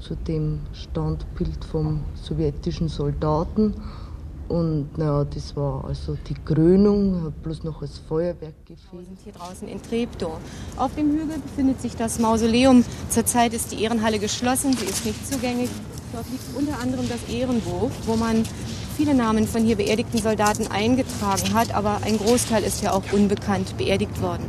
zu 0.00 0.14
dem 0.14 0.60
Standbild 0.72 1.64
vom 1.64 2.00
sowjetischen 2.14 2.88
Soldaten. 2.88 3.74
Und 4.48 4.96
naja, 4.96 5.24
das 5.24 5.54
war 5.56 5.84
also 5.84 6.16
die 6.26 6.34
Krönung, 6.34 7.22
hat 7.22 7.42
bloß 7.42 7.64
noch 7.64 7.80
das 7.80 7.98
Feuerwerk 7.98 8.54
gefehlt. 8.64 8.92
Wir 8.92 9.04
sind 9.04 9.18
hier 9.22 9.32
draußen 9.34 9.68
in 9.68 9.82
Treptow. 9.82 10.38
Auf 10.76 10.94
dem 10.94 11.10
Hügel 11.10 11.38
befindet 11.38 11.82
sich 11.82 11.96
das 11.96 12.18
Mausoleum. 12.18 12.82
Zurzeit 13.10 13.52
ist 13.52 13.72
die 13.72 13.82
Ehrenhalle 13.82 14.18
geschlossen, 14.18 14.72
sie 14.72 14.86
ist 14.86 15.04
nicht 15.04 15.30
zugänglich. 15.30 15.68
Dort 16.14 16.24
liegt 16.30 16.44
unter 16.56 16.80
anderem 16.80 17.06
das 17.08 17.28
Ehrenbuch, 17.28 17.90
wo 18.06 18.16
man 18.16 18.42
viele 18.98 19.14
Namen 19.14 19.46
von 19.46 19.64
hier 19.64 19.76
beerdigten 19.76 20.20
Soldaten 20.20 20.66
eingetragen 20.66 21.54
hat, 21.54 21.72
aber 21.72 22.00
ein 22.04 22.18
Großteil 22.18 22.64
ist 22.64 22.82
ja 22.82 22.92
auch 22.92 23.04
unbekannt 23.12 23.78
beerdigt 23.78 24.20
worden. 24.20 24.42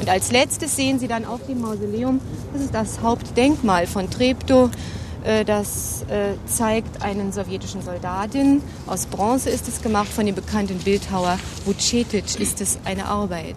Und 0.00 0.08
als 0.08 0.32
letztes 0.32 0.74
sehen 0.74 0.98
Sie 0.98 1.06
dann 1.06 1.24
auf 1.24 1.46
dem 1.46 1.60
Mausoleum, 1.60 2.20
das 2.52 2.62
ist 2.62 2.74
das 2.74 3.00
Hauptdenkmal 3.00 3.86
von 3.86 4.10
Treptow. 4.10 4.70
Äh, 5.22 5.44
das 5.44 6.02
äh, 6.08 6.34
zeigt 6.46 7.00
einen 7.00 7.30
sowjetischen 7.30 7.80
Soldaten. 7.80 8.60
Aus 8.88 9.06
Bronze 9.06 9.50
ist 9.50 9.68
es 9.68 9.80
gemacht 9.82 10.08
von 10.08 10.26
dem 10.26 10.34
bekannten 10.34 10.78
Bildhauer 10.78 11.38
Vucetic 11.64 12.40
ist 12.40 12.60
es 12.60 12.80
eine 12.84 13.04
Arbeit. 13.06 13.54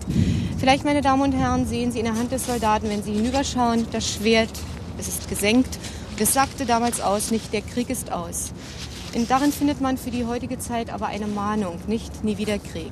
Vielleicht, 0.60 0.86
meine 0.86 1.02
Damen 1.02 1.24
und 1.24 1.32
Herren, 1.32 1.66
sehen 1.66 1.92
Sie 1.92 1.98
in 1.98 2.06
der 2.06 2.16
Hand 2.16 2.32
des 2.32 2.46
Soldaten, 2.46 2.88
wenn 2.88 3.02
Sie 3.02 3.14
hinüberschauen, 3.14 3.88
das 3.92 4.08
Schwert, 4.08 4.52
es 5.00 5.08
ist 5.08 5.28
gesenkt. 5.28 5.80
Das 6.20 6.34
sagte 6.34 6.68
damals 6.68 7.02
aus, 7.02 7.32
nicht 7.32 7.52
der 7.52 7.62
Krieg 7.62 7.90
ist 7.90 8.12
aus. 8.12 8.52
Und 9.16 9.32
darin 9.32 9.54
findet 9.54 9.80
man 9.80 9.98
für 9.98 10.12
die 10.12 10.26
heutige 10.26 10.60
Zeit 10.60 10.90
aber 10.90 11.08
eine 11.08 11.26
Mahnung, 11.26 11.80
nicht 11.88 12.26
nie 12.26 12.38
wieder 12.38 12.60
Krieg. 12.60 12.92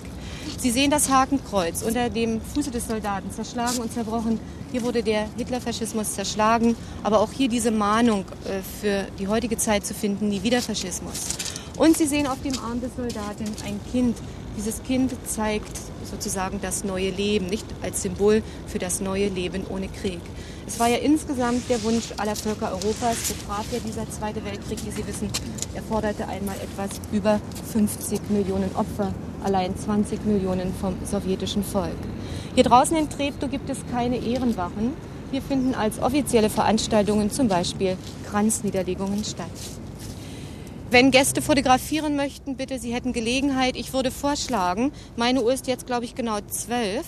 Sie 0.58 0.72
sehen 0.72 0.90
das 0.90 1.10
Hakenkreuz 1.10 1.82
unter 1.82 2.10
dem 2.10 2.40
Fuße 2.40 2.72
des 2.72 2.88
Soldaten 2.88 3.30
zerschlagen 3.30 3.80
und 3.80 3.92
zerbrochen. 3.92 4.40
Hier 4.72 4.84
wurde 4.84 5.04
der 5.04 5.28
Hitlerfaschismus 5.36 6.14
zerschlagen, 6.14 6.78
aber 7.04 7.20
auch 7.20 7.34
hier 7.34 7.50
diese 7.50 7.72
Mahnung 7.72 8.24
äh, 8.46 8.62
für 8.80 9.06
die 9.20 9.28
heutige 9.28 9.58
Zeit 9.58 9.86
zu 9.86 9.94
finden, 9.94 10.30
nie 10.30 10.42
wieder 10.44 10.62
Faschismus. 10.62 11.20
Und 11.78 11.98
Sie 11.98 12.06
sehen 12.06 12.28
auf 12.28 12.42
dem 12.42 12.58
Arm 12.58 12.80
des 12.80 12.96
Soldaten 12.96 13.46
ein 13.66 13.82
Kind. 13.92 14.18
Dieses 14.56 14.82
Kind 14.84 15.14
zeigt 15.28 15.78
sozusagen 16.10 16.62
das 16.62 16.86
neue 16.86 17.10
Leben, 17.10 17.48
nicht 17.48 17.66
als 17.82 18.02
Symbol 18.02 18.44
für 18.68 18.80
das 18.80 19.02
neue 19.02 19.28
Leben 19.28 19.66
ohne 19.68 19.90
Krieg. 19.90 20.22
Es 20.66 20.80
war 20.80 20.88
ja 20.88 20.98
insgesamt 20.98 21.70
der 21.70 21.84
Wunsch 21.84 22.14
aller 22.18 22.36
Völker 22.36 22.72
Europas, 22.72 23.18
betraf 23.28 23.66
ja 23.72 23.80
dieser 23.86 24.10
Zweite 24.10 24.44
Weltkrieg, 24.46 24.80
wie 24.86 24.92
Sie 24.92 25.06
wissen, 25.06 25.30
er 25.76 25.84
forderte 25.84 26.28
einmal 26.28 26.56
etwas 26.56 27.02
über 27.12 27.42
50 27.72 28.30
Millionen 28.30 28.74
Opfer, 28.76 29.14
allein 29.44 29.78
20 29.78 30.26
Millionen 30.26 30.74
vom 30.80 30.96
sowjetischen 31.04 31.64
Volk. 31.64 31.98
Hier 32.56 32.64
draußen 32.64 32.96
in 32.96 33.10
Treptow 33.10 33.50
gibt 33.50 33.70
es 33.70 33.80
keine 33.92 34.18
Ehrenwachen. 34.18 34.94
Hier 35.32 35.42
finden 35.42 35.76
als 35.76 36.00
offizielle 36.00 36.50
Veranstaltungen 36.50 37.30
zum 37.30 37.48
Beispiel 37.50 37.98
Kranzniederlegungen 38.30 39.24
statt. 39.26 39.48
Wenn 40.92 41.12
Gäste 41.12 41.42
fotografieren 41.42 42.16
möchten, 42.16 42.56
bitte, 42.56 42.78
Sie 42.78 42.94
hätten 42.94 43.14
Gelegenheit. 43.14 43.76
Ich 43.76 43.94
würde 43.94 44.12
vorschlagen, 44.12 44.92
meine 45.18 45.42
Uhr 45.42 45.52
ist 45.52 45.68
jetzt, 45.68 45.88
glaube 45.88 46.06
ich, 46.06 46.14
genau 46.14 46.38
zwölf 46.48 47.06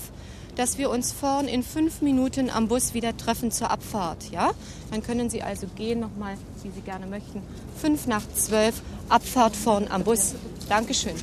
dass 0.56 0.78
wir 0.78 0.90
uns 0.90 1.12
vorn 1.12 1.48
in 1.48 1.64
fünf 1.64 2.02
Minuten 2.02 2.50
am 2.50 2.68
Bus 2.68 2.94
wieder 2.94 3.16
treffen 3.18 3.52
zur 3.52 3.72
Abfahrt. 3.72 4.32
Ja? 4.32 4.52
Dann 4.92 5.04
können 5.04 5.30
Sie 5.30 5.44
also 5.44 5.68
gehen 5.76 6.00
nochmal, 6.00 6.38
wie 6.64 6.72
Sie 6.72 6.82
gerne 6.82 7.08
möchten. 7.08 7.42
Fünf 7.78 8.08
nach 8.08 8.24
zwölf, 8.34 8.82
Abfahrt 9.10 9.56
vorn 9.56 9.88
am 9.90 10.04
Bus. 10.04 10.36
Dankeschön. 10.70 11.16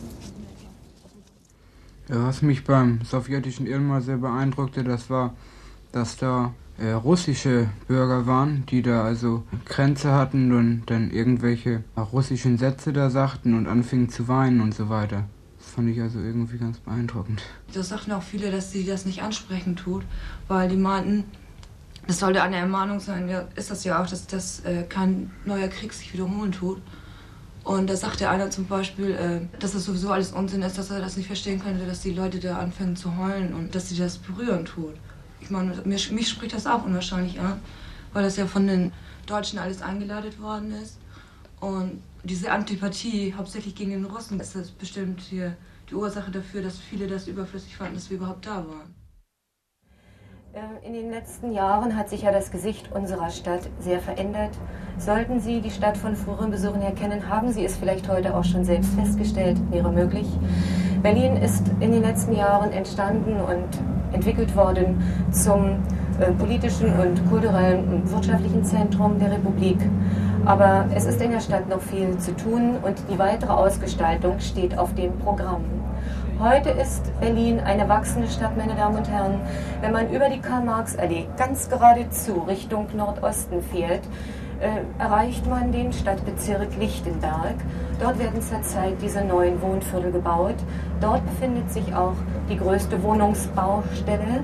Ja, 2.09 2.27
was 2.27 2.43
mich 2.43 2.65
beim 2.65 3.01
sowjetischen 3.05 3.67
Irrenmal 3.67 4.03
sehr 4.03 4.19
beeindruckte, 4.19 4.85
das 4.85 5.09
war, 5.09 5.35
dass 5.93 6.17
da 6.17 6.53
äh, 6.79 6.91
russische 6.91 7.69
Bürger 7.87 8.27
waren, 8.27 8.65
die 8.67 8.83
da 8.83 9.05
also 9.05 9.45
Grenze 9.65 10.13
hatten 10.13 10.53
und 10.53 10.83
dann 10.87 11.11
irgendwelche 11.11 11.85
russischen 11.97 12.59
Sätze 12.59 12.93
da 12.93 13.09
sagten 13.09 13.55
und 13.55 13.67
anfingen 13.67 14.09
zu 14.09 14.29
weinen 14.29 14.61
und 14.61 14.75
so 14.75 14.89
weiter 14.89 15.25
fand 15.75 15.89
ich 15.89 16.01
also 16.01 16.19
irgendwie 16.19 16.59
ganz 16.59 16.79
beeindruckend. 16.79 17.43
Das 17.73 17.89
sagten 17.89 18.13
auch 18.13 18.23
viele, 18.23 18.51
dass 18.51 18.71
sie 18.73 18.85
das 18.85 19.07
nicht 19.07 19.23
ansprechen 19.23 19.75
tut, 19.75 20.05
weil 20.49 20.69
die 20.69 20.77
meinten, 20.77 21.25
das 22.07 22.19
sollte 22.19 22.43
eine 22.43 22.57
Ermahnung 22.57 23.01
sein, 23.01 23.29
ja, 23.29 23.47
ist 23.57 23.71
das 23.71 23.85
ja 23.85 24.03
auch, 24.03 24.07
dass 24.07 24.27
das 24.27 24.61
äh, 24.61 24.83
kein 24.83 25.31
neuer 25.47 25.69
Krieg 25.69 25.93
sich 25.93 26.13
wiederholen 26.13 26.53
tut. 26.53 26.83
Und 27.65 27.89
da 27.89 27.97
sagte 27.97 28.29
einer 28.29 28.51
zum 28.51 28.67
Beispiel, 28.67 29.13
äh, 29.13 29.59
dass 29.59 29.73
das 29.73 29.85
sowieso 29.85 30.11
alles 30.11 30.33
Unsinn 30.33 30.63
ist, 30.63 30.77
dass 30.77 30.91
er 30.91 31.01
das 31.01 31.17
nicht 31.17 31.29
verstehen 31.29 31.63
könnte, 31.63 31.87
dass 31.87 32.01
die 32.01 32.13
Leute 32.13 32.39
da 32.39 32.59
anfangen 32.59 32.97
zu 32.97 33.17
heulen 33.17 33.55
und 33.55 33.75
dass 33.75 33.89
sie 33.89 33.97
das 33.97 34.19
berühren 34.19 34.65
tut. 34.65 34.95
Ich 35.41 35.51
meine, 35.51 35.75
mich, 35.85 36.11
mich 36.11 36.29
spricht 36.29 36.55
das 36.55 36.67
auch 36.67 36.85
unwahrscheinlich 36.85 37.41
an, 37.41 37.61
weil 38.13 38.25
das 38.25 38.37
ja 38.37 38.47
von 38.47 38.67
den 38.67 38.93
Deutschen 39.27 39.59
alles 39.59 39.81
eingeleitet 39.81 40.41
worden 40.41 40.73
ist. 40.83 40.99
Und 41.61 42.03
diese 42.25 42.51
Antipathie, 42.51 43.35
hauptsächlich 43.37 43.75
gegen 43.75 43.91
den 43.91 44.05
Russen, 44.05 44.39
ist 44.41 44.55
das 44.55 44.71
bestimmt 44.71 45.21
hier 45.21 45.57
die 45.91 45.95
Ursache 45.95 46.31
dafür, 46.31 46.63
dass 46.63 46.79
viele 46.79 47.07
das 47.07 47.27
überflüssig 47.27 47.77
fanden, 47.77 47.95
dass 47.95 48.11
wir 48.11 48.17
überhaupt 48.17 48.47
da 48.47 48.65
waren. 48.67 48.95
Äh, 50.53 50.87
in 50.87 50.93
den 50.93 51.11
letzten 51.11 51.53
Jahren 51.53 51.97
hat 51.97 52.09
sich 52.09 52.23
ja 52.23 52.31
das 52.31 52.51
Gesicht 52.51 52.93
unserer 52.93 53.31
Stadt 53.31 53.69
sehr 53.81 54.01
verändert. 54.01 54.51
Sollten 54.99 55.41
Sie 55.41 55.61
die 55.61 55.71
Stadt 55.71 55.97
von 55.97 56.15
früheren 56.15 56.51
Besuchen 56.51 56.81
her 56.81 56.93
kennen, 56.93 57.29
haben 57.29 57.53
Sie 57.53 57.65
es 57.65 57.77
vielleicht 57.77 58.09
heute 58.09 58.37
auch 58.37 58.45
schon 58.45 58.65
selbst 58.65 58.95
festgestellt, 58.95 59.59
wäre 59.71 59.91
möglich. 59.91 60.27
Berlin 61.03 61.37
ist 61.37 61.67
in 61.81 61.91
den 61.91 62.03
letzten 62.03 62.37
Jahren 62.37 62.71
entstanden 62.71 63.41
und 63.41 63.67
entwickelt 64.13 64.55
worden 64.55 65.03
zum 65.33 65.83
äh, 66.23 66.33
politischen 66.33 66.93
und 66.99 67.29
kulturellen 67.29 67.89
und 67.89 68.11
wirtschaftlichen 68.13 68.65
Zentrum 68.65 69.19
der 69.19 69.33
Republik. 69.33 69.79
Aber 70.45 70.87
es 70.95 71.05
ist 71.05 71.21
in 71.21 71.31
der 71.31 71.41
Stadt 71.41 71.69
noch 71.69 71.81
viel 71.81 72.17
zu 72.19 72.35
tun 72.37 72.77
und 72.83 72.97
die 73.11 73.19
weitere 73.19 73.53
Ausgestaltung 73.53 74.41
steht 74.41 74.77
auf 74.79 74.95
dem 74.95 75.17
Programm. 75.19 75.65
Heute 76.41 76.71
ist 76.71 77.13
Berlin 77.21 77.61
eine 77.61 77.89
wachsende 77.89 78.29
Stadt, 78.29 78.57
meine 78.57 78.75
Damen 78.75 78.97
und 78.97 79.09
Herren. 79.09 79.41
Wenn 79.81 79.93
man 79.93 80.11
über 80.11 80.29
die 80.29 80.41
Karl-Marx-Allee 80.41 81.27
ganz 81.37 81.69
geradezu 81.69 82.43
Richtung 82.49 82.89
Nordosten 82.97 83.63
fährt, 83.63 84.03
äh, 84.61 85.03
erreicht 85.03 85.47
man 85.49 85.73
den 85.73 85.93
Stadtbezirk 85.93 86.69
Lichtenberg. 86.79 87.57
Dort 88.01 88.19
werden 88.19 88.41
zurzeit 88.41 88.95
diese 89.01 89.25
neuen 89.25 89.61
Wohnviertel 89.61 90.13
gebaut. 90.13 90.57
Dort 91.01 91.25
befindet 91.27 91.71
sich 91.71 91.95
auch 91.95 92.15
die 92.49 92.57
größte 92.57 93.03
Wohnungsbaustelle. 93.03 94.43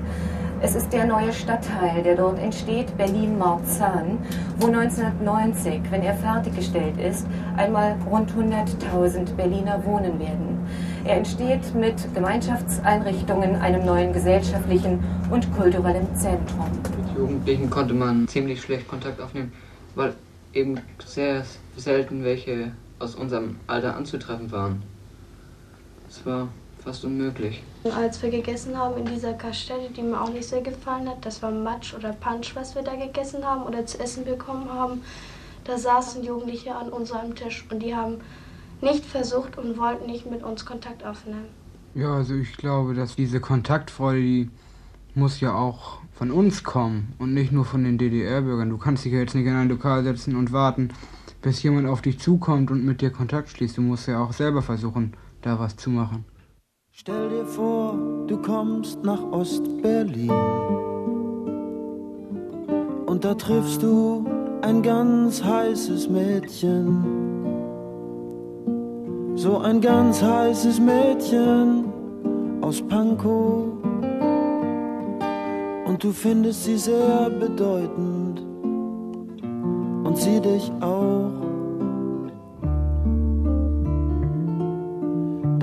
Es 0.61 0.75
ist 0.75 0.91
der 0.91 1.05
neue 1.05 1.31
Stadtteil, 1.31 2.03
der 2.03 2.17
dort 2.17 2.37
entsteht, 2.37 2.97
Berlin-Marzahn, 2.97 4.17
wo 4.59 4.67
1990, 4.67 5.79
wenn 5.89 6.03
er 6.03 6.15
fertiggestellt 6.15 6.99
ist, 6.99 7.25
einmal 7.55 7.95
rund 8.11 8.29
100.000 8.33 9.35
Berliner 9.35 9.81
wohnen 9.85 10.19
werden. 10.19 10.59
Er 11.05 11.15
entsteht 11.15 11.73
mit 11.73 12.13
Gemeinschaftseinrichtungen, 12.13 13.55
einem 13.55 13.85
neuen 13.85 14.11
gesellschaftlichen 14.11 15.01
und 15.29 15.49
kulturellen 15.55 16.13
Zentrum. 16.13 16.69
Mit 17.05 17.17
Jugendlichen 17.17 17.69
konnte 17.69 17.93
man 17.93 18.27
ziemlich 18.27 18.61
schlecht 18.61 18.89
Kontakt 18.89 19.21
aufnehmen, 19.21 19.53
weil 19.95 20.13
eben 20.53 20.81
sehr 21.05 21.45
selten 21.77 22.25
welche 22.25 22.73
aus 22.99 23.15
unserem 23.15 23.55
Alter 23.67 23.95
anzutreffen 23.95 24.51
waren. 24.51 24.83
Es 26.09 26.25
war 26.25 26.49
fast 26.89 27.05
unmöglich. 27.05 27.61
Als 27.95 28.19
wir 28.23 28.31
gegessen 28.31 28.75
haben 28.75 28.97
in 28.97 29.05
dieser 29.05 29.33
Kastelle, 29.33 29.91
die 29.95 30.01
mir 30.01 30.19
auch 30.19 30.33
nicht 30.33 30.49
sehr 30.49 30.61
gefallen 30.61 31.07
hat, 31.07 31.23
das 31.23 31.43
war 31.43 31.51
Matsch 31.51 31.93
oder 31.93 32.13
Punch, 32.13 32.55
was 32.55 32.73
wir 32.73 32.81
da 32.81 32.95
gegessen 32.95 33.45
haben 33.45 33.61
oder 33.61 33.85
zu 33.85 33.99
essen 33.99 34.25
bekommen 34.25 34.67
haben, 34.73 35.01
da 35.65 35.77
saßen 35.77 36.23
Jugendliche 36.23 36.75
an 36.75 36.89
unserem 36.89 37.35
Tisch 37.35 37.63
und 37.69 37.83
die 37.83 37.95
haben 37.95 38.15
nicht 38.81 39.05
versucht 39.05 39.59
und 39.59 39.77
wollten 39.77 40.07
nicht 40.07 40.29
mit 40.31 40.41
uns 40.41 40.65
Kontakt 40.65 41.05
aufnehmen. 41.05 41.49
Ja, 41.93 42.15
also 42.15 42.33
ich 42.33 42.57
glaube, 42.57 42.95
dass 42.95 43.15
diese 43.15 43.39
Kontaktfreude, 43.39 44.21
die 44.21 44.49
muss 45.13 45.39
ja 45.39 45.53
auch 45.53 45.99
von 46.13 46.31
uns 46.31 46.63
kommen 46.63 47.13
und 47.19 47.35
nicht 47.35 47.51
nur 47.51 47.65
von 47.65 47.83
den 47.83 47.99
DDR-Bürgern. 47.99 48.71
Du 48.71 48.79
kannst 48.79 49.05
dich 49.05 49.13
ja 49.13 49.19
jetzt 49.19 49.35
nicht 49.35 49.45
in 49.45 49.53
ein 49.53 49.69
Lokal 49.69 50.03
setzen 50.03 50.35
und 50.35 50.51
warten, 50.53 50.89
bis 51.43 51.61
jemand 51.61 51.87
auf 51.87 52.01
dich 52.01 52.17
zukommt 52.17 52.71
und 52.71 52.83
mit 52.83 53.01
dir 53.01 53.11
Kontakt 53.11 53.49
schließt. 53.49 53.77
Du 53.77 53.81
musst 53.81 54.07
ja 54.07 54.23
auch 54.23 54.33
selber 54.33 54.63
versuchen, 54.63 55.13
da 55.43 55.59
was 55.59 55.75
zu 55.77 55.91
machen. 55.91 56.25
Stell 57.01 57.29
dir 57.29 57.45
vor, 57.45 57.97
du 58.27 58.35
kommst 58.41 59.05
nach 59.05 59.23
Ostberlin 59.31 60.29
und 63.05 63.23
da 63.23 63.33
triffst 63.35 63.81
du 63.81 64.25
ein 64.61 64.81
ganz 64.81 65.41
heißes 65.41 66.09
Mädchen. 66.09 67.05
So 69.35 69.59
ein 69.59 69.79
ganz 69.79 70.21
heißes 70.21 70.81
Mädchen 70.81 71.85
aus 72.59 72.81
Pankow. 72.81 73.63
Und 75.85 76.03
du 76.03 76.11
findest 76.11 76.65
sie 76.65 76.77
sehr 76.77 77.29
bedeutend 77.29 78.41
und 80.03 80.17
sie 80.17 80.41
dich 80.41 80.69
auch. 80.81 81.48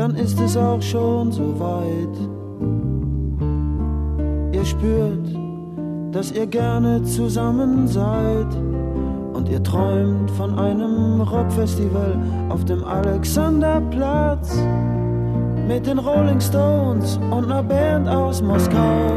Dann 0.07 0.15
ist 0.15 0.39
es 0.39 0.57
auch 0.57 0.81
schon 0.81 1.33
so 1.33 1.59
weit. 1.59 2.17
Ihr 4.55 4.65
spürt, 4.65 5.35
dass 6.15 6.31
ihr 6.31 6.47
gerne 6.47 7.03
zusammen 7.03 7.89
seid 7.89 8.47
und 9.35 9.49
ihr 9.49 9.61
träumt 9.61 10.31
von 10.31 10.57
einem 10.61 11.23
Rockfestival 11.23 12.17
auf 12.51 12.65
dem 12.65 12.85
Alexanderplatz 12.85 14.57
mit 15.67 15.89
den 15.89 15.99
Rolling 15.99 16.41
Stones 16.41 17.17
und 17.17 17.47
einer 17.47 17.65
Band 17.65 18.09
aus 18.09 18.41
Moskau. 18.41 19.11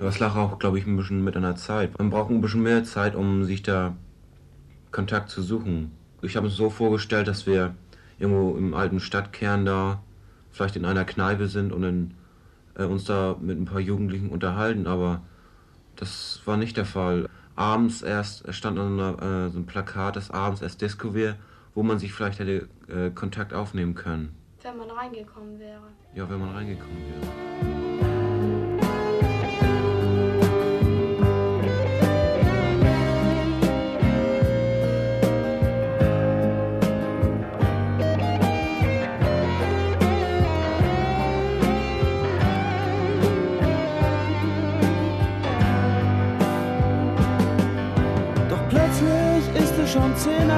Das 0.00 0.18
lag 0.18 0.34
auch, 0.34 0.58
glaube 0.58 0.80
ich, 0.80 0.86
ein 0.88 0.96
bisschen 0.96 1.22
mit 1.22 1.36
einer 1.36 1.54
Zeit. 1.54 1.96
Man 1.96 2.10
braucht 2.10 2.30
ein 2.30 2.40
bisschen 2.40 2.64
mehr 2.64 2.82
Zeit, 2.82 3.14
um 3.14 3.44
sich 3.44 3.62
da 3.62 3.92
Kontakt 4.92 5.30
zu 5.30 5.42
suchen. 5.42 5.92
Ich 6.20 6.36
habe 6.36 6.46
es 6.46 6.54
so 6.54 6.70
vorgestellt, 6.70 7.26
dass 7.26 7.46
wir 7.46 7.74
irgendwo 8.18 8.56
im 8.56 8.74
alten 8.74 9.00
Stadtkern 9.00 9.64
da 9.64 10.02
vielleicht 10.50 10.76
in 10.76 10.84
einer 10.84 11.04
Kneipe 11.04 11.48
sind 11.48 11.72
und 11.72 11.82
in, 11.82 12.14
äh, 12.76 12.84
uns 12.84 13.04
da 13.04 13.36
mit 13.40 13.58
ein 13.58 13.64
paar 13.64 13.80
Jugendlichen 13.80 14.28
unterhalten, 14.28 14.86
aber 14.86 15.22
das 15.96 16.40
war 16.44 16.56
nicht 16.56 16.76
der 16.76 16.84
Fall. 16.84 17.28
Abends 17.56 18.02
erst 18.02 18.52
stand 18.54 18.78
an 18.78 18.98
einer, 18.98 19.46
äh, 19.46 19.50
so 19.50 19.58
ein 19.58 19.66
Plakat, 19.66 20.16
dass 20.16 20.30
abends 20.30 20.62
erst 20.62 20.80
Disco 20.80 21.14
wäre, 21.14 21.36
wo 21.74 21.82
man 21.82 21.98
sich 21.98 22.12
vielleicht 22.12 22.38
hätte 22.38 22.68
äh, 22.88 23.10
Kontakt 23.10 23.52
aufnehmen 23.52 23.94
können. 23.94 24.34
Wenn 24.62 24.76
man 24.76 24.90
reingekommen 24.90 25.58
wäre. 25.58 25.82
Ja, 26.14 26.28
wenn 26.30 26.38
man 26.38 26.50
reingekommen 26.50 26.96
wäre. 26.96 27.71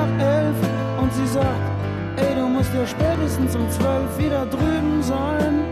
Nach 0.04 0.20
11 0.20 0.56
und 1.00 1.12
sie 1.14 1.26
sagt, 1.26 1.72
ey, 2.16 2.34
du 2.34 2.48
musst 2.48 2.72
ja 2.74 2.86
spätestens 2.86 3.56
um 3.56 3.68
12 3.70 4.18
wieder 4.18 4.46
drüben 4.46 5.02
sein. 5.02 5.64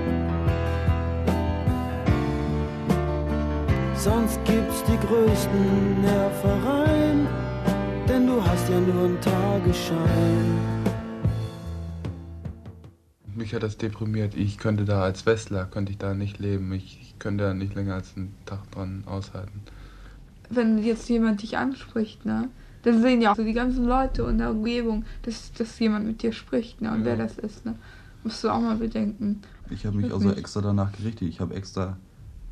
Sonst 3.95 4.41
gibt's 4.45 4.83
die 4.85 4.99
größten 5.07 6.01
Nervereien, 6.01 7.29
denn 8.09 8.27
du 8.27 8.45
hast 8.45 8.69
ja 8.69 8.81
nur 8.81 9.05
einen 9.05 9.21
Tagesschein. 9.21 10.59
Mich 13.35 13.55
hat 13.55 13.63
das 13.63 13.77
deprimiert. 13.77 14.35
Ich 14.35 14.59
könnte 14.59 14.85
da 14.85 15.03
als 15.03 15.25
Westler, 15.27 15.67
könnte 15.67 15.93
ich 15.93 15.99
da 15.99 16.15
nicht 16.15 16.39
leben. 16.39 16.73
Ich, 16.73 16.99
ich 17.01 17.19
könnte 17.19 17.45
da 17.45 17.55
nicht 17.55 17.75
länger 17.75 17.95
als 17.95 18.17
einen 18.17 18.35
Tag 18.47 18.71
dran 18.73 19.05
aushalten. 19.07 19.63
Wenn 20.51 20.79
jetzt 20.79 21.09
jemand 21.09 21.43
dich 21.43 21.57
anspricht, 21.57 22.27
ne? 22.27 22.49
Dann 22.83 23.01
sehen 23.01 23.23
ja 23.23 23.33
auch 23.33 23.37
so 23.37 23.45
die 23.45 23.53
ganzen 23.53 23.85
Leute 23.85 24.23
in 24.23 24.39
der 24.39 24.51
Umgebung, 24.51 25.05
dass, 25.23 25.53
dass 25.53 25.79
jemand 25.79 26.07
mit 26.07 26.23
dir 26.23 26.33
spricht, 26.33 26.81
ne? 26.81 26.93
Und 26.93 27.01
ja. 27.01 27.07
wer 27.07 27.17
das 27.17 27.39
ist, 27.39 27.65
ne? 27.65 27.77
Musst 28.25 28.43
du 28.45 28.49
auch 28.49 28.61
mal 28.61 28.77
bedenken. 28.77 29.41
Ich 29.71 29.87
habe 29.87 29.97
mich 29.97 30.13
also 30.13 30.29
nicht. 30.29 30.39
extra 30.39 30.61
danach 30.61 30.93
gerichtet. 30.93 31.29
Ich 31.29 31.41
habe 31.41 31.55
extra 31.55 31.97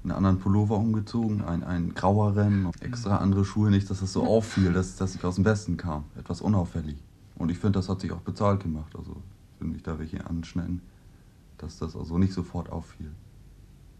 einen 0.02 0.12
anderen 0.12 0.38
Pullover 0.38 0.76
umgezogen, 0.76 1.42
ein, 1.44 1.62
ein 1.62 1.94
graueren, 1.94 2.70
extra 2.80 3.18
andere 3.18 3.44
Schuhe, 3.44 3.70
nicht, 3.70 3.90
dass 3.90 4.00
das 4.00 4.12
so 4.12 4.24
auffiel, 4.26 4.72
dass, 4.72 4.96
dass 4.96 5.14
ich 5.14 5.24
aus 5.24 5.34
dem 5.34 5.44
Westen 5.44 5.76
kam. 5.76 6.04
Etwas 6.18 6.40
unauffällig. 6.40 6.96
Und 7.36 7.50
ich 7.50 7.58
finde, 7.58 7.78
das 7.78 7.88
hat 7.88 8.00
sich 8.00 8.12
auch 8.12 8.20
bezahlt 8.20 8.62
gemacht. 8.62 8.94
Also, 8.96 9.16
will 9.58 9.68
mich 9.68 9.82
da 9.82 9.98
welche 9.98 10.26
anschneiden, 10.26 10.80
dass 11.58 11.78
das 11.78 11.96
also 11.96 12.18
nicht 12.18 12.32
sofort 12.32 12.70
auffiel. 12.70 13.10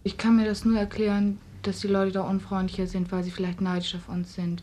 Ich 0.02 0.16
kann 0.16 0.36
mir 0.36 0.46
das 0.46 0.64
nur 0.64 0.78
erklären, 0.78 1.38
dass 1.62 1.80
die 1.80 1.88
Leute 1.88 2.12
da 2.12 2.22
unfreundlicher 2.22 2.86
sind, 2.86 3.12
weil 3.12 3.22
sie 3.22 3.30
vielleicht 3.30 3.60
neidisch 3.60 3.94
auf 3.94 4.08
uns 4.08 4.34
sind 4.34 4.62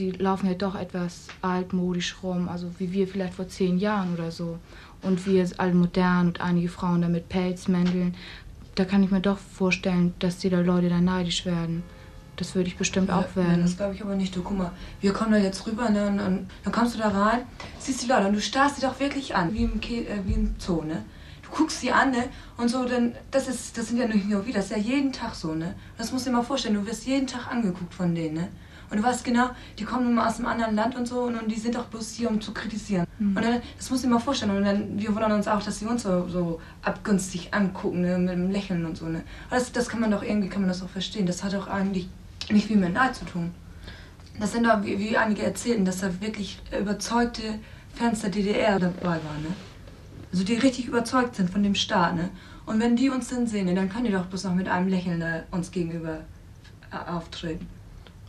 sie 0.00 0.12
laufen 0.12 0.46
ja 0.46 0.54
doch 0.54 0.74
etwas 0.74 1.28
altmodisch 1.42 2.16
rum, 2.22 2.48
also 2.48 2.70
wie 2.78 2.90
wir 2.92 3.06
vielleicht 3.06 3.34
vor 3.34 3.48
zehn 3.48 3.78
Jahren 3.78 4.14
oder 4.14 4.30
so. 4.30 4.58
Und 5.02 5.26
wir 5.26 5.46
alle 5.58 5.74
modern 5.74 6.28
und 6.28 6.40
einige 6.40 6.68
Frauen 6.68 7.02
da 7.02 7.08
mit 7.08 7.28
Pelzmänteln. 7.28 8.14
Da 8.74 8.84
kann 8.86 9.02
ich 9.02 9.10
mir 9.10 9.20
doch 9.20 9.38
vorstellen, 9.38 10.14
dass 10.18 10.38
die 10.38 10.48
da 10.48 10.60
Leute 10.60 10.88
da 10.88 11.00
neidisch 11.00 11.44
werden. 11.44 11.82
Das 12.36 12.54
würde 12.54 12.68
ich 12.68 12.78
bestimmt 12.78 13.08
ja, 13.08 13.18
auch 13.18 13.36
werden. 13.36 13.56
Ja, 13.58 13.62
das 13.62 13.76
glaube 13.76 13.94
ich 13.94 14.02
aber 14.02 14.14
nicht. 14.14 14.34
Du, 14.34 14.42
guck 14.42 14.56
mal, 14.56 14.72
wir 15.02 15.12
kommen 15.12 15.32
da 15.32 15.38
jetzt 15.38 15.66
rüber 15.66 15.90
ne, 15.90 16.06
und, 16.06 16.20
und 16.20 16.50
dann 16.64 16.72
kommst 16.72 16.94
du 16.94 16.98
da 16.98 17.08
rein, 17.08 17.42
siehst 17.78 18.02
die 18.02 18.06
Leute 18.06 18.28
und 18.28 18.34
du 18.34 18.40
starrst 18.40 18.76
sie 18.76 18.82
doch 18.82 18.98
wirklich 19.00 19.34
an, 19.34 19.52
wie 19.52 19.64
im, 19.64 19.80
Ke 19.80 20.06
äh, 20.06 20.20
wie 20.24 20.32
im 20.32 20.54
Zoo, 20.58 20.82
ne? 20.82 21.04
Du 21.42 21.50
guckst 21.50 21.80
sie 21.80 21.92
an, 21.92 22.12
ne? 22.12 22.24
Und 22.56 22.70
so, 22.70 22.86
dann, 22.86 23.14
das 23.30 23.48
ist, 23.48 23.76
das 23.76 23.88
sind 23.88 23.98
ja 23.98 24.06
nicht 24.06 24.26
nur 24.26 24.46
wir, 24.46 24.54
das 24.54 24.66
ist 24.66 24.70
ja 24.70 24.78
jeden 24.78 25.12
Tag 25.12 25.34
so, 25.34 25.54
ne? 25.54 25.74
Das 25.98 26.10
musst 26.10 26.24
du 26.24 26.30
dir 26.30 26.36
mal 26.36 26.42
vorstellen, 26.42 26.76
du 26.76 26.86
wirst 26.86 27.06
jeden 27.06 27.26
Tag 27.26 27.50
angeguckt 27.50 27.92
von 27.92 28.14
denen, 28.14 28.34
ne? 28.34 28.48
Und 28.90 28.96
du 28.96 29.02
weißt 29.04 29.24
genau, 29.24 29.50
die 29.78 29.84
kommen 29.84 30.04
nun 30.04 30.14
mal 30.14 30.28
aus 30.28 30.38
einem 30.38 30.46
anderen 30.46 30.74
Land 30.74 30.96
und 30.96 31.06
so 31.06 31.22
und, 31.22 31.40
und 31.40 31.48
die 31.48 31.58
sind 31.58 31.76
doch 31.76 31.86
bloß 31.86 32.10
hier, 32.12 32.28
um 32.28 32.40
zu 32.40 32.52
kritisieren. 32.52 33.06
Mhm. 33.20 33.36
Und 33.36 33.44
dann, 33.44 33.62
das 33.76 33.88
musst 33.88 34.02
du 34.02 34.08
dir 34.08 34.14
mal 34.14 34.20
vorstellen. 34.20 34.56
Und 34.56 34.64
dann, 34.64 34.98
wir 34.98 35.14
wundern 35.14 35.32
uns 35.32 35.46
auch, 35.46 35.62
dass 35.62 35.78
sie 35.78 35.86
uns 35.86 36.02
so, 36.02 36.28
so 36.28 36.60
abgünstig 36.82 37.54
angucken, 37.54 38.00
ne, 38.00 38.18
mit 38.18 38.30
dem 38.30 38.50
Lächeln 38.50 38.84
und 38.84 38.96
so. 38.96 39.06
Ne. 39.06 39.22
Aber 39.48 39.60
das, 39.60 39.70
das 39.70 39.88
kann 39.88 40.00
man 40.00 40.10
doch 40.10 40.24
irgendwie, 40.24 40.48
kann 40.48 40.62
man 40.62 40.68
das 40.68 40.82
auch 40.82 40.88
verstehen. 40.88 41.26
Das 41.26 41.44
hat 41.44 41.52
doch 41.52 41.68
eigentlich 41.68 42.08
nicht 42.50 42.66
viel 42.66 42.78
mit 42.78 42.92
Neid 42.92 43.14
zu 43.14 43.24
tun. 43.24 43.52
Das 44.40 44.52
sind 44.52 44.64
doch, 44.66 44.82
wie, 44.82 44.98
wie 44.98 45.16
einige 45.16 45.42
erzählten, 45.42 45.84
dass 45.84 45.98
da 45.98 46.20
wirklich 46.20 46.60
überzeugte 46.76 47.42
Fans 47.94 48.22
der 48.22 48.30
DDR 48.30 48.80
dabei 48.80 49.02
waren. 49.02 49.42
Ne? 49.42 49.54
Also 50.32 50.42
die 50.42 50.54
richtig 50.54 50.86
überzeugt 50.88 51.36
sind 51.36 51.50
von 51.50 51.62
dem 51.62 51.76
Staat. 51.76 52.16
Ne? 52.16 52.30
Und 52.66 52.80
wenn 52.80 52.96
die 52.96 53.10
uns 53.10 53.28
dann 53.28 53.46
sehen, 53.46 53.66
ne, 53.66 53.74
dann 53.74 53.88
können 53.88 54.06
die 54.06 54.12
doch 54.12 54.26
bloß 54.26 54.44
noch 54.44 54.54
mit 54.54 54.68
einem 54.68 54.88
Lächeln 54.88 55.22
uns 55.52 55.70
gegenüber 55.70 56.20
äh, 56.90 57.10
auftreten. 57.10 57.68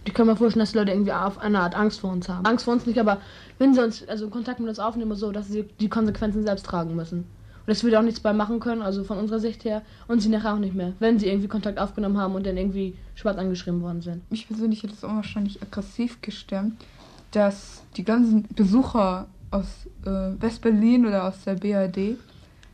Ich 0.04 0.14
kann 0.14 0.26
mir 0.26 0.36
vorstellen, 0.36 0.62
dass 0.62 0.72
die 0.72 0.80
Leute 0.80 0.92
irgendwie 0.92 1.14
auf 1.14 1.38
eine 1.38 1.60
Art 1.60 1.76
Angst 1.76 2.00
vor 2.00 2.12
uns 2.12 2.28
haben. 2.28 2.46
Angst 2.46 2.66
vor 2.66 2.74
uns 2.74 2.86
nicht, 2.88 3.00
aber 3.00 3.22
wenn 3.60 3.74
sie 3.74 3.84
uns, 3.84 4.08
also 4.08 4.30
Kontakt 4.30 4.60
mit 4.60 4.70
uns 4.70 4.80
aufnehmen, 4.80 5.16
so, 5.16 5.32
dass 5.32 5.48
sie 5.48 5.64
die 5.80 5.90
Konsequenzen 5.90 6.44
selbst 6.44 6.66
tragen 6.66 6.96
müssen. 6.96 7.20
Und 7.20 7.68
dass 7.68 7.84
wir 7.84 7.92
da 7.92 8.00
auch 8.00 8.04
nichts 8.04 8.20
bei 8.20 8.34
machen 8.34 8.60
können, 8.60 8.82
also 8.82 9.04
von 9.04 9.20
unserer 9.20 9.40
Sicht 9.40 9.64
her, 9.64 9.84
und 10.08 10.20
sie 10.20 10.30
nachher 10.30 10.56
auch 10.56 10.60
nicht 10.60 10.74
mehr, 10.74 10.94
wenn 10.98 11.20
sie 11.20 11.28
irgendwie 11.28 11.48
Kontakt 11.48 11.78
aufgenommen 11.78 12.18
haben 12.18 12.34
und 12.34 12.48
dann 12.48 12.58
irgendwie 12.58 12.96
schwarz 13.14 13.38
angeschrieben 13.38 13.84
worden 13.84 14.02
sind. 14.02 14.30
Mich 14.32 14.48
persönlich 14.48 14.82
hat 14.82 14.92
es 14.92 15.04
auch 15.04 15.14
wahrscheinlich 15.14 15.62
aggressiv 15.62 16.20
gestimmt, 16.22 16.84
dass 17.30 17.84
die 17.96 18.04
ganzen 18.04 18.48
Besucher 18.56 19.28
aus 19.52 19.86
äh, 20.06 20.42
West-Berlin 20.42 21.06
oder 21.06 21.28
aus 21.28 21.44
der 21.44 21.56
BRD 21.56 22.18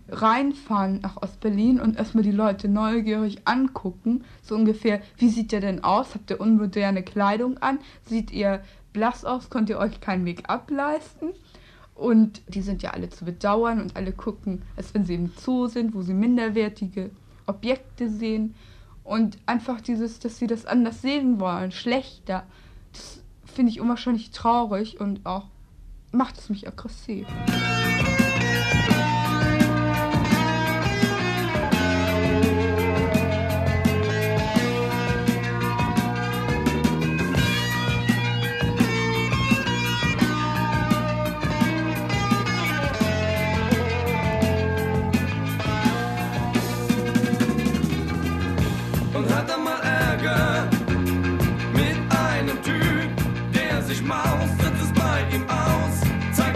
reinfahren 0.10 1.00
nach 1.02 1.22
Ostberlin 1.22 1.80
und 1.80 1.98
erstmal 1.98 2.24
die 2.24 2.32
Leute 2.32 2.70
neugierig 2.70 3.40
angucken. 3.46 4.24
So 4.42 4.56
ungefähr, 4.56 5.02
wie 5.18 5.30
sieht 5.30 5.54
ihr 5.54 5.60
denn 5.60 5.84
aus? 5.84 6.16
Habt 6.16 6.30
ihr 6.30 6.40
unmoderne 6.40 7.04
Kleidung 7.04 7.58
an? 7.60 7.80
Sieht 8.06 8.32
ihr 8.32 8.62
blass 8.94 9.26
aus? 9.26 9.50
Könnt 9.50 9.70
ihr 9.70 9.80
euch 9.80 10.00
kein 10.00 10.24
Make-up 10.24 10.72
leisten? 10.72 11.30
Und 11.96 12.42
die 12.48 12.62
sind 12.62 12.84
ja 12.84 12.92
alle 12.92 13.10
zu 13.10 13.26
bedauern 13.26 13.82
und 13.82 13.96
alle 13.96 14.12
gucken, 14.12 14.62
als 14.76 14.94
wenn 14.94 15.06
sie 15.06 15.16
im 15.16 15.32
Zoo 15.36 15.68
sind, 15.68 15.96
wo 15.96 16.04
sie 16.04 16.14
minderwertige 16.14 17.10
Objekte 17.48 18.10
sehen. 18.10 18.56
Und 19.04 19.40
einfach 19.46 19.82
dieses, 19.82 20.20
dass 20.20 20.38
sie 20.38 20.48
das 20.48 20.66
anders 20.66 21.02
sehen 21.02 21.40
wollen, 21.40 21.72
schlechter, 21.72 22.44
das 22.92 23.24
finde 23.46 23.72
ich 23.72 23.82
unwahrscheinlich 23.82 24.32
traurig 24.32 25.00
und 25.00 25.26
auch 25.26 25.46
macht 26.12 26.38
es 26.38 26.50
mich 26.50 26.68
aggressiv. 26.68 27.26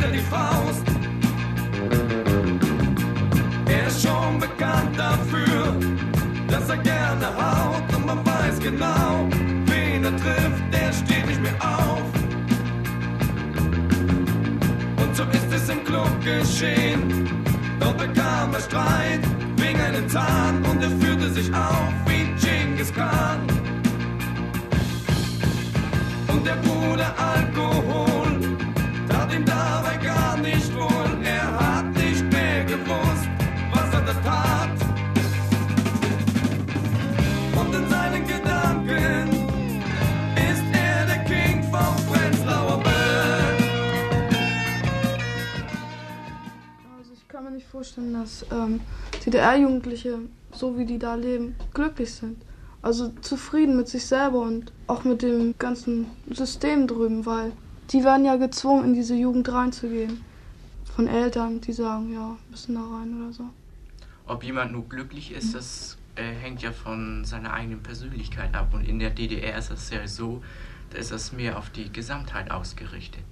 Er 0.03 0.11
die 0.11 0.19
Faust. 0.19 0.85
Er 3.67 3.87
ist 3.87 4.01
schon 4.01 4.39
bekannt 4.39 4.97
dafür, 4.97 5.75
dass 6.47 6.69
er 6.69 6.77
gerne 6.77 7.27
haut 7.27 7.95
und 7.95 8.05
man 8.05 8.25
weiß 8.25 8.59
genau, 8.59 9.27
wen 9.65 10.03
er 10.03 10.15
trifft, 10.17 10.63
der 10.71 10.91
steht 10.93 11.27
nicht 11.27 11.41
mehr 11.41 11.55
auf. 11.61 12.03
Und 14.97 15.15
so 15.15 15.23
ist 15.23 15.51
es 15.53 15.69
im 15.69 15.83
Club 15.83 16.11
geschehen, 16.23 17.29
dort 17.79 17.97
bekam 17.97 18.53
er 18.53 18.61
Streit 18.61 19.21
wegen 19.57 19.79
einem 19.79 20.07
Zahn 20.09 20.63
und 20.65 20.81
er 20.81 20.91
führte 20.99 21.29
sich 21.29 21.53
auf 21.53 21.93
wie 22.05 22.25
Genghis 22.45 22.93
Khan. 22.93 23.60
Der 26.43 26.55
Bruder 26.55 27.13
Alkohol 27.17 28.57
tat 29.07 29.33
ihm 29.33 29.45
dabei 29.45 29.97
gar 29.97 30.37
nicht 30.37 30.73
wohl. 30.73 31.23
Er 31.23 31.59
hat 31.59 31.85
nicht 31.93 32.23
mehr 32.31 32.65
gewusst, 32.65 33.29
was 33.71 33.93
er 33.93 34.01
da 34.01 34.13
tat. 34.13 34.69
Und 37.55 37.75
in 37.75 37.89
seinen 37.89 38.27
Gedanken 38.27 39.29
ist 40.35 40.63
er 40.73 41.05
der 41.05 41.23
King 41.25 41.63
vom 41.63 41.95
Prenzlauer 42.11 42.79
Berg. 42.83 43.61
Also 46.97 47.11
ich 47.13 47.27
kann 47.27 47.43
mir 47.43 47.51
nicht 47.51 47.67
vorstellen, 47.67 48.13
dass 48.13 48.45
ähm, 48.51 48.81
DDR-Jugendliche, 49.25 50.17
so 50.51 50.77
wie 50.77 50.85
die 50.85 50.97
da 50.97 51.13
leben, 51.13 51.55
glücklich 51.73 52.11
sind. 52.11 52.37
Also 52.81 53.09
zufrieden 53.21 53.77
mit 53.77 53.87
sich 53.87 54.05
selber 54.05 54.39
und 54.41 54.71
auch 54.87 55.03
mit 55.03 55.21
dem 55.21 55.55
ganzen 55.59 56.07
System 56.31 56.87
drüben, 56.87 57.25
weil 57.25 57.51
die 57.91 58.03
werden 58.03 58.25
ja 58.25 58.37
gezwungen, 58.37 58.85
in 58.85 58.93
diese 58.93 59.15
Jugend 59.15 59.51
reinzugehen. 59.51 60.23
Von 60.95 61.07
Eltern, 61.07 61.61
die 61.61 61.73
sagen, 61.73 62.11
ja, 62.11 62.37
müssen 62.49 62.75
da 62.75 62.81
rein 62.81 63.21
oder 63.21 63.33
so. 63.33 63.43
Ob 64.25 64.43
jemand 64.43 64.71
nur 64.71 64.87
glücklich 64.87 65.31
ist, 65.31 65.53
das 65.55 65.97
äh, 66.15 66.23
hängt 66.23 66.61
ja 66.61 66.71
von 66.71 67.23
seiner 67.23 67.53
eigenen 67.53 67.83
Persönlichkeit 67.83 68.53
ab. 68.55 68.73
Und 68.73 68.87
in 68.87 68.99
der 68.99 69.09
DDR 69.09 69.57
ist 69.57 69.71
das 69.71 69.89
ja 69.89 70.07
so, 70.07 70.41
da 70.89 70.97
ist 70.97 71.11
das 71.11 71.31
mehr 71.31 71.57
auf 71.57 71.69
die 71.69 71.91
Gesamtheit 71.91 72.51
ausgerichtet. 72.51 73.23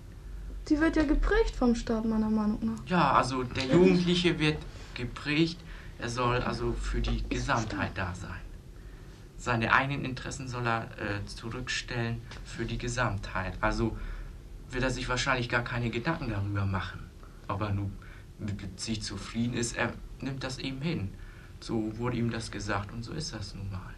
Die 0.69 0.79
wird 0.79 0.95
ja 0.95 1.03
geprägt 1.03 1.55
vom 1.55 1.73
Staat, 1.75 2.05
meiner 2.05 2.29
Meinung 2.29 2.59
nach. 2.61 2.79
Ja, 2.87 3.13
also 3.13 3.43
der 3.43 3.65
Jugendliche 3.65 4.37
wird 4.39 4.57
geprägt, 4.93 5.57
er 5.97 6.09
soll 6.09 6.37
also 6.37 6.73
für 6.73 7.01
die 7.01 7.23
Gesamtheit 7.27 7.91
da 7.95 8.13
sein. 8.13 8.48
Seine 9.39 9.73
eigenen 9.73 10.03
Interessen 10.03 10.49
soll 10.49 10.67
er 10.67 10.89
äh, 10.99 11.25
zurückstellen 11.25 12.21
für 12.43 12.65
die 12.65 12.77
Gesamtheit. 12.77 13.53
Also 13.61 13.97
wird 14.69 14.83
er 14.83 14.91
sich 14.91 15.07
wahrscheinlich 15.07 15.47
gar 15.47 15.63
keine 15.63 15.89
Gedanken 15.89 16.29
darüber 16.29 16.65
machen, 16.65 17.09
ob 17.47 17.61
er 17.61 17.71
nun 17.71 17.93
mit 18.37 18.79
sich 18.79 19.01
zufrieden 19.01 19.53
ist. 19.53 19.77
Er 19.77 19.93
nimmt 20.19 20.43
das 20.43 20.59
eben 20.59 20.81
hin. 20.81 21.13
So 21.61 21.97
wurde 21.97 22.17
ihm 22.17 22.31
das 22.31 22.51
gesagt 22.51 22.91
und 22.91 23.03
so 23.03 23.13
ist 23.13 23.33
das 23.33 23.55
nun 23.55 23.71
mal. 23.71 23.93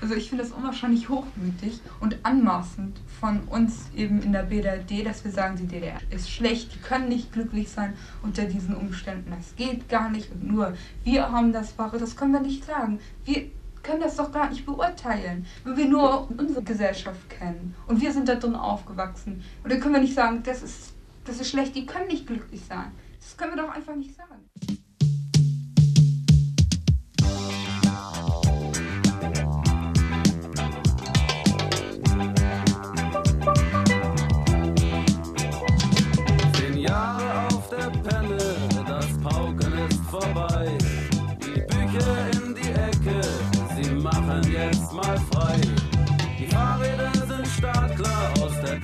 Also 0.00 0.14
ich 0.14 0.28
finde 0.28 0.44
es 0.44 0.52
unwahrscheinlich 0.52 1.08
hochmütig 1.08 1.80
und 2.00 2.18
anmaßend 2.22 3.00
von 3.18 3.40
uns 3.44 3.88
eben 3.96 4.22
in 4.22 4.32
der 4.32 4.42
BRD, 4.42 5.04
dass 5.04 5.24
wir 5.24 5.32
sagen, 5.32 5.56
die 5.56 5.66
DDR 5.66 5.98
ist 6.10 6.30
schlecht, 6.30 6.74
die 6.74 6.78
können 6.78 7.08
nicht 7.08 7.32
glücklich 7.32 7.70
sein 7.70 7.94
unter 8.22 8.44
diesen 8.44 8.76
Umständen. 8.76 9.30
Das 9.30 9.56
geht 9.56 9.88
gar 9.88 10.10
nicht 10.10 10.30
und 10.30 10.46
nur 10.46 10.74
wir 11.02 11.32
haben 11.32 11.52
das 11.52 11.78
Wahre, 11.78 11.98
das 11.98 12.14
können 12.14 12.32
wir 12.32 12.40
nicht 12.40 12.64
sagen. 12.64 13.00
Wir 13.24 13.50
können 13.86 14.00
das 14.00 14.16
doch 14.16 14.32
gar 14.32 14.50
nicht 14.50 14.66
beurteilen, 14.66 15.46
weil 15.64 15.76
wir 15.76 15.86
nur 15.86 16.28
unsere 16.36 16.62
Gesellschaft 16.62 17.30
kennen 17.30 17.74
und 17.86 18.00
wir 18.00 18.12
sind 18.12 18.28
da 18.28 18.34
drin 18.34 18.56
aufgewachsen. 18.56 19.44
Und 19.62 19.72
dann 19.72 19.80
können 19.80 19.94
wir 19.94 20.00
nicht 20.00 20.14
sagen, 20.14 20.42
das 20.42 20.62
ist, 20.62 20.92
das 21.24 21.40
ist 21.40 21.48
schlecht, 21.48 21.74
die 21.76 21.86
können 21.86 22.08
nicht 22.08 22.26
glücklich 22.26 22.62
sein. 22.68 22.90
Das 23.20 23.36
können 23.36 23.54
wir 23.54 23.62
doch 23.62 23.74
einfach 23.74 23.94
nicht 23.94 24.14
sagen. 24.14 24.48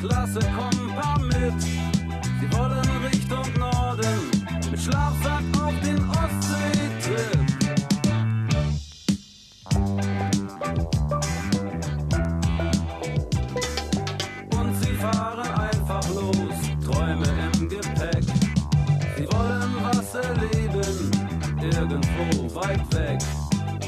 Klasse 0.03 0.40
kommen 0.40 0.92
paar 0.96 1.20
mit. 1.20 1.62
Sie 1.62 2.53
wollen 2.53 2.88
Richtung 3.07 3.46
Norden, 3.57 4.30
mit 4.68 4.80
Schlafsack 4.80 5.44
auf 5.62 5.74
den 5.84 5.98
Ostseetrip. 6.11 7.38
Und 14.50 14.74
sie 14.82 14.92
fahren 14.94 15.48
einfach 15.55 16.09
los, 16.09 16.57
Träume 16.84 17.28
im 17.55 17.68
Gepäck. 17.68 18.24
Sie 19.16 19.26
wollen 19.30 19.72
was 19.84 20.14
erleben, 20.16 21.12
irgendwo 21.61 22.53
weit 22.57 22.92
weg. 22.92 23.20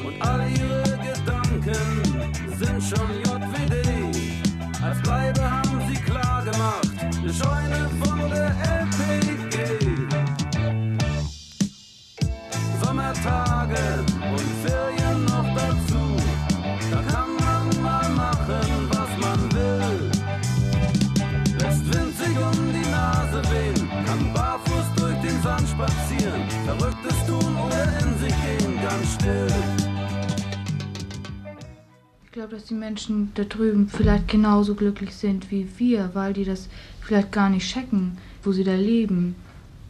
Und 0.06 0.22
all 0.22 0.48
ihre 0.48 0.96
Gedanken 0.98 1.74
sind 2.56 2.82
schon 2.84 3.23
Ich 32.24 32.32
glaube, 32.32 32.56
dass 32.56 32.64
die 32.66 32.74
Menschen 32.74 33.32
da 33.34 33.44
drüben 33.44 33.88
vielleicht 33.88 34.28
genauso 34.28 34.74
glücklich 34.74 35.14
sind 35.14 35.50
wie 35.50 35.66
wir, 35.78 36.10
weil 36.14 36.32
die 36.32 36.44
das 36.44 36.68
vielleicht 37.00 37.32
gar 37.32 37.48
nicht 37.48 37.66
checken, 37.66 38.18
wo 38.42 38.52
sie 38.52 38.64
da 38.64 38.74
leben. 38.74 39.36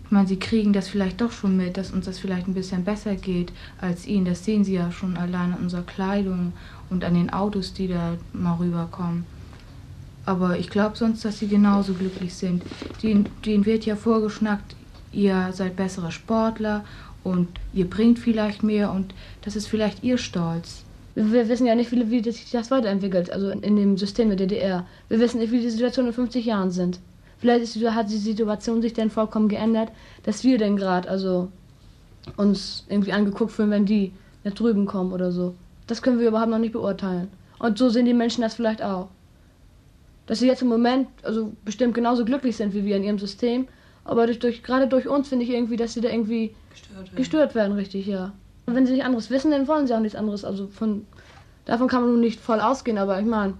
Ich 0.04 0.10
meine, 0.10 0.28
sie 0.28 0.38
kriegen 0.38 0.72
das 0.72 0.88
vielleicht 0.88 1.20
doch 1.20 1.32
schon 1.32 1.56
mit, 1.56 1.76
dass 1.76 1.90
uns 1.90 2.04
das 2.04 2.18
vielleicht 2.18 2.46
ein 2.46 2.54
bisschen 2.54 2.84
besser 2.84 3.16
geht 3.16 3.52
als 3.80 4.06
ihnen. 4.06 4.26
Das 4.26 4.44
sehen 4.44 4.62
sie 4.62 4.74
ja 4.74 4.92
schon 4.92 5.16
allein 5.16 5.54
an 5.54 5.60
unserer 5.62 5.82
Kleidung 5.82 6.52
und 6.90 7.02
an 7.02 7.14
den 7.14 7.32
Autos, 7.32 7.72
die 7.72 7.88
da 7.88 8.16
mal 8.32 8.56
rüberkommen. 8.56 9.24
Aber 10.26 10.58
ich 10.58 10.70
glaube 10.70 10.96
sonst, 10.96 11.24
dass 11.24 11.38
sie 11.38 11.48
genauso 11.48 11.94
glücklich 11.94 12.34
sind. 12.34 12.62
Den, 13.02 13.26
denen 13.44 13.66
wird 13.66 13.84
ja 13.84 13.96
vorgeschnackt, 13.96 14.76
ihr 15.12 15.50
seid 15.52 15.76
bessere 15.76 16.12
Sportler 16.12 16.84
und 17.24 17.48
ihr 17.72 17.88
bringt 17.88 18.18
vielleicht 18.18 18.62
mehr 18.62 18.92
und 18.92 19.14
das 19.42 19.56
ist 19.56 19.66
vielleicht 19.66 20.04
ihr 20.04 20.18
Stolz. 20.18 20.84
Wir 21.16 21.48
wissen 21.48 21.66
ja 21.66 21.74
nicht, 21.74 21.90
wie, 21.92 22.22
sich 22.22 22.50
das 22.50 22.70
weiterentwickelt, 22.70 23.30
also 23.30 23.50
in 23.50 23.76
dem 23.76 23.96
System 23.96 24.28
der 24.28 24.36
DDR. 24.36 24.86
Wir 25.08 25.20
wissen 25.20 25.38
nicht, 25.38 25.52
wie 25.52 25.60
die 25.60 25.70
Situation 25.70 26.06
in 26.06 26.12
50 26.12 26.44
Jahren 26.44 26.70
sind. 26.70 26.98
Vielleicht 27.38 27.62
ist, 27.62 27.76
hat 27.90 28.10
die 28.10 28.16
Situation 28.16 28.82
sich 28.82 28.94
dann 28.94 29.10
vollkommen 29.10 29.48
geändert, 29.48 29.90
dass 30.24 30.44
wir 30.44 30.58
denn 30.58 30.76
gerade 30.76 31.08
also 31.08 31.48
uns 32.36 32.84
irgendwie 32.88 33.12
angeguckt 33.12 33.52
fühlen, 33.52 33.70
wenn 33.70 33.86
die 33.86 34.12
da 34.42 34.50
drüben 34.50 34.86
kommen 34.86 35.12
oder 35.12 35.30
so. 35.30 35.54
Das 35.86 36.02
können 36.02 36.18
wir 36.18 36.28
überhaupt 36.28 36.50
noch 36.50 36.58
nicht 36.58 36.72
beurteilen. 36.72 37.28
Und 37.58 37.78
so 37.78 37.88
sehen 37.88 38.06
die 38.06 38.14
Menschen 38.14 38.42
das 38.42 38.54
vielleicht 38.54 38.82
auch. 38.82 39.08
Dass 40.26 40.38
sie 40.40 40.46
jetzt 40.46 40.62
im 40.62 40.68
Moment 40.68 41.06
also 41.22 41.52
bestimmt 41.64 41.94
genauso 41.94 42.24
glücklich 42.24 42.56
sind 42.56 42.74
wie 42.74 42.84
wir 42.84 42.96
in 42.96 43.04
ihrem 43.04 43.18
System, 43.18 43.68
aber 44.04 44.26
durch, 44.26 44.38
durch, 44.38 44.62
gerade 44.62 44.86
durch 44.86 45.08
uns 45.08 45.28
finde 45.28 45.44
ich 45.44 45.50
irgendwie, 45.50 45.76
dass 45.76 45.94
sie 45.94 46.00
da 46.00 46.08
irgendwie 46.08 46.54
Gestört 46.70 46.96
werden. 46.96 47.16
gestört 47.16 47.54
werden, 47.54 47.72
richtig, 47.72 48.06
ja. 48.06 48.32
Und 48.66 48.74
wenn 48.74 48.86
sie 48.86 48.92
nicht 48.92 49.04
anderes 49.04 49.30
wissen, 49.30 49.50
dann 49.50 49.68
wollen 49.68 49.86
sie 49.86 49.94
auch 49.94 50.00
nichts 50.00 50.16
anderes. 50.16 50.44
Also 50.44 50.68
von 50.68 51.06
davon 51.64 51.88
kann 51.88 52.02
man 52.02 52.10
nun 52.10 52.20
nicht 52.20 52.40
voll 52.40 52.60
ausgehen, 52.60 52.98
aber 52.98 53.18
ich 53.18 53.26
meine, 53.26 53.54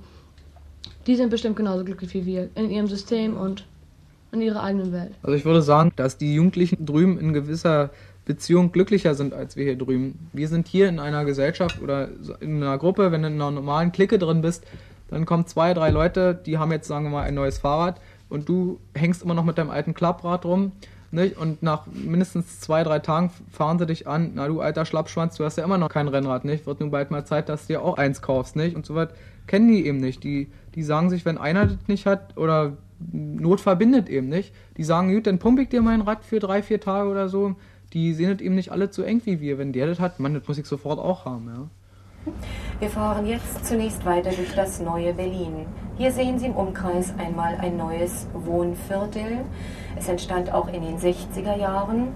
die 1.06 1.16
sind 1.16 1.30
bestimmt 1.30 1.56
genauso 1.56 1.84
glücklich 1.84 2.14
wie 2.14 2.26
wir 2.26 2.48
in 2.54 2.70
ihrem 2.70 2.86
System 2.86 3.36
und 3.36 3.66
in 4.32 4.40
ihrer 4.40 4.62
eigenen 4.62 4.92
Welt. 4.92 5.12
Also 5.22 5.36
ich 5.36 5.44
würde 5.44 5.62
sagen, 5.62 5.92
dass 5.96 6.18
die 6.18 6.34
Jugendlichen 6.34 6.84
drüben 6.84 7.18
in 7.18 7.32
gewisser 7.32 7.90
Beziehung 8.24 8.72
glücklicher 8.72 9.14
sind 9.14 9.34
als 9.34 9.56
wir 9.56 9.64
hier 9.64 9.76
drüben. 9.76 10.28
Wir 10.32 10.48
sind 10.48 10.66
hier 10.66 10.88
in 10.88 10.98
einer 10.98 11.24
Gesellschaft 11.24 11.80
oder 11.82 12.08
in 12.40 12.62
einer 12.62 12.78
Gruppe, 12.78 13.12
wenn 13.12 13.22
du 13.22 13.28
in 13.28 13.34
einer 13.34 13.50
normalen 13.50 13.92
Clique 13.92 14.18
drin 14.18 14.40
bist, 14.40 14.64
dann 15.10 15.26
kommen 15.26 15.46
zwei, 15.46 15.74
drei 15.74 15.90
Leute, 15.90 16.34
die 16.34 16.58
haben 16.58 16.72
jetzt, 16.72 16.88
sagen 16.88 17.04
wir 17.04 17.10
mal, 17.10 17.22
ein 17.22 17.34
neues 17.34 17.58
Fahrrad 17.58 18.00
und 18.34 18.48
du 18.48 18.80
hängst 18.94 19.22
immer 19.22 19.34
noch 19.34 19.44
mit 19.44 19.58
deinem 19.58 19.70
alten 19.70 19.94
Klapprad 19.94 20.44
rum. 20.44 20.72
Nicht? 21.12 21.38
Und 21.38 21.62
nach 21.62 21.86
mindestens 21.86 22.58
zwei, 22.58 22.82
drei 22.82 22.98
Tagen 22.98 23.30
fahren 23.52 23.78
sie 23.78 23.86
dich 23.86 24.08
an, 24.08 24.32
na 24.34 24.48
du 24.48 24.60
alter 24.60 24.84
Schlappschwanz, 24.84 25.36
du 25.36 25.44
hast 25.44 25.56
ja 25.56 25.62
immer 25.62 25.78
noch 25.78 25.88
kein 25.88 26.08
Rennrad, 26.08 26.44
nicht? 26.44 26.66
Wird 26.66 26.80
nun 26.80 26.90
bald 26.90 27.12
mal 27.12 27.24
Zeit, 27.24 27.48
dass 27.48 27.68
du 27.68 27.74
dir 27.74 27.82
auch 27.82 27.96
eins 27.96 28.22
kaufst, 28.22 28.56
nicht? 28.56 28.74
Und 28.74 28.84
so 28.84 28.96
weit 28.96 29.10
kennen 29.46 29.68
die 29.68 29.86
eben 29.86 29.98
nicht. 29.98 30.24
Die, 30.24 30.48
die 30.74 30.82
sagen 30.82 31.10
sich, 31.10 31.24
wenn 31.24 31.38
einer 31.38 31.66
das 31.66 31.78
nicht 31.86 32.06
hat 32.06 32.36
oder 32.36 32.76
Not 33.12 33.60
verbindet 33.60 34.08
eben 34.08 34.28
nicht. 34.28 34.52
Die 34.76 34.84
sagen, 34.84 35.14
gut, 35.14 35.28
dann 35.28 35.38
pumpe 35.38 35.62
ich 35.62 35.68
dir 35.68 35.82
mein 35.82 36.00
Rad 36.00 36.24
für 36.24 36.40
drei, 36.40 36.60
vier 36.60 36.80
Tage 36.80 37.08
oder 37.08 37.28
so. 37.28 37.54
Die 37.92 38.14
sehen 38.14 38.32
es 38.32 38.40
eben 38.40 38.56
nicht 38.56 38.72
alle 38.72 38.92
so 38.92 39.02
eng 39.02 39.22
wie 39.24 39.40
wir. 39.40 39.58
Wenn 39.58 39.72
der 39.72 39.86
das 39.86 40.00
hat, 40.00 40.18
man, 40.18 40.34
das 40.34 40.48
muss 40.48 40.58
ich 40.58 40.66
sofort 40.66 40.98
auch 40.98 41.24
haben, 41.24 41.46
ja. 41.46 41.68
Wir 42.80 42.88
fahren 42.88 43.26
jetzt 43.26 43.66
zunächst 43.66 44.04
weiter 44.04 44.30
durch 44.30 44.54
das 44.54 44.80
neue 44.80 45.12
Berlin. 45.12 45.66
Hier 45.96 46.10
sehen 46.10 46.38
Sie 46.38 46.46
im 46.46 46.56
Umkreis 46.56 47.12
einmal 47.18 47.56
ein 47.60 47.76
neues 47.76 48.26
Wohnviertel. 48.32 49.44
Es 49.96 50.08
entstand 50.08 50.52
auch 50.52 50.68
in 50.68 50.82
den 50.82 50.98
60er 50.98 51.56
Jahren. 51.56 52.08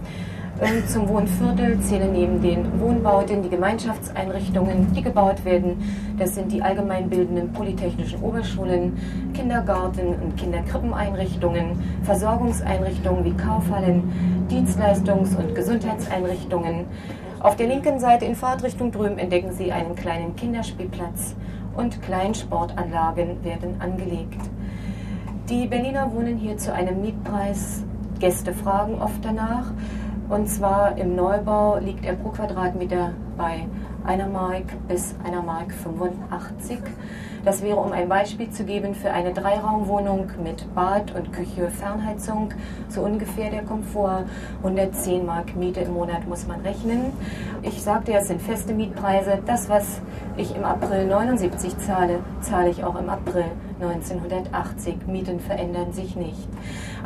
Ähm, 0.61 0.87
Zum 0.89 1.09
Wohnviertel 1.09 1.79
zählen 1.81 2.13
neben 2.13 2.43
den 2.43 2.81
Wohnbauten 2.81 3.43
die 3.43 3.49
Gemeinschaftseinrichtungen, 3.49 4.93
die 4.93 5.03
gebaut 5.03 5.45
werden. 5.45 5.77
Das 6.19 6.35
sind 6.35 6.51
die 6.51 6.61
allgemeinbildenden 6.61 7.53
polytechnischen 7.53 8.21
Oberschulen, 8.21 8.99
Kindergarten 9.35 10.09
und 10.09 10.37
Kinderkrippeneinrichtungen, 10.37 11.81
Versorgungseinrichtungen 12.03 13.25
wie 13.25 13.35
Kaufhallen, 13.35 14.49
Dienstleistungs- 14.51 15.37
und 15.37 15.55
Gesundheitseinrichtungen. 15.55 16.87
Auf 17.41 17.55
der 17.55 17.69
linken 17.69 18.01
Seite 18.01 18.25
in 18.25 18.35
Fahrtrichtung 18.35 18.91
drüben 18.91 19.17
entdecken 19.17 19.53
Sie 19.53 19.71
einen 19.71 19.95
kleinen 19.95 20.35
Kinderspielplatz 20.35 21.37
und 21.77 22.03
Kleinsportanlagen 22.03 23.45
werden 23.45 23.81
angelegt. 23.81 24.41
Die 25.49 25.69
Berliner 25.69 26.13
wohnen 26.13 26.37
hier 26.37 26.57
zu 26.57 26.75
einem 26.75 27.01
Mietpreis. 27.01 27.85
Gäste 28.19 28.53
fragen 28.53 29.01
oft 29.01 29.25
danach. 29.25 29.73
Und 30.29 30.49
zwar 30.49 30.99
im 30.99 31.15
Neubau 31.15 31.79
liegt 31.79 32.05
er 32.05 32.15
pro 32.15 32.31
Quadratmeter 32.31 33.13
bei 33.37 33.67
einer 34.05 34.27
Mark 34.27 34.65
bis 34.89 35.15
einer 35.25 35.43
Mark 35.43 35.73
85. 35.73 36.81
Das 37.49 37.63
wäre, 37.63 37.79
um 37.79 37.93
ein 37.93 38.11
Beispiel 38.11 38.51
zu 38.51 38.63
geben, 38.65 38.95
für 38.95 39.11
eine 39.11 39.33
Dreiraumwohnung 39.33 40.27
mit 40.45 40.67
Bad 40.75 41.15
und 41.15 41.33
Küche, 41.33 41.71
Fernheizung, 41.71 42.53
so 42.91 43.01
ungefähr 43.01 43.49
der 43.49 43.63
Komfort. 43.63 44.25
110 44.59 45.25
Mark 45.25 45.57
Miete 45.57 45.81
im 45.81 45.95
Monat 45.95 46.29
muss 46.29 46.47
man 46.47 46.61
rechnen. 46.61 47.11
Ich 47.63 47.83
sagte 47.83 48.13
ja, 48.13 48.19
es 48.19 48.29
sind 48.29 48.43
feste 48.43 48.75
Mietpreise. 48.75 49.39
Das, 49.47 49.71
was 49.71 50.03
ich 50.37 50.55
im 50.55 50.63
April 50.63 51.07
79 51.07 51.79
zahle, 51.79 52.19
zahle 52.43 52.69
ich 52.69 52.85
auch 52.85 53.01
im 53.01 53.09
April 53.09 53.47
1980. 53.81 55.07
Mieten 55.07 55.41
verändern 55.41 55.93
sich 55.93 56.17
nicht. 56.17 56.49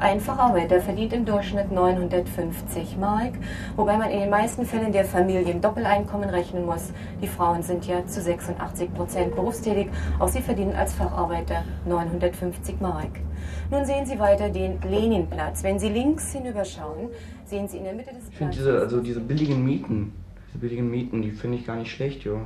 Ein 0.00 0.20
Facharbeiter 0.20 0.80
verdient 0.80 1.12
im 1.12 1.24
Durchschnitt 1.24 1.70
950 1.70 2.96
Mark, 2.98 3.32
wobei 3.76 3.96
man 3.96 4.10
in 4.10 4.20
den 4.20 4.30
meisten 4.30 4.64
Fällen 4.64 4.92
der 4.92 5.04
Familien 5.04 5.60
Doppeleinkommen 5.60 6.30
rechnen 6.30 6.66
muss. 6.66 6.92
Die 7.20 7.28
Frauen 7.28 7.62
sind 7.62 7.86
ja 7.86 8.06
zu 8.06 8.20
86 8.20 8.92
Prozent 8.94 9.34
berufstätig, 9.34 9.88
auch 10.18 10.28
sie 10.28 10.40
verdienen 10.40 10.74
als 10.74 10.94
Facharbeiter 10.94 11.64
950 11.86 12.80
Mark. 12.80 13.20
Nun 13.70 13.84
sehen 13.84 14.06
Sie 14.06 14.18
weiter 14.18 14.50
den 14.50 14.80
Leninplatz. 14.82 15.62
Wenn 15.62 15.78
Sie 15.78 15.88
links 15.88 16.32
hinüberschauen, 16.32 17.08
sehen 17.44 17.68
Sie 17.68 17.78
in 17.78 17.84
der 17.84 17.94
Mitte 17.94 18.10
des 18.10 18.28
Ich 18.28 18.36
finde 18.36 18.52
Platzes 18.52 18.58
diese, 18.58 18.80
also 18.80 19.00
diese 19.00 19.20
billigen 19.20 19.64
Mieten, 19.64 20.12
diese 20.48 20.58
billigen 20.58 20.90
Mieten, 20.90 21.22
die 21.22 21.30
finde 21.30 21.58
ich 21.58 21.66
gar 21.66 21.76
nicht 21.76 21.90
schlecht, 21.90 22.22
jo. 22.22 22.42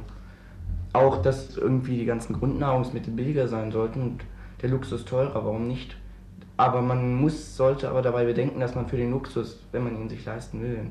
Auch, 0.96 1.22
dass 1.22 1.56
irgendwie 1.56 1.98
die 1.98 2.06
ganzen 2.06 2.34
Grundnahrungsmittel 2.34 3.12
billiger 3.12 3.48
sein 3.48 3.70
sollten 3.70 4.02
und 4.02 4.24
der 4.62 4.70
Luxus 4.70 5.04
teurer, 5.04 5.34
warum 5.34 5.68
nicht? 5.68 5.96
Aber 6.56 6.80
man 6.80 7.14
muss, 7.14 7.56
sollte 7.56 7.88
aber 7.90 8.02
dabei 8.02 8.24
bedenken, 8.24 8.60
dass 8.60 8.74
man 8.74 8.86
für 8.86 8.96
den 8.96 9.10
Luxus, 9.10 9.60
wenn 9.72 9.84
man 9.84 10.00
ihn 10.00 10.08
sich 10.08 10.24
leisten 10.24 10.62
will, 10.62 10.86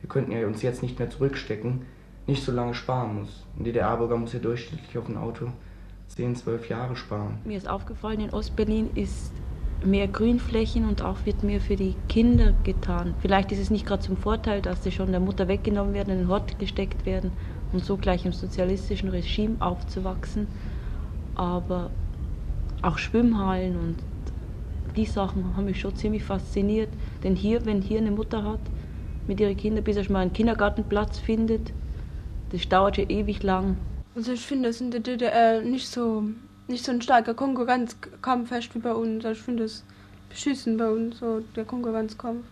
wir 0.00 0.08
könnten 0.08 0.32
ja 0.32 0.46
uns 0.46 0.62
jetzt 0.62 0.82
nicht 0.82 0.98
mehr 0.98 1.10
zurückstecken, 1.10 1.82
nicht 2.26 2.44
so 2.44 2.52
lange 2.52 2.74
sparen 2.74 3.20
muss. 3.20 3.44
Ein 3.58 3.64
DDR-Bürger 3.64 4.16
muss 4.16 4.32
ja 4.32 4.38
durchschnittlich 4.38 4.96
auf 4.96 5.08
ein 5.08 5.16
Auto 5.16 5.46
10, 6.08 6.36
12 6.36 6.68
Jahre 6.68 6.96
sparen. 6.96 7.38
Mir 7.44 7.56
ist 7.56 7.68
aufgefallen, 7.68 8.20
in 8.20 8.30
Ostberlin 8.30 8.90
ist 8.94 9.32
mehr 9.84 10.06
Grünflächen 10.06 10.86
und 10.88 11.02
auch 11.02 11.16
wird 11.24 11.42
mehr 11.42 11.60
für 11.60 11.76
die 11.76 11.96
Kinder 12.08 12.54
getan. 12.64 13.14
Vielleicht 13.20 13.50
ist 13.50 13.58
es 13.58 13.70
nicht 13.70 13.86
gerade 13.86 14.02
zum 14.02 14.16
Vorteil, 14.16 14.62
dass 14.62 14.84
sie 14.84 14.92
schon 14.92 15.10
der 15.10 15.20
Mutter 15.20 15.48
weggenommen 15.48 15.94
werden, 15.94 16.12
in 16.12 16.18
den 16.20 16.28
Hort 16.28 16.58
gesteckt 16.58 17.04
werden 17.04 17.32
und 17.72 17.84
so 17.84 17.96
gleich 17.96 18.24
im 18.24 18.32
sozialistischen 18.32 19.08
Regime 19.08 19.56
aufzuwachsen. 19.60 20.46
Aber 21.34 21.90
auch 22.82 22.98
Schwimmhallen 22.98 23.76
und 23.76 23.96
die 24.96 25.06
Sachen 25.06 25.56
haben 25.56 25.66
mich 25.66 25.80
schon 25.80 25.94
ziemlich 25.94 26.24
fasziniert. 26.24 26.88
Denn 27.22 27.36
hier, 27.36 27.64
wenn 27.64 27.82
hier 27.82 27.98
eine 27.98 28.10
Mutter 28.10 28.44
hat 28.44 28.60
mit 29.26 29.40
ihren 29.40 29.56
Kindern, 29.56 29.84
bis 29.84 29.96
er 29.96 30.10
mal 30.10 30.20
einen 30.20 30.32
Kindergartenplatz 30.32 31.18
findet, 31.18 31.72
das 32.50 32.68
dauert 32.68 32.96
ja 32.96 33.04
ewig 33.08 33.42
lang. 33.42 33.76
Also 34.16 34.32
ich 34.32 34.40
finde 34.40 34.70
es 34.70 34.80
in 34.80 34.90
der 34.90 35.00
DDR 35.00 35.62
nicht 35.62 35.86
so 35.86 36.24
nicht 36.70 36.84
so 36.84 36.92
ein 36.92 37.02
starker 37.02 37.34
Konkurrenzkampf 37.34 38.50
herrscht 38.50 38.74
wie 38.74 38.78
bei 38.78 38.92
uns. 38.92 39.24
Also 39.24 39.38
ich 39.38 39.44
finde 39.44 39.64
es 39.64 39.84
beschissen 40.28 40.76
bei 40.76 40.88
uns, 40.88 41.18
so 41.18 41.40
der 41.56 41.64
Konkurrenzkampf. 41.64 42.44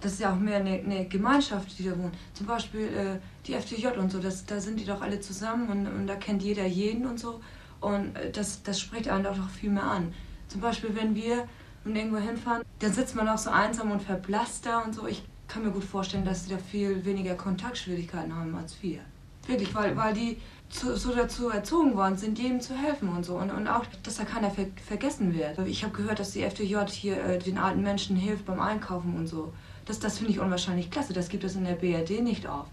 Das 0.00 0.14
ist 0.14 0.20
ja 0.20 0.32
auch 0.32 0.38
mehr 0.38 0.56
eine, 0.56 0.80
eine 0.80 1.06
Gemeinschaft, 1.06 1.78
die 1.78 1.84
da 1.84 1.96
wohnt. 1.96 2.14
Zum 2.34 2.46
Beispiel 2.46 2.80
äh, 2.82 3.18
die 3.46 3.54
FDJ 3.54 3.98
und 3.98 4.10
so, 4.10 4.20
das, 4.20 4.46
da 4.46 4.60
sind 4.60 4.78
die 4.78 4.84
doch 4.84 5.00
alle 5.00 5.20
zusammen 5.20 5.68
und, 5.68 5.86
und 5.86 6.06
da 6.06 6.14
kennt 6.14 6.42
jeder 6.42 6.66
jeden 6.66 7.06
und 7.06 7.18
so. 7.18 7.40
Und 7.80 8.16
äh, 8.16 8.30
das, 8.30 8.62
das 8.62 8.80
spricht 8.80 9.08
einen 9.08 9.24
doch 9.24 9.48
viel 9.50 9.70
mehr 9.70 9.84
an. 9.84 10.14
Zum 10.48 10.60
Beispiel, 10.60 10.94
wenn 10.94 11.14
wir 11.14 11.48
nun 11.84 11.96
irgendwo 11.96 12.18
hinfahren, 12.18 12.62
dann 12.78 12.92
sitzt 12.92 13.16
man 13.16 13.28
auch 13.28 13.38
so 13.38 13.50
einsam 13.50 13.90
und 13.90 14.02
verblasst 14.02 14.66
da 14.66 14.80
und 14.80 14.94
so. 14.94 15.06
Ich 15.06 15.22
kann 15.48 15.64
mir 15.64 15.70
gut 15.70 15.84
vorstellen, 15.84 16.24
dass 16.24 16.44
die 16.44 16.52
da 16.52 16.58
viel 16.58 17.04
weniger 17.04 17.34
Kontaktschwierigkeiten 17.34 18.34
haben 18.34 18.54
als 18.54 18.80
wir. 18.82 19.00
Wirklich, 19.46 19.74
weil, 19.74 19.96
weil 19.96 20.14
die 20.14 20.38
zu, 20.68 20.96
so 20.96 21.14
dazu 21.14 21.50
erzogen 21.50 21.96
worden 21.96 22.16
sind, 22.16 22.38
jedem 22.38 22.60
zu 22.60 22.74
helfen 22.74 23.08
und 23.08 23.24
so. 23.24 23.36
Und, 23.36 23.50
und 23.50 23.66
auch, 23.66 23.84
dass 24.02 24.16
da 24.16 24.24
keiner 24.24 24.50
ver 24.50 24.66
vergessen 24.86 25.34
wird. 25.34 25.58
Ich 25.66 25.82
habe 25.82 25.94
gehört, 25.94 26.20
dass 26.20 26.30
die 26.30 26.42
FDJ 26.42 26.76
hier 26.90 27.22
äh, 27.22 27.38
den 27.38 27.58
alten 27.58 27.82
Menschen 27.82 28.16
hilft 28.16 28.46
beim 28.46 28.60
Einkaufen 28.60 29.16
und 29.16 29.26
so. 29.26 29.52
Das, 29.84 29.98
das 29.98 30.18
finde 30.18 30.32
ich 30.32 30.40
unwahrscheinlich 30.40 30.90
klasse. 30.90 31.12
Das 31.12 31.28
gibt 31.28 31.44
es 31.44 31.56
in 31.56 31.64
der 31.64 31.74
BRD 31.74 32.22
nicht 32.22 32.46
auf. 32.46 32.66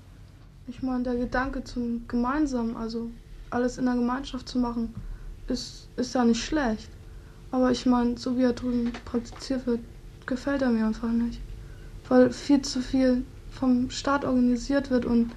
Ich 0.70 0.84
meine, 0.84 1.04
der 1.04 1.16
Gedanke 1.16 1.64
zum 1.64 2.08
Gemeinsamen, 2.08 2.78
also 2.78 3.10
alles 3.50 3.80
in 3.80 3.86
der 3.86 3.96
Gemeinschaft 3.96 4.48
zu 4.48 4.60
machen, 4.60 4.94
ist, 5.48 5.88
ist 5.96 6.14
ja 6.14 6.24
nicht 6.24 6.44
schlecht. 6.44 6.90
Aber 7.52 7.72
ich 7.72 7.88
meine, 7.88 8.18
so 8.18 8.38
wie 8.38 8.44
er 8.44 8.54
drüben 8.54 8.94
praktiziert 9.06 9.66
wird, 9.66 9.80
gefällt 10.28 10.62
er 10.62 10.70
mir 10.70 10.86
einfach 10.86 11.10
nicht. 11.10 11.42
Weil 12.08 12.32
viel 12.32 12.62
zu 12.62 12.82
viel 12.82 13.24
vom 13.50 13.90
Staat 13.90 14.24
organisiert 14.26 14.92
wird 14.92 15.06
und 15.06 15.32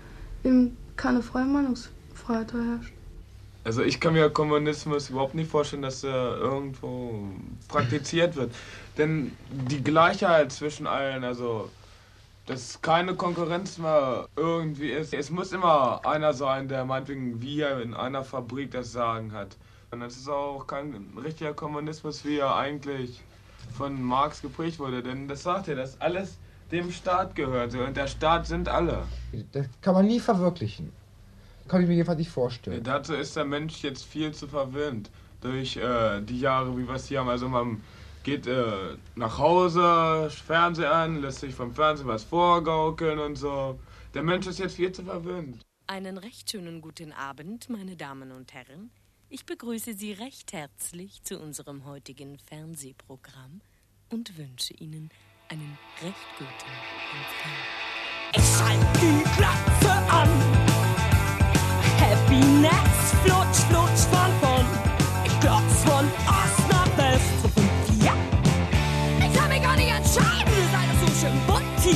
eben 0.45 0.77
keine 0.97 1.23
freie 1.23 1.47
Meinungsfreiheit 1.47 2.53
da 2.53 2.59
herrscht. 2.59 2.93
Also 3.65 3.83
ich 3.83 4.01
kann 4.01 4.13
mir 4.13 4.29
Kommunismus 4.29 5.09
überhaupt 5.09 5.35
nicht 5.35 5.51
vorstellen, 5.51 5.83
dass 5.83 6.05
er 6.05 6.37
irgendwo 6.37 7.25
praktiziert 7.69 8.37
wird. 8.37 8.53
Denn 8.99 9.33
die 9.51 9.83
Gleichheit 9.83 10.53
zwischen 10.53 10.87
allen, 10.87 11.25
also 11.25 11.71
dass 12.47 12.83
keine 12.83 13.15
Konkurrenz 13.15 13.79
mehr 13.79 14.29
irgendwie 14.37 14.91
ist. 14.91 15.15
Es 15.15 15.31
muss 15.31 15.53
immer 15.53 16.05
einer 16.05 16.35
sein, 16.35 16.69
der 16.69 16.85
meinetwegen 16.85 17.41
wir 17.41 17.81
in 17.81 17.95
einer 17.95 18.25
Fabrik 18.25 18.73
das 18.73 18.93
Sagen 18.93 19.33
hat. 19.33 19.57
Und 19.91 20.01
das 20.01 20.17
ist 20.17 20.29
auch 20.29 20.67
kein 20.67 21.13
richtiger 21.23 21.53
Kommunismus, 21.53 22.25
wie 22.25 22.39
er 22.39 22.57
eigentlich 22.57 23.21
von 23.77 24.03
Marx 24.03 24.43
geprägt 24.43 24.79
wurde. 24.79 25.03
Denn 25.03 25.29
das 25.29 25.43
sagt 25.43 25.69
er, 25.69 25.77
dass 25.77 26.01
alles 26.01 26.39
dem 26.73 26.91
Staat 26.91 27.35
gehört. 27.35 27.75
Und 27.75 27.97
der 27.97 28.07
Staat 28.07 28.47
sind 28.47 28.69
alle. 28.69 29.05
Das 29.53 29.67
kann 29.81 29.95
man 29.95 30.07
nie 30.07 30.19
verwirklichen. 30.19 30.93
Kann 31.69 31.83
ich 31.83 31.89
mir 31.89 31.95
jedenfalls 31.95 32.19
nicht 32.19 32.31
vorstellen. 32.31 32.83
Dazu 32.83 33.15
ist 33.15 33.37
der 33.37 33.45
Mensch 33.45 33.83
jetzt 33.83 34.05
viel 34.05 34.33
zu 34.33 34.49
verwöhnt 34.49 35.11
durch 35.41 35.77
äh, 35.77 36.21
die 36.23 36.41
Jahre, 36.41 36.77
wie 36.77 36.87
wir 36.89 36.95
es 36.95 37.07
hier 37.07 37.21
haben. 37.21 37.29
Also 37.29 37.49
man 37.49 37.83
geht 38.23 38.47
äh, 38.47 38.97
nach 39.15 39.39
Hause, 39.39 40.31
Fernseher 40.31 40.95
an, 40.95 41.21
lässt 41.21 41.41
sich 41.41 41.55
vom 41.55 41.75
Fernsehen 41.75 42.09
was 42.09 42.25
vorgaukeln 42.25 43.19
und 43.19 43.37
so. 43.37 43.79
Der 44.15 44.23
Mensch 44.23 44.47
ist 44.47 44.59
jetzt 44.59 44.77
viel 44.77 44.93
zu 44.93 45.05
verwöhnt. 45.05 45.61
Einen 45.87 46.19
recht 46.19 46.51
schönen 46.51 46.81
guten 46.81 47.13
Abend, 47.13 47.69
meine 47.69 47.97
Damen 47.97 48.33
und 48.33 48.55
Herren. 48.55 48.91
Ich 49.29 49.47
begrüße 49.47 49.95
Sie 49.95 50.13
recht 50.13 50.53
herzlich 50.53 51.23
zu 51.23 51.39
unserem 51.39 51.85
heutigen 51.85 52.39
Fernsehprogramm 52.39 53.63
und 54.11 54.37
wünsche 54.37 54.75
Ihnen 54.75 55.11
einen 55.49 55.79
recht 56.03 56.15
guten 56.39 56.73
Empfang. 57.17 57.83
Ich 58.35 58.45
schalte 58.57 58.99
die 59.01 59.23
Glotze 59.37 59.93
an. 60.11 60.29
Happiness, 61.99 63.13
flutsch, 63.25 63.61
flutsch 63.69 64.05
von 64.11 64.33
von. 64.41 64.67
Ich 65.25 65.41
glotz 65.41 65.85
von 65.85 66.07
Ost 66.27 66.52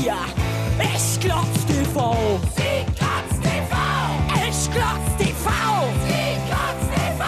hier. 0.07 0.17
Ich 0.79 1.21
glotz 1.21 1.67
TV. 1.67 2.41
Sie 2.55 2.85
glotz 2.95 3.41
TV. 3.41 3.77
Ich 4.49 4.71
glotz 4.71 5.17
TV. 5.19 5.51
Sie 6.07 6.37
glotz 6.47 6.83
TV. 6.95 7.25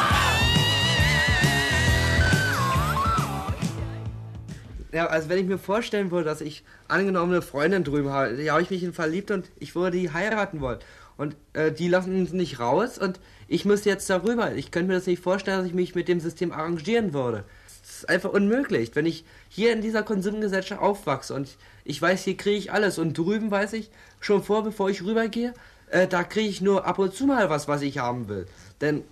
Ja, 4.93 5.07
also 5.07 5.29
wenn 5.29 5.39
ich 5.39 5.47
mir 5.47 5.59
vorstellen 5.59 6.11
würde, 6.11 6.25
dass 6.25 6.41
ich 6.41 6.65
angenommen 6.87 7.33
eine 7.33 7.43
Freundin 7.43 7.85
drüben 7.85 8.11
habe, 8.11 8.37
die 8.37 8.51
habe 8.51 8.63
ich 8.63 8.71
mich 8.71 8.83
in 8.83 8.93
verliebt 8.93 9.31
und 9.31 9.51
ich 9.59 9.75
würde 9.75 9.99
die 9.99 10.13
heiraten 10.13 10.61
wollen. 10.61 10.79
Und 11.17 11.37
äh, 11.55 11.73
die 11.73 11.89
lassen 11.89 12.19
uns 12.19 12.33
nicht 12.33 12.61
raus 12.61 12.97
und 12.97 13.19
ich 13.49 13.65
müsste 13.65 13.89
jetzt 13.89 14.09
darüber. 14.11 14.55
Ich 14.55 14.71
könnte 14.71 14.89
mir 14.89 14.95
das 14.95 15.07
nicht 15.07 15.23
vorstellen, 15.23 15.59
dass 15.59 15.67
ich 15.67 15.75
mich 15.75 15.95
mit 15.95 16.07
dem 16.07 16.21
System 16.21 16.53
arrangieren 16.53 17.13
würde. 17.13 17.45
Das 17.83 17.97
ist 17.99 18.09
einfach 18.09 18.31
unmöglich. 18.31 18.91
Wenn 18.95 19.07
ich 19.07 19.25
hier 19.49 19.73
in 19.73 19.81
dieser 19.81 20.03
Konsumgesellschaft 20.03 20.81
aufwachse 20.81 21.35
und 21.35 21.57
ich 21.85 22.01
weiß, 22.01 22.25
hier 22.25 22.37
kriege 22.37 22.59
ich 22.59 22.73
alles 22.73 22.99
und 22.99 23.17
drüben 23.17 23.51
weiß 23.51 23.73
ich 23.73 23.91
schon 24.21 24.43
vor, 24.43 24.63
bevor 24.63 24.91
ich 24.91 25.03
rübergehe, 25.03 25.55
äh, 25.91 26.07
da 26.07 26.23
kriege 26.23 26.49
ich 26.49 26.61
nur 26.61 26.87
ab 26.87 26.99
und 26.99 27.15
zu 27.15 27.27
mal 27.27 27.49
was, 27.49 27.67
was 27.67 27.81
ich 27.81 27.99
haben 27.99 28.29
will. 28.29 28.47
Denn 28.83 29.05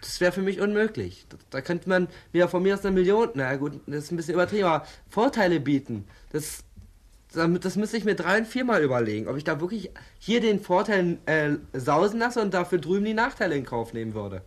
das 0.00 0.20
wäre 0.20 0.32
für 0.32 0.42
mich 0.42 0.60
unmöglich. 0.60 1.26
Da, 1.28 1.36
da, 1.50 1.60
könnte 1.60 1.88
man 1.88 2.08
wieder 2.32 2.48
von 2.48 2.62
mir 2.62 2.74
aus 2.74 2.84
eine 2.84 2.94
Million, 2.94 3.30
na 3.34 3.54
gut, 3.56 3.80
das 3.86 4.04
ist 4.04 4.12
ein 4.12 4.16
bisschen 4.16 4.34
übertrieben, 4.34 4.64
aber 4.64 4.86
Vorteile 5.08 5.60
bieten. 5.60 6.04
Das, 6.30 6.64
das 7.34 7.76
müsste 7.76 7.96
ich 7.96 8.04
mir 8.04 8.14
drei 8.14 8.38
und 8.38 8.46
viermal 8.46 8.82
überlegen, 8.82 9.28
ob 9.28 9.36
ich 9.36 9.44
da 9.44 9.60
wirklich 9.60 9.90
hier 10.18 10.40
den 10.40 10.60
Vorteil 10.60 11.18
äh, 11.26 11.56
sausen 11.72 12.20
lasse 12.20 12.40
und 12.40 12.54
dafür 12.54 12.78
drüben 12.78 13.04
die 13.04 13.14
Nachteile 13.14 13.56
in 13.56 13.64
Kauf 13.64 13.92
nehmen 13.92 14.14
würde. 14.14 14.42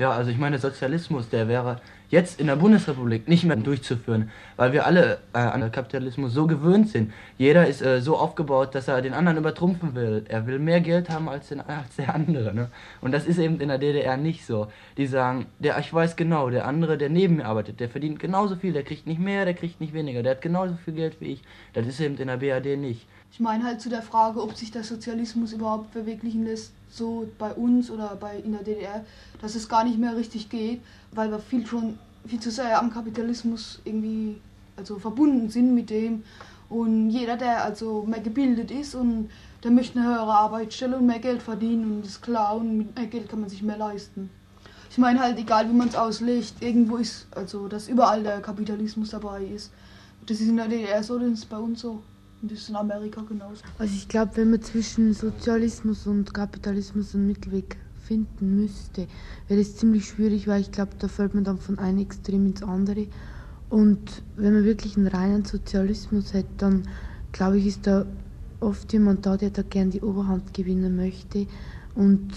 Ja, 0.00 0.12
also 0.12 0.30
ich 0.30 0.38
meine, 0.38 0.58
Sozialismus, 0.58 1.28
der 1.28 1.46
wäre 1.46 1.78
jetzt 2.08 2.40
in 2.40 2.46
der 2.46 2.56
Bundesrepublik 2.56 3.28
nicht 3.28 3.44
mehr 3.44 3.56
durchzuführen, 3.56 4.30
weil 4.56 4.72
wir 4.72 4.86
alle 4.86 5.18
äh, 5.34 5.38
an 5.40 5.70
Kapitalismus 5.70 6.32
so 6.32 6.46
gewöhnt 6.46 6.88
sind. 6.88 7.12
Jeder 7.36 7.66
ist 7.66 7.82
äh, 7.82 8.00
so 8.00 8.16
aufgebaut, 8.16 8.74
dass 8.74 8.88
er 8.88 9.02
den 9.02 9.12
anderen 9.12 9.36
übertrumpfen 9.36 9.94
will. 9.94 10.24
Er 10.26 10.46
will 10.46 10.58
mehr 10.58 10.80
Geld 10.80 11.10
haben 11.10 11.28
als, 11.28 11.48
den, 11.48 11.60
als 11.60 11.96
der 11.96 12.14
andere. 12.14 12.54
Ne? 12.54 12.70
Und 13.02 13.12
das 13.12 13.26
ist 13.26 13.36
eben 13.36 13.60
in 13.60 13.68
der 13.68 13.76
DDR 13.76 14.16
nicht 14.16 14.46
so. 14.46 14.68
Die 14.96 15.06
sagen, 15.06 15.44
der, 15.58 15.78
ich 15.78 15.92
weiß 15.92 16.16
genau, 16.16 16.48
der 16.48 16.66
andere, 16.66 16.96
der 16.96 17.10
neben 17.10 17.36
mir 17.36 17.44
arbeitet, 17.44 17.78
der 17.78 17.90
verdient 17.90 18.20
genauso 18.20 18.56
viel, 18.56 18.72
der 18.72 18.84
kriegt 18.84 19.06
nicht 19.06 19.20
mehr, 19.20 19.44
der 19.44 19.52
kriegt 19.52 19.82
nicht 19.82 19.92
weniger, 19.92 20.22
der 20.22 20.32
hat 20.32 20.40
genauso 20.40 20.76
viel 20.82 20.94
Geld 20.94 21.20
wie 21.20 21.32
ich. 21.32 21.42
Das 21.74 21.86
ist 21.86 22.00
eben 22.00 22.16
in 22.16 22.28
der 22.28 22.38
BRD 22.38 22.78
nicht. 22.78 23.06
Ich 23.32 23.40
meine 23.40 23.64
halt 23.64 23.80
zu 23.80 23.88
der 23.88 24.02
Frage, 24.02 24.42
ob 24.42 24.56
sich 24.56 24.70
der 24.70 24.84
Sozialismus 24.84 25.52
überhaupt 25.52 25.92
verwirklichen 25.92 26.44
lässt, 26.44 26.72
so 26.90 27.28
bei 27.38 27.52
uns 27.52 27.90
oder 27.90 28.16
bei 28.16 28.38
in 28.38 28.52
der 28.52 28.62
DDR, 28.62 29.04
dass 29.40 29.54
es 29.54 29.68
gar 29.68 29.84
nicht 29.84 29.98
mehr 29.98 30.16
richtig 30.16 30.48
geht, 30.48 30.80
weil 31.12 31.30
wir 31.30 31.38
viel 31.38 31.66
schon 31.66 31.98
viel 32.26 32.40
zu 32.40 32.50
sehr 32.50 32.78
am 32.78 32.92
Kapitalismus 32.92 33.80
irgendwie 33.84 34.36
also 34.76 34.98
verbunden 34.98 35.48
sind 35.48 35.74
mit 35.74 35.90
dem 35.90 36.22
und 36.68 37.10
jeder, 37.10 37.36
der 37.36 37.64
also 37.64 38.04
mehr 38.06 38.20
gebildet 38.20 38.70
ist 38.70 38.94
und 38.94 39.30
der 39.64 39.70
möchte 39.70 39.98
eine 39.98 40.08
höhere 40.08 40.32
Arbeitsstelle 40.32 40.96
und 40.96 41.06
mehr 41.06 41.18
Geld 41.18 41.42
verdienen 41.42 41.96
und 41.96 42.06
ist 42.06 42.22
klar 42.22 42.56
und 42.56 42.78
mit 42.78 42.96
mehr 42.96 43.06
Geld 43.06 43.28
kann 43.28 43.40
man 43.40 43.50
sich 43.50 43.62
mehr 43.62 43.76
leisten. 43.76 44.30
Ich 44.90 44.98
meine 44.98 45.20
halt, 45.20 45.38
egal 45.38 45.68
wie 45.68 45.74
man 45.74 45.88
es 45.88 45.94
auslegt, 45.94 46.54
irgendwo 46.60 46.96
ist, 46.96 47.26
also 47.32 47.68
dass 47.68 47.88
überall 47.88 48.22
der 48.22 48.40
Kapitalismus 48.40 49.10
dabei 49.10 49.44
ist. 49.44 49.70
Das 50.26 50.40
ist 50.40 50.48
in 50.48 50.56
der 50.56 50.68
DDR 50.68 51.02
so, 51.02 51.18
das 51.18 51.30
ist 51.30 51.48
bei 51.48 51.58
uns 51.58 51.80
so. 51.80 52.02
Und 52.42 52.50
das 52.50 52.58
ist 52.60 52.68
in 52.70 52.76
Amerika 52.76 53.22
genauso. 53.22 53.62
Also 53.78 53.94
ich 53.94 54.08
glaube, 54.08 54.32
wenn 54.36 54.50
man 54.50 54.62
zwischen 54.62 55.12
Sozialismus 55.12 56.06
und 56.06 56.32
Kapitalismus 56.32 57.14
einen 57.14 57.26
Mittelweg 57.26 57.76
finden 58.02 58.56
müsste, 58.56 59.06
wäre 59.48 59.60
es 59.60 59.76
ziemlich 59.76 60.06
schwierig, 60.06 60.48
weil 60.48 60.62
ich 60.62 60.72
glaube, 60.72 60.92
da 60.98 61.08
fällt 61.08 61.34
man 61.34 61.44
dann 61.44 61.58
von 61.58 61.78
einem 61.78 61.98
Extrem 61.98 62.46
ins 62.46 62.62
andere. 62.62 63.06
Und 63.68 64.22
wenn 64.36 64.54
man 64.54 64.64
wirklich 64.64 64.96
einen 64.96 65.06
reinen 65.06 65.44
Sozialismus 65.44 66.32
hätte, 66.32 66.48
dann 66.56 66.88
glaube 67.32 67.58
ich, 67.58 67.66
ist 67.66 67.86
da 67.86 68.06
oft 68.58 68.92
jemand 68.92 69.26
da, 69.26 69.36
der 69.36 69.50
da 69.50 69.62
gern 69.62 69.90
die 69.90 70.00
Oberhand 70.00 70.54
gewinnen 70.54 70.96
möchte. 70.96 71.46
Und 71.94 72.32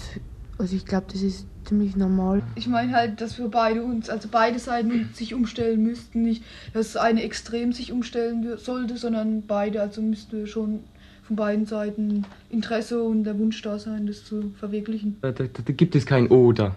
also 0.58 0.76
ich 0.76 0.86
glaube, 0.86 1.08
das 1.12 1.22
ist 1.22 1.48
ziemlich 1.64 1.96
normal. 1.96 2.42
Ich 2.56 2.68
meine 2.68 2.94
halt, 2.94 3.22
dass 3.22 3.38
wir 3.38 3.48
beide 3.48 3.84
uns, 3.84 4.10
also 4.10 4.28
beide 4.32 4.60
Seiten 4.60 5.10
sich 5.14 5.34
umstellen 5.34 5.84
müssten. 5.84 6.24
Nicht, 6.24 6.44
dass 6.74 6.96
eine 6.96 7.24
extrem 7.24 7.74
sich 7.74 7.92
umstellen 7.92 8.58
sollte, 8.58 8.98
sondern 8.98 9.44
beide, 9.48 9.82
also 9.82 10.02
müssten 10.02 10.38
wir 10.38 10.48
schon 10.48 10.82
von 11.24 11.36
beiden 11.36 11.66
Seiten 11.66 12.26
Interesse 12.50 13.02
und 13.02 13.24
der 13.24 13.38
Wunsch 13.40 13.62
da 13.62 13.80
sein, 13.80 14.08
das 14.08 14.26
zu 14.26 14.54
verwirklichen. 14.60 15.18
Da, 15.22 15.32
da, 15.32 15.46
da 15.46 15.74
gibt 15.74 15.96
es 15.96 16.06
kein 16.06 16.28
Oder. 16.28 16.76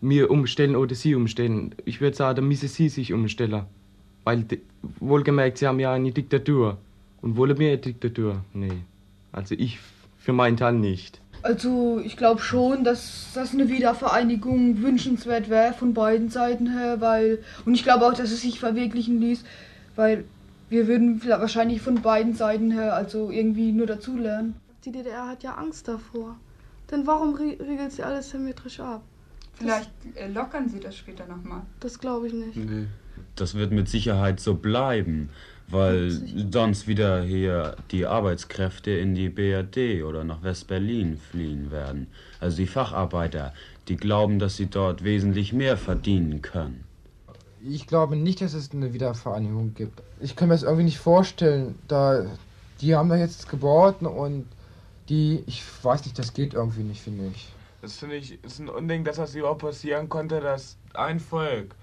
Mir 0.00 0.30
umstellen 0.30 0.74
oder 0.74 0.96
sie 0.96 1.14
umstellen. 1.14 1.74
Ich 1.84 2.00
würde 2.00 2.16
sagen, 2.16 2.36
da 2.36 2.42
müssen 2.42 2.68
sie 2.68 2.88
sich 2.88 3.12
umstellen. 3.12 3.62
Weil, 4.24 4.44
wohlgemerkt, 4.98 5.58
sie 5.58 5.66
haben 5.68 5.78
ja 5.78 5.92
eine 5.92 6.10
Diktatur. 6.10 6.78
Und 7.20 7.36
wollen 7.36 7.56
wir 7.58 7.68
eine 7.68 7.78
Diktatur? 7.78 8.44
Nee. 8.52 8.82
Also 9.30 9.54
ich 9.56 9.78
für 10.18 10.32
meinen 10.32 10.56
Teil 10.56 10.74
nicht. 10.74 11.20
Also 11.42 12.00
ich 12.04 12.16
glaube 12.16 12.40
schon, 12.40 12.84
dass 12.84 13.28
das 13.34 13.52
eine 13.52 13.68
Wiedervereinigung 13.68 14.80
wünschenswert 14.80 15.48
wäre 15.50 15.72
von 15.72 15.92
beiden 15.92 16.30
Seiten 16.30 16.70
her, 16.70 17.00
weil 17.00 17.42
und 17.64 17.74
ich 17.74 17.82
glaube 17.82 18.06
auch, 18.06 18.14
dass 18.14 18.30
es 18.30 18.42
sich 18.42 18.60
verwirklichen 18.60 19.20
ließ, 19.20 19.44
weil 19.96 20.24
wir 20.68 20.86
würden 20.86 21.22
wahrscheinlich 21.26 21.82
von 21.82 22.00
beiden 22.00 22.34
Seiten 22.34 22.70
her 22.70 22.94
also 22.94 23.30
irgendwie 23.30 23.72
nur 23.72 23.86
dazulernen. 23.86 24.54
Die 24.84 24.92
DDR 24.92 25.28
hat 25.28 25.42
ja 25.42 25.54
Angst 25.54 25.88
davor. 25.88 26.36
Denn 26.90 27.06
warum 27.06 27.34
regelt 27.34 27.92
sie 27.92 28.02
alles 28.02 28.30
symmetrisch 28.30 28.80
ab? 28.80 29.02
Vielleicht 29.54 29.90
äh, 30.14 30.28
lockern 30.28 30.68
sie 30.68 30.80
das 30.80 30.96
später 30.96 31.26
nochmal. 31.26 31.62
Das 31.80 31.98
glaube 31.98 32.28
ich 32.28 32.32
nicht. 32.32 32.56
Nee. 32.56 32.86
Das 33.36 33.54
wird 33.54 33.72
mit 33.72 33.88
Sicherheit 33.88 34.40
so 34.40 34.54
bleiben 34.54 35.30
weil 35.72 36.10
sonst 36.52 36.86
wieder 36.86 37.22
hier 37.22 37.76
die 37.90 38.06
Arbeitskräfte 38.06 38.90
in 38.90 39.14
die 39.14 39.28
BRD 39.28 40.04
oder 40.04 40.22
nach 40.22 40.42
West-Berlin 40.42 41.16
fliehen 41.16 41.70
werden. 41.70 42.08
Also 42.40 42.58
die 42.58 42.66
Facharbeiter, 42.66 43.52
die 43.88 43.96
glauben, 43.96 44.38
dass 44.38 44.56
sie 44.56 44.66
dort 44.66 45.02
wesentlich 45.02 45.52
mehr 45.52 45.76
verdienen 45.76 46.42
können. 46.42 46.84
Ich 47.64 47.86
glaube 47.86 48.16
nicht, 48.16 48.40
dass 48.40 48.54
es 48.54 48.72
eine 48.72 48.92
Wiedervereinigung 48.92 49.74
gibt. 49.74 50.02
Ich 50.20 50.36
kann 50.36 50.48
mir 50.48 50.54
das 50.54 50.62
irgendwie 50.62 50.84
nicht 50.84 50.98
vorstellen, 50.98 51.76
da 51.88 52.26
die 52.82 52.96
haben 52.96 53.08
da 53.08 53.16
jetzt 53.16 53.48
gebaut 53.48 54.02
und 54.02 54.46
die, 55.08 55.44
ich 55.46 55.62
weiß 55.82 56.04
nicht, 56.04 56.18
das 56.18 56.34
geht 56.34 56.54
irgendwie 56.54 56.82
nicht, 56.82 57.00
finde 57.00 57.28
ich. 57.28 57.52
Das 57.80 57.96
finde 57.96 58.16
ich, 58.16 58.42
ist 58.44 58.58
ein 58.58 58.68
Unding, 58.68 59.04
dass 59.04 59.16
das 59.16 59.34
überhaupt 59.34 59.62
passieren 59.62 60.08
konnte, 60.08 60.40
dass 60.40 60.76
ein 60.94 61.20
Volk 61.20 61.74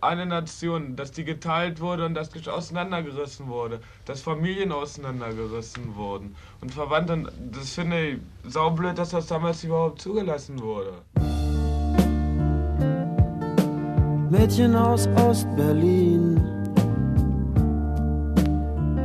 eine 0.00 0.26
Nation, 0.26 0.96
dass 0.96 1.12
die 1.12 1.24
geteilt 1.24 1.80
wurde 1.80 2.06
und 2.06 2.14
dass 2.14 2.30
die 2.30 2.48
auseinandergerissen 2.48 3.48
wurde, 3.48 3.80
dass 4.04 4.20
Familien 4.20 4.72
auseinandergerissen 4.72 5.94
wurden 5.94 6.34
und 6.60 6.72
Verwandte. 6.72 7.32
Das 7.52 7.70
finde 7.70 8.08
ich 8.08 8.18
saublöd, 8.46 8.98
dass 8.98 9.10
das 9.10 9.26
damals 9.26 9.64
überhaupt 9.64 10.00
zugelassen 10.00 10.60
wurde. 10.60 10.92
Mädchen 14.30 14.74
aus 14.74 15.06
Ostberlin, 15.16 16.40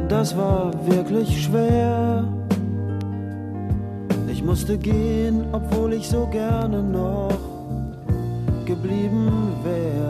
das 0.07 0.36
war 0.36 0.73
wirklich 0.88 1.43
schwer. 1.43 2.27
Ich 4.27 4.43
musste 4.43 4.77
gehen, 4.77 5.45
obwohl 5.51 5.93
ich 5.93 6.07
so 6.07 6.25
gerne 6.27 6.82
noch 6.82 7.38
geblieben 8.65 9.51
wäre. 9.63 10.09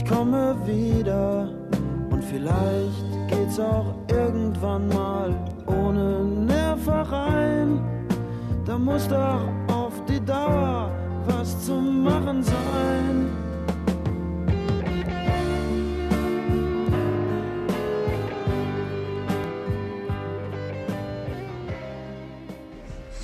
Ich 0.00 0.08
komme 0.08 0.56
wieder 0.66 1.48
und 2.10 2.24
vielleicht 2.24 3.28
geht's 3.28 3.60
auch 3.60 3.94
irgendwann 4.08 4.88
mal 4.88 5.34
ohne 5.66 6.24
Nervereien. 6.24 7.80
Da 8.64 8.78
muss 8.78 9.06
doch 9.08 9.42
auf 9.68 9.92
die 10.08 10.24
Dauer 10.24 10.90
was 11.26 11.66
zu 11.66 11.74
machen 11.74 12.42
sein. 12.42 13.39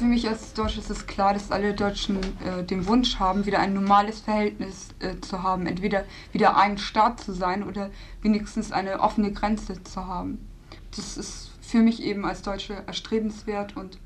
Für 0.06 0.10
mich 0.10 0.28
als 0.28 0.52
Deutsche 0.52 0.78
ist 0.78 0.88
es 0.88 1.08
klar, 1.08 1.34
dass 1.34 1.50
alle 1.50 1.74
Deutschen 1.74 2.20
äh, 2.44 2.62
den 2.62 2.86
Wunsch 2.86 3.18
haben, 3.18 3.44
wieder 3.44 3.58
ein 3.58 3.74
normales 3.74 4.20
Verhältnis 4.20 4.90
äh, 5.00 5.18
zu 5.20 5.42
haben. 5.42 5.66
Entweder 5.66 6.04
wieder 6.30 6.56
ein 6.56 6.78
Staat 6.78 7.18
zu 7.18 7.32
sein 7.32 7.64
oder 7.64 7.90
wenigstens 8.22 8.70
eine 8.70 9.00
offene 9.00 9.32
Grenze 9.32 9.82
zu 9.82 10.06
haben. 10.06 10.46
Das 10.94 11.16
ist 11.16 11.50
für 11.60 11.78
mich 11.78 12.00
eben 12.04 12.24
als 12.24 12.42
Deutsche 12.42 12.84
erstrebenswert 12.86 13.76
und 13.76 13.98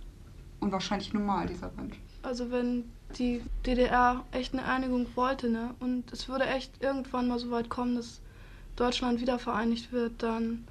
unwahrscheinlich 0.61 1.13
normal, 1.13 1.49
dieser 1.49 1.71
Wunsch. 1.77 2.01
Also 2.23 2.51
wenn 2.51 2.85
die 3.19 3.43
DDR 3.67 4.25
echt 4.33 4.55
eine 4.55 4.65
Einigung 4.65 5.07
wollte, 5.17 5.51
ne, 5.51 5.75
und 5.81 6.11
es 6.15 6.31
würde 6.31 6.47
echt 6.47 6.83
irgendwann 6.83 7.29
mal 7.29 7.39
so 7.39 7.51
weit 7.51 7.69
kommen, 7.69 7.97
dass 7.97 8.23
Deutschland 8.75 9.21
wieder 9.21 9.39
vereinigt 9.39 9.93
wird, 9.93 10.23
dann 10.23 10.65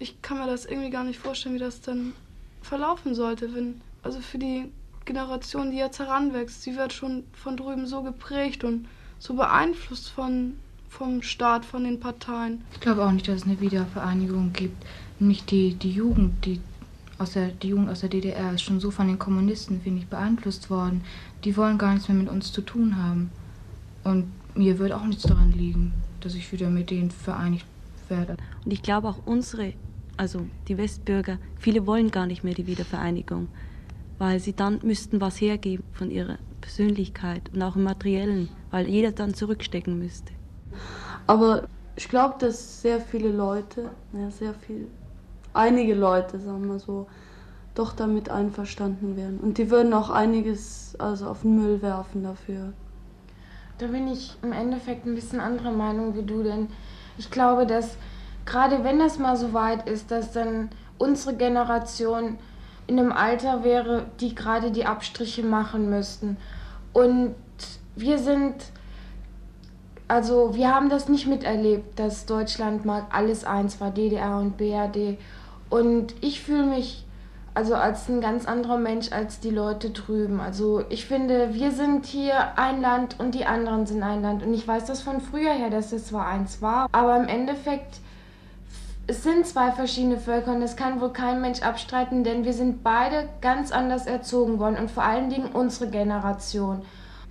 ich 0.00 0.20
kann 0.22 0.38
mir 0.38 0.48
das 0.48 0.66
irgendwie 0.66 0.90
gar 0.90 1.04
nicht 1.04 1.20
vorstellen, 1.20 1.54
wie 1.54 1.60
das 1.60 1.80
dann 1.82 2.14
verlaufen 2.62 3.14
sollte, 3.14 3.54
wenn 3.54 3.80
also 4.02 4.20
für 4.20 4.38
die 4.38 4.70
Generation, 5.04 5.70
die 5.70 5.78
jetzt 5.78 5.98
heranwächst, 5.98 6.62
sie 6.62 6.76
wird 6.76 6.92
schon 6.92 7.24
von 7.32 7.56
drüben 7.56 7.86
so 7.86 8.02
geprägt 8.02 8.64
und 8.64 8.86
so 9.18 9.34
beeinflusst 9.34 10.10
von, 10.10 10.54
vom 10.88 11.22
Staat, 11.22 11.64
von 11.64 11.84
den 11.84 12.00
Parteien. 12.00 12.62
Ich 12.72 12.80
glaube 12.80 13.04
auch 13.04 13.12
nicht, 13.12 13.28
dass 13.28 13.40
es 13.40 13.44
eine 13.44 13.60
Wiedervereinigung 13.60 14.52
gibt. 14.52 14.84
Nämlich 15.18 15.44
die, 15.44 15.74
die 15.74 15.92
Jugend, 15.92 16.44
die 16.44 16.60
aus 17.18 17.32
der, 17.32 17.48
die 17.48 17.68
Jugend 17.68 17.88
aus 17.88 18.00
der 18.00 18.08
DDR 18.08 18.52
ist 18.52 18.62
schon 18.62 18.80
so 18.80 18.90
von 18.90 19.06
den 19.06 19.18
Kommunisten, 19.18 19.80
finde 19.80 20.00
ich, 20.00 20.08
beeinflusst 20.08 20.70
worden. 20.70 21.02
Die 21.44 21.56
wollen 21.56 21.78
gar 21.78 21.92
nichts 21.92 22.08
mehr 22.08 22.18
mit 22.18 22.28
uns 22.28 22.52
zu 22.52 22.62
tun 22.62 22.96
haben. 22.96 23.30
Und 24.04 24.32
mir 24.54 24.78
wird 24.78 24.92
auch 24.92 25.04
nichts 25.04 25.22
daran 25.22 25.52
liegen, 25.52 25.92
dass 26.20 26.34
ich 26.34 26.50
wieder 26.52 26.68
mit 26.68 26.90
denen 26.90 27.10
vereinigt 27.10 27.66
werde. 28.08 28.36
Und 28.64 28.72
ich 28.72 28.82
glaube 28.82 29.08
auch 29.08 29.18
unsere, 29.24 29.72
also 30.16 30.46
die 30.68 30.76
Westbürger, 30.76 31.38
viele 31.58 31.86
wollen 31.86 32.10
gar 32.10 32.26
nicht 32.26 32.42
mehr 32.42 32.54
die 32.54 32.66
Wiedervereinigung 32.66 33.48
weil 34.22 34.38
sie 34.38 34.54
dann 34.54 34.78
müssten 34.84 35.20
was 35.20 35.40
hergeben 35.40 35.82
von 35.90 36.08
ihrer 36.08 36.38
Persönlichkeit 36.60 37.50
und 37.52 37.60
auch 37.60 37.74
im 37.74 37.82
Materiellen, 37.82 38.50
weil 38.70 38.88
jeder 38.88 39.10
dann 39.10 39.34
zurückstecken 39.34 39.98
müsste. 39.98 40.32
Aber 41.26 41.64
ich 41.96 42.08
glaube, 42.08 42.36
dass 42.38 42.82
sehr 42.82 43.00
viele 43.00 43.32
Leute, 43.32 43.90
ja, 44.12 44.30
sehr 44.30 44.54
viel, 44.54 44.86
einige 45.54 45.94
Leute, 45.94 46.38
sagen 46.38 46.68
wir 46.68 46.78
so, 46.78 47.08
doch 47.74 47.94
damit 47.94 48.30
einverstanden 48.30 49.16
wären. 49.16 49.38
Und 49.38 49.58
die 49.58 49.72
würden 49.72 49.92
auch 49.92 50.08
einiges 50.08 50.94
also 51.00 51.26
auf 51.26 51.42
den 51.42 51.56
Müll 51.60 51.82
werfen 51.82 52.22
dafür. 52.22 52.74
Da 53.78 53.88
bin 53.88 54.06
ich 54.06 54.36
im 54.42 54.52
Endeffekt 54.52 55.04
ein 55.04 55.16
bisschen 55.16 55.40
anderer 55.40 55.72
Meinung 55.72 56.14
wie 56.14 56.22
du, 56.22 56.44
denn 56.44 56.68
ich 57.18 57.28
glaube, 57.28 57.66
dass 57.66 57.96
gerade 58.44 58.84
wenn 58.84 59.00
das 59.00 59.18
mal 59.18 59.36
so 59.36 59.52
weit 59.52 59.88
ist, 59.88 60.12
dass 60.12 60.30
dann 60.30 60.70
unsere 60.96 61.34
Generation 61.34 62.38
in 62.92 62.98
einem 62.98 63.12
Alter 63.12 63.64
wäre, 63.64 64.04
die 64.20 64.34
gerade 64.34 64.70
die 64.70 64.84
Abstriche 64.84 65.42
machen 65.42 65.88
müssten. 65.88 66.36
Und 66.92 67.34
wir 67.96 68.18
sind, 68.18 68.54
also 70.08 70.54
wir 70.54 70.74
haben 70.74 70.90
das 70.90 71.08
nicht 71.08 71.26
miterlebt, 71.26 71.98
dass 71.98 72.26
Deutschland 72.26 72.84
mal 72.84 73.06
alles 73.10 73.44
eins 73.44 73.80
war, 73.80 73.90
DDR 73.90 74.36
und 74.36 74.58
BRD. 74.58 75.16
Und 75.70 76.14
ich 76.20 76.42
fühle 76.42 76.66
mich 76.66 77.06
also 77.54 77.74
als 77.74 78.10
ein 78.10 78.20
ganz 78.20 78.46
anderer 78.46 78.76
Mensch 78.76 79.10
als 79.10 79.40
die 79.40 79.50
Leute 79.50 79.88
drüben. 79.88 80.40
Also 80.40 80.84
ich 80.90 81.06
finde, 81.06 81.54
wir 81.54 81.70
sind 81.70 82.04
hier 82.04 82.58
ein 82.58 82.82
Land 82.82 83.16
und 83.18 83.34
die 83.34 83.46
anderen 83.46 83.86
sind 83.86 84.02
ein 84.02 84.20
Land. 84.20 84.42
Und 84.42 84.52
ich 84.52 84.68
weiß 84.68 84.84
das 84.84 85.00
von 85.00 85.22
früher 85.22 85.52
her, 85.52 85.70
dass 85.70 85.92
es 85.92 86.08
zwar 86.08 86.26
eins 86.26 86.60
war, 86.60 86.88
aber 86.92 87.16
im 87.16 87.28
Endeffekt 87.28 88.00
es 89.06 89.22
sind 89.22 89.46
zwei 89.46 89.72
verschiedene 89.72 90.18
Völker 90.18 90.54
und 90.54 90.60
das 90.60 90.76
kann 90.76 91.00
wohl 91.00 91.12
kein 91.12 91.40
Mensch 91.40 91.62
abstreiten, 91.62 92.22
denn 92.24 92.44
wir 92.44 92.52
sind 92.52 92.82
beide 92.82 93.28
ganz 93.40 93.72
anders 93.72 94.06
erzogen 94.06 94.58
worden 94.58 94.76
und 94.76 94.90
vor 94.90 95.02
allen 95.02 95.28
Dingen 95.28 95.50
unsere 95.52 95.90
Generation. 95.90 96.82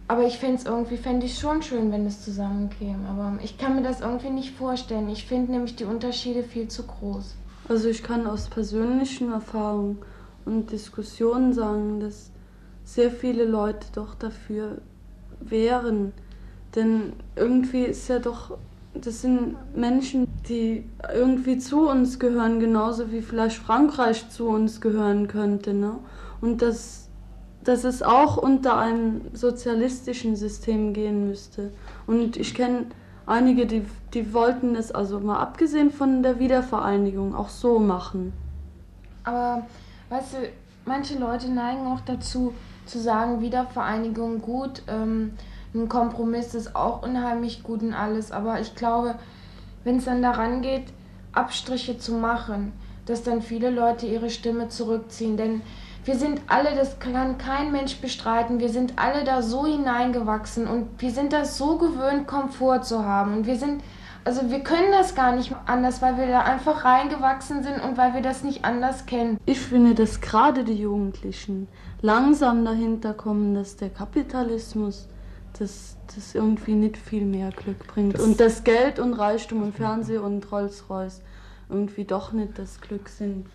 Aber 0.07 0.23
ich 0.23 0.39
fände 0.39 0.57
es 0.57 0.65
irgendwie, 0.65 0.97
fände 0.97 1.25
ich 1.25 1.39
schon 1.39 1.61
schön, 1.61 1.91
wenn 1.93 2.05
es 2.05 2.25
zusammenkäme. 2.25 3.07
Aber 3.09 3.39
ich 3.41 3.57
kann 3.57 3.75
mir 3.75 3.81
das 3.83 4.01
irgendwie 4.01 4.29
nicht 4.29 4.53
vorstellen. 4.57 5.07
Ich 5.07 5.25
finde 5.25 5.53
nämlich 5.53 5.77
die 5.77 5.85
Unterschiede 5.85 6.43
viel 6.43 6.67
zu 6.67 6.83
groß. 6.83 7.35
Also 7.69 7.87
ich 7.87 8.03
kann 8.03 8.27
aus 8.27 8.49
persönlichen 8.49 9.31
Erfahrungen 9.31 9.99
und 10.43 10.71
Diskussionen 10.71 11.53
sagen, 11.53 12.01
dass 12.01 12.31
sehr 12.83 13.09
viele 13.09 13.45
Leute 13.45 13.87
doch 13.95 14.15
dafür 14.15 14.79
wären. 15.39 16.11
Denn 16.75 17.13
irgendwie 17.37 17.83
ist 17.83 18.09
ja 18.09 18.19
doch 18.19 18.57
das 18.93 19.21
sind 19.21 19.55
Menschen, 19.75 20.27
die 20.47 20.89
irgendwie 21.13 21.57
zu 21.57 21.89
uns 21.89 22.19
gehören, 22.19 22.59
genauso 22.59 23.11
wie 23.11 23.21
vielleicht 23.21 23.57
Frankreich 23.57 24.29
zu 24.29 24.47
uns 24.47 24.81
gehören 24.81 25.27
könnte. 25.27 25.73
Ne? 25.73 25.97
Und 26.41 26.61
dass, 26.61 27.07
dass 27.63 27.83
es 27.83 28.03
auch 28.03 28.37
unter 28.37 28.77
einem 28.77 29.21
sozialistischen 29.33 30.35
System 30.35 30.93
gehen 30.93 31.27
müsste. 31.27 31.71
Und 32.05 32.35
ich 32.35 32.53
kenne 32.53 32.87
einige, 33.25 33.65
die, 33.65 33.85
die 34.13 34.33
wollten 34.33 34.75
es, 34.75 34.91
also 34.91 35.19
mal 35.19 35.39
abgesehen 35.39 35.91
von 35.91 36.21
der 36.21 36.39
Wiedervereinigung, 36.39 37.33
auch 37.33 37.49
so 37.49 37.79
machen. 37.79 38.33
Aber 39.23 39.65
weißt 40.09 40.33
du, 40.33 40.37
manche 40.85 41.17
Leute 41.17 41.49
neigen 41.49 41.87
auch 41.87 42.01
dazu, 42.01 42.53
zu 42.85 42.99
sagen, 42.99 43.41
Wiedervereinigung 43.41 44.41
gut. 44.41 44.83
Ähm, 44.87 45.33
ein 45.73 45.89
Kompromiss 45.89 46.53
ist 46.53 46.75
auch 46.75 47.03
unheimlich 47.03 47.63
gut 47.63 47.81
und 47.81 47.93
alles, 47.93 48.31
aber 48.31 48.59
ich 48.59 48.75
glaube, 48.75 49.15
wenn 49.83 49.97
es 49.97 50.05
dann 50.05 50.21
daran 50.21 50.61
geht, 50.61 50.85
Abstriche 51.33 51.97
zu 51.97 52.13
machen, 52.13 52.73
dass 53.05 53.23
dann 53.23 53.41
viele 53.41 53.69
Leute 53.69 54.05
ihre 54.05 54.29
Stimme 54.29 54.67
zurückziehen, 54.67 55.37
denn 55.37 55.61
wir 56.03 56.15
sind 56.15 56.41
alle, 56.47 56.75
das 56.75 56.99
kann 56.99 57.37
kein 57.37 57.71
Mensch 57.71 57.97
bestreiten, 57.97 58.59
wir 58.59 58.69
sind 58.69 58.93
alle 58.97 59.23
da 59.23 59.41
so 59.41 59.65
hineingewachsen 59.65 60.67
und 60.67 60.87
wir 60.97 61.11
sind 61.11 61.31
das 61.31 61.57
so 61.57 61.77
gewöhnt, 61.77 62.27
Komfort 62.27 62.83
zu 62.83 63.05
haben 63.05 63.33
und 63.37 63.45
wir 63.45 63.57
sind, 63.57 63.83
also 64.25 64.49
wir 64.49 64.61
können 64.61 64.91
das 64.91 65.15
gar 65.15 65.35
nicht 65.35 65.55
anders, 65.67 66.01
weil 66.01 66.17
wir 66.17 66.27
da 66.27 66.41
einfach 66.41 66.83
reingewachsen 66.83 67.63
sind 67.63 67.83
und 67.83 67.97
weil 67.97 68.13
wir 68.13 68.21
das 68.21 68.43
nicht 68.43 68.65
anders 68.65 69.05
kennen. 69.05 69.39
Ich 69.45 69.59
finde, 69.59 69.93
dass 69.93 70.21
gerade 70.21 70.63
die 70.63 70.73
Jugendlichen 70.73 71.67
langsam 72.01 72.65
dahinter 72.65 73.13
kommen, 73.13 73.53
dass 73.53 73.77
der 73.77 73.89
Kapitalismus 73.89 75.07
das, 75.59 75.97
das 76.15 76.35
irgendwie 76.35 76.73
nicht 76.73 76.97
viel 76.97 77.25
mehr 77.25 77.49
Glück 77.51 77.87
bringt. 77.87 78.15
Das 78.15 78.21
und 78.21 78.39
das 78.39 78.63
Geld 78.63 78.99
und 78.99 79.13
Reichtum 79.13 79.63
und 79.63 79.75
Fernsehen 79.75 80.21
und 80.21 80.51
Rolls-Royce 80.51 81.21
irgendwie 81.69 82.05
doch 82.05 82.33
nicht 82.33 82.57
das 82.57 82.81
Glück 82.81 83.09
sind. 83.09 83.47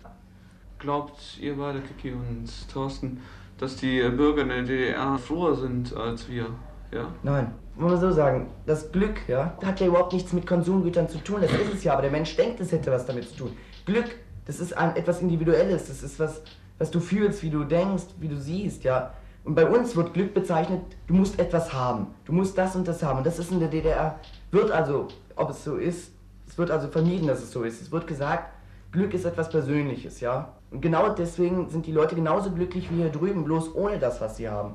Glaubt 0.79 1.39
ihr 1.39 1.57
beide, 1.57 1.81
Kiki 1.81 2.13
und 2.13 2.49
Thorsten, 2.71 3.21
dass 3.57 3.75
die 3.77 4.01
Bürger 4.09 4.43
in 4.43 4.49
der 4.49 4.61
DDR 4.63 5.17
froher 5.17 5.55
sind 5.55 5.95
als 5.95 6.29
wir? 6.29 6.47
Ja? 6.91 7.11
Nein. 7.23 7.53
Muss 7.75 7.91
man 7.91 8.01
so 8.01 8.11
sagen, 8.11 8.47
das 8.65 8.91
Glück, 8.91 9.27
ja, 9.27 9.55
hat 9.63 9.79
ja 9.79 9.87
überhaupt 9.87 10.13
nichts 10.13 10.33
mit 10.33 10.47
Konsumgütern 10.47 11.07
zu 11.07 11.19
tun. 11.19 11.41
Das 11.41 11.51
ist 11.51 11.73
es 11.75 11.83
ja, 11.83 11.93
aber 11.93 12.01
der 12.01 12.11
Mensch 12.11 12.35
denkt, 12.35 12.59
es 12.59 12.71
hätte 12.71 12.91
was 12.91 13.05
damit 13.05 13.29
zu 13.29 13.35
tun. 13.35 13.57
Glück, 13.85 14.15
das 14.45 14.59
ist 14.59 14.75
ein, 14.75 14.95
etwas 14.95 15.21
Individuelles, 15.21 15.87
das 15.87 16.01
ist 16.01 16.19
was, 16.19 16.41
was 16.79 16.89
du 16.89 16.99
fühlst, 16.99 17.43
wie 17.43 17.51
du 17.51 17.63
denkst, 17.63 18.05
wie 18.19 18.27
du 18.27 18.35
siehst, 18.35 18.83
ja. 18.83 19.13
Und 19.47 19.55
bei 19.55 19.65
uns 19.65 19.95
wird 19.95 20.13
Glück 20.13 20.33
bezeichnet, 20.33 20.81
du 21.07 21.13
musst 21.13 21.39
etwas 21.39 21.71
haben. 21.71 22.07
Du 22.25 22.33
musst 22.33 22.57
das 22.57 22.75
und 22.75 22.85
das 22.85 23.01
haben. 23.01 23.19
Und 23.19 23.25
das 23.25 23.39
ist 23.39 23.49
in 23.49 23.61
der 23.61 23.69
DDR, 23.69 24.19
wird 24.51 24.71
also, 24.71 25.07
ob 25.37 25.51
es 25.51 25.63
so 25.63 25.77
ist, 25.77 26.11
es 26.45 26.57
wird 26.57 26.69
also 26.69 26.89
vermieden, 26.89 27.27
dass 27.27 27.41
es 27.41 27.51
so 27.53 27.63
ist. 27.63 27.81
Es 27.81 27.89
wird 27.89 28.07
gesagt, 28.07 28.51
Glück 28.91 29.13
ist 29.13 29.23
etwas 29.23 29.49
Persönliches, 29.49 30.19
ja. 30.19 30.49
Und 30.69 30.81
genau 30.81 31.13
deswegen 31.13 31.69
sind 31.69 31.85
die 31.85 31.93
Leute 31.93 32.13
genauso 32.13 32.51
glücklich 32.51 32.91
wie 32.91 32.97
hier 32.97 33.09
drüben, 33.09 33.45
bloß 33.45 33.73
ohne 33.73 33.99
das, 33.99 34.19
was 34.19 34.35
sie 34.35 34.49
haben. 34.49 34.73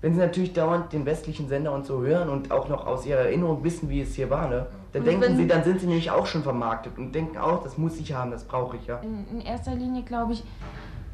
Wenn 0.00 0.14
sie 0.14 0.20
natürlich 0.20 0.52
dauernd 0.52 0.92
den 0.92 1.04
westlichen 1.04 1.48
Sender 1.48 1.72
und 1.72 1.84
so 1.84 2.00
hören 2.00 2.28
und 2.28 2.52
auch 2.52 2.68
noch 2.68 2.86
aus 2.86 3.04
ihrer 3.04 3.22
Erinnerung 3.22 3.64
wissen, 3.64 3.88
wie 3.88 4.00
es 4.00 4.14
hier 4.14 4.30
war, 4.30 4.48
ne, 4.48 4.66
dann 4.92 5.02
und 5.02 5.08
denken 5.08 5.36
sie, 5.36 5.48
dann 5.48 5.64
sind 5.64 5.80
sie 5.80 5.86
nämlich 5.86 6.12
auch 6.12 6.26
schon 6.26 6.44
vermarktet 6.44 6.96
und 6.98 7.12
denken 7.12 7.36
auch, 7.36 7.64
das 7.64 7.76
muss 7.76 7.98
ich 7.98 8.12
haben, 8.12 8.30
das 8.30 8.44
brauche 8.44 8.76
ich 8.76 8.86
ja. 8.86 8.98
In, 8.98 9.26
in 9.28 9.40
erster 9.40 9.74
Linie 9.74 10.04
glaube 10.04 10.34
ich, 10.34 10.44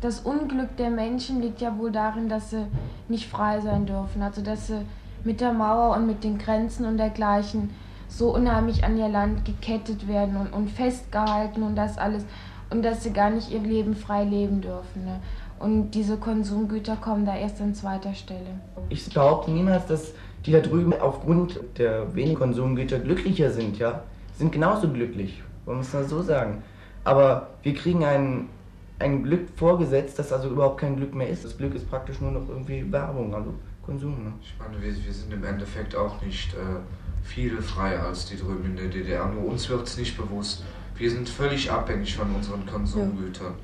das 0.05 0.21
Unglück 0.21 0.77
der 0.77 0.91
Menschen 0.91 1.41
liegt 1.41 1.63
ja 1.63 1.79
wohl 1.79 1.91
darin, 1.91 2.29
dass 2.29 2.51
sie 2.51 2.67
nicht 3.09 3.27
frei 3.27 3.61
sein 3.61 3.87
dürfen. 3.87 4.21
Also 4.21 4.43
dass 4.43 4.67
sie 4.67 4.83
mit 5.25 5.41
der 5.41 5.55
Mauer 5.55 5.97
und 5.97 6.07
mit 6.07 6.23
den 6.25 6.37
Grenzen 6.37 6.85
und 6.85 6.99
dergleichen 6.99 7.71
so 8.07 8.35
unheimlich 8.35 8.85
an 8.85 8.99
ihr 8.99 9.09
Land 9.09 9.47
gekettet 9.47 10.07
werden 10.07 10.37
und, 10.37 10.53
und 10.53 10.69
festgehalten 10.69 11.63
und 11.63 11.75
das 11.75 11.97
alles. 11.97 12.27
Und 12.69 12.85
dass 12.85 13.03
sie 13.03 13.15
gar 13.15 13.31
nicht 13.31 13.51
ihr 13.51 13.61
Leben 13.61 13.97
frei 13.97 14.25
leben 14.25 14.61
dürfen. 14.61 15.07
Ne? 15.07 15.21
Und 15.59 15.93
diese 15.93 16.19
Konsumgüter 16.19 16.97
kommen 16.97 17.25
da 17.25 17.35
erst 17.35 17.63
an 17.63 17.75
zweiter 17.75 18.13
Stelle. 18.13 18.61
Ich 18.91 19.09
behaupte 19.09 19.53
niemals, 19.53 19.87
dass 19.87 20.13
die 20.45 20.53
da 20.53 20.61
drüben 20.61 20.93
aufgrund 20.93 21.59
der 21.79 22.15
wenigen 22.15 22.37
Konsumgüter 22.37 22.99
glücklicher 22.99 23.51
sind, 23.51 23.79
ja. 23.79 24.03
Sind 24.37 24.53
genauso 24.53 24.87
glücklich, 24.91 25.43
wir 25.65 25.79
es 25.79 25.95
mal 25.95 26.05
so 26.05 26.21
sagen. 26.21 26.63
Aber 27.05 27.49
wir 27.63 27.73
kriegen 27.73 28.05
einen 28.05 28.51
ein 28.99 29.23
Glück 29.23 29.49
vorgesetzt, 29.57 30.19
das 30.19 30.33
also 30.33 30.51
überhaupt 30.51 30.81
kein 30.81 30.97
Glück 30.97 31.15
mehr 31.15 31.29
ist. 31.29 31.45
Das 31.45 31.57
Glück 31.57 31.75
ist 31.75 31.89
praktisch 31.89 32.21
nur 32.21 32.31
noch 32.31 32.49
irgendwie 32.49 32.91
Werbung, 32.91 33.35
also 33.35 33.55
Konsum. 33.85 34.25
Ne? 34.25 34.33
Ich 34.43 34.55
meine, 34.59 34.81
wir, 34.81 35.05
wir 35.05 35.13
sind 35.13 35.33
im 35.33 35.45
Endeffekt 35.45 35.95
auch 35.97 36.21
nicht 36.23 36.55
äh, 36.55 36.81
viel 37.23 37.61
freier 37.61 38.05
als 38.05 38.27
die 38.27 38.37
drüben 38.37 38.65
in 38.65 38.77
der 38.77 38.89
DDR. 38.89 39.27
Nur 39.27 39.47
uns 39.47 39.69
wird 39.69 39.87
es 39.87 39.99
nicht 39.99 40.17
bewusst. 40.17 40.63
Wir 40.97 41.11
sind 41.11 41.29
völlig 41.29 41.71
abhängig 41.71 42.17
von 42.17 42.33
unseren 42.35 42.65
Konsumgütern. 42.67 43.55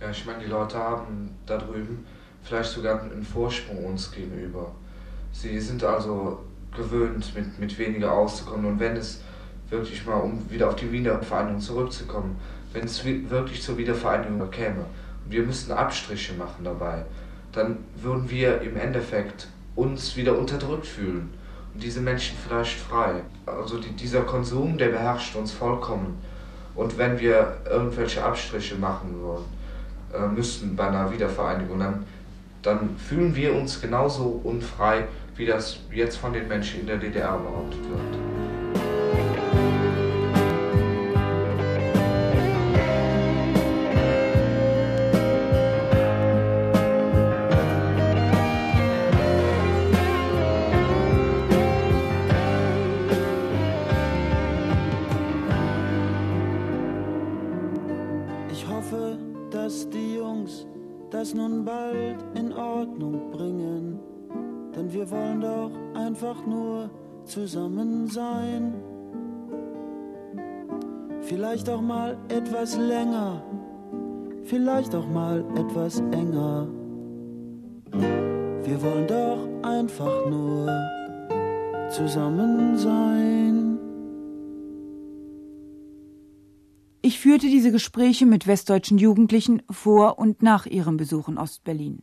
Ja. 0.00 0.06
ja, 0.06 0.10
ich 0.12 0.26
meine, 0.26 0.40
die 0.44 0.50
Leute 0.50 0.76
haben 0.76 1.30
da 1.46 1.56
drüben 1.56 2.04
vielleicht 2.42 2.70
sogar 2.70 3.02
einen 3.02 3.22
Vorsprung 3.22 3.84
uns 3.84 4.10
gegenüber. 4.10 4.72
Sie 5.32 5.58
sind 5.60 5.84
also 5.84 6.40
gewöhnt, 6.74 7.34
mit, 7.34 7.58
mit 7.58 7.78
weniger 7.78 8.12
auszukommen. 8.12 8.66
Und 8.66 8.80
wenn 8.80 8.96
es 8.96 9.20
wirklich 9.70 10.04
mal, 10.06 10.14
um 10.14 10.50
wieder 10.50 10.68
auf 10.68 10.76
die 10.76 10.90
Wiedervereinigung 10.90 11.60
zurückzukommen, 11.60 12.36
wenn 12.72 12.84
es 12.84 13.04
wirklich 13.04 13.62
zur 13.62 13.78
Wiedervereinigung 13.78 14.50
käme 14.50 14.84
und 15.24 15.32
wir 15.32 15.42
müssten 15.42 15.72
Abstriche 15.72 16.34
machen 16.34 16.64
dabei, 16.64 17.04
dann 17.52 17.78
würden 18.00 18.28
wir 18.30 18.60
im 18.60 18.76
Endeffekt 18.76 19.48
uns 19.74 20.16
wieder 20.16 20.36
unterdrückt 20.36 20.86
fühlen 20.86 21.32
und 21.74 21.82
diese 21.82 22.00
Menschen 22.00 22.36
vielleicht 22.46 22.78
frei. 22.78 23.22
Also 23.46 23.78
die, 23.78 23.90
dieser 23.90 24.22
Konsum, 24.22 24.76
der 24.76 24.88
beherrscht 24.88 25.36
uns 25.36 25.52
vollkommen. 25.52 26.18
Und 26.74 26.96
wenn 26.98 27.18
wir 27.18 27.58
irgendwelche 27.68 28.22
Abstriche 28.22 28.76
machen 28.76 29.20
wollen, 29.22 29.44
äh, 30.12 30.26
müssten 30.28 30.76
bei 30.76 30.88
einer 30.88 31.10
Wiedervereinigung, 31.12 31.78
dann, 31.78 32.04
dann 32.62 32.96
fühlen 32.96 33.34
wir 33.34 33.54
uns 33.54 33.80
genauso 33.80 34.40
unfrei, 34.44 35.04
wie 35.36 35.46
das 35.46 35.78
jetzt 35.92 36.16
von 36.16 36.32
den 36.32 36.48
Menschen 36.48 36.80
in 36.80 36.86
der 36.86 36.98
DDR 36.98 37.38
behauptet 37.38 37.80
wird. 37.88 38.37
Doch 65.40 65.70
einfach 65.94 66.44
nur 66.46 66.90
zusammen 67.24 68.08
sein. 68.08 68.74
Vielleicht 71.20 71.68
auch 71.68 71.80
mal 71.80 72.16
etwas 72.28 72.76
länger, 72.76 73.42
vielleicht 74.44 74.94
auch 74.94 75.06
mal 75.06 75.44
etwas 75.56 76.00
enger. 76.10 76.66
Wir 77.92 78.82
wollen 78.82 79.06
doch 79.06 79.68
einfach 79.68 80.28
nur 80.28 80.68
zusammen 81.90 82.76
sein. 82.76 83.78
Ich 87.02 87.20
führte 87.20 87.46
diese 87.46 87.70
Gespräche 87.70 88.26
mit 88.26 88.46
westdeutschen 88.46 88.98
Jugendlichen 88.98 89.62
vor 89.70 90.18
und 90.18 90.42
nach 90.42 90.66
ihrem 90.66 90.96
Besuch 90.96 91.28
in 91.28 91.38
Ostberlin. 91.38 92.02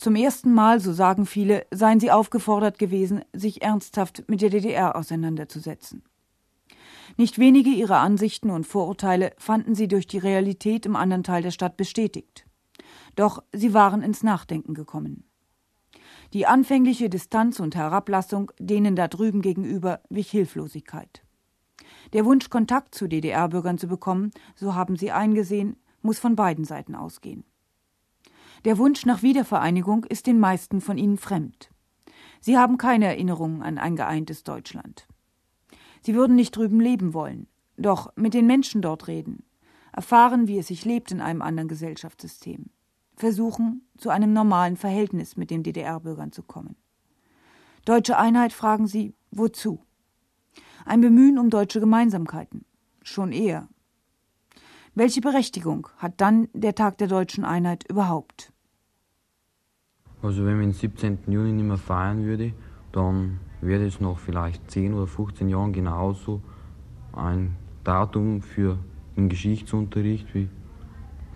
Zum 0.00 0.16
ersten 0.16 0.54
Mal, 0.54 0.80
so 0.80 0.94
sagen 0.94 1.26
viele, 1.26 1.66
seien 1.70 2.00
sie 2.00 2.10
aufgefordert 2.10 2.78
gewesen, 2.78 3.20
sich 3.34 3.60
ernsthaft 3.60 4.24
mit 4.28 4.40
der 4.40 4.48
DDR 4.48 4.96
auseinanderzusetzen. 4.96 6.02
Nicht 7.18 7.38
wenige 7.38 7.68
ihrer 7.68 7.98
Ansichten 7.98 8.48
und 8.48 8.66
Vorurteile 8.66 9.34
fanden 9.36 9.74
sie 9.74 9.88
durch 9.88 10.06
die 10.06 10.16
Realität 10.16 10.86
im 10.86 10.96
anderen 10.96 11.22
Teil 11.22 11.42
der 11.42 11.50
Stadt 11.50 11.76
bestätigt. 11.76 12.46
Doch 13.14 13.42
sie 13.52 13.74
waren 13.74 14.00
ins 14.00 14.22
Nachdenken 14.22 14.72
gekommen. 14.72 15.24
Die 16.32 16.46
anfängliche 16.46 17.10
Distanz 17.10 17.60
und 17.60 17.76
Herablassung 17.76 18.52
denen 18.58 18.96
da 18.96 19.06
drüben 19.06 19.42
gegenüber 19.42 20.00
wich 20.08 20.30
Hilflosigkeit. 20.30 21.22
Der 22.14 22.24
Wunsch, 22.24 22.48
Kontakt 22.48 22.94
zu 22.94 23.06
DDR-Bürgern 23.06 23.76
zu 23.76 23.86
bekommen, 23.86 24.30
so 24.54 24.74
haben 24.74 24.96
sie 24.96 25.12
eingesehen, 25.12 25.76
muss 26.00 26.18
von 26.18 26.36
beiden 26.36 26.64
Seiten 26.64 26.94
ausgehen. 26.94 27.44
Der 28.64 28.78
Wunsch 28.78 29.06
nach 29.06 29.22
Wiedervereinigung 29.22 30.04
ist 30.04 30.26
den 30.26 30.38
meisten 30.38 30.80
von 30.80 30.98
ihnen 30.98 31.18
fremd. 31.18 31.70
Sie 32.40 32.58
haben 32.58 32.78
keine 32.78 33.06
Erinnerungen 33.06 33.62
an 33.62 33.78
ein 33.78 33.96
geeintes 33.96 34.44
Deutschland. 34.44 35.06
Sie 36.02 36.14
würden 36.14 36.36
nicht 36.36 36.56
drüben 36.56 36.80
leben 36.80 37.14
wollen, 37.14 37.46
doch 37.76 38.14
mit 38.16 38.34
den 38.34 38.46
Menschen 38.46 38.82
dort 38.82 39.08
reden, 39.08 39.44
erfahren, 39.92 40.48
wie 40.48 40.58
es 40.58 40.68
sich 40.68 40.84
lebt 40.84 41.10
in 41.10 41.20
einem 41.20 41.42
anderen 41.42 41.68
Gesellschaftssystem 41.68 42.70
versuchen, 43.20 43.82
zu 43.98 44.10
einem 44.10 44.32
normalen 44.32 44.76
Verhältnis 44.76 45.36
mit 45.36 45.50
den 45.50 45.62
DDR-Bürgern 45.62 46.32
zu 46.32 46.42
kommen. 46.42 46.76
Deutsche 47.84 48.18
Einheit 48.18 48.52
fragen 48.52 48.86
sie, 48.86 49.14
wozu? 49.30 49.84
Ein 50.84 51.00
Bemühen 51.00 51.38
um 51.38 51.50
deutsche 51.50 51.80
Gemeinsamkeiten. 51.80 52.64
Schon 53.02 53.30
eher. 53.30 53.68
Welche 54.94 55.20
Berechtigung 55.20 55.86
hat 55.98 56.20
dann 56.20 56.48
der 56.52 56.74
Tag 56.74 56.98
der 56.98 57.06
deutschen 57.06 57.44
Einheit 57.44 57.84
überhaupt? 57.88 58.52
Also 60.20 60.44
wenn 60.44 60.56
man 60.56 60.66
den 60.66 60.72
17. 60.72 61.18
Juni 61.28 61.52
nicht 61.52 61.64
mehr 61.64 61.76
feiern 61.76 62.24
würde, 62.24 62.52
dann 62.90 63.38
wäre 63.60 63.86
es 63.86 64.00
noch 64.00 64.18
vielleicht 64.18 64.68
10 64.68 64.94
oder 64.94 65.06
15 65.06 65.48
Jahren 65.48 65.72
genauso 65.72 66.42
ein 67.12 67.56
Datum 67.84 68.42
für 68.42 68.78
den 69.16 69.28
Geschichtsunterricht 69.28 70.34
wie 70.34 70.48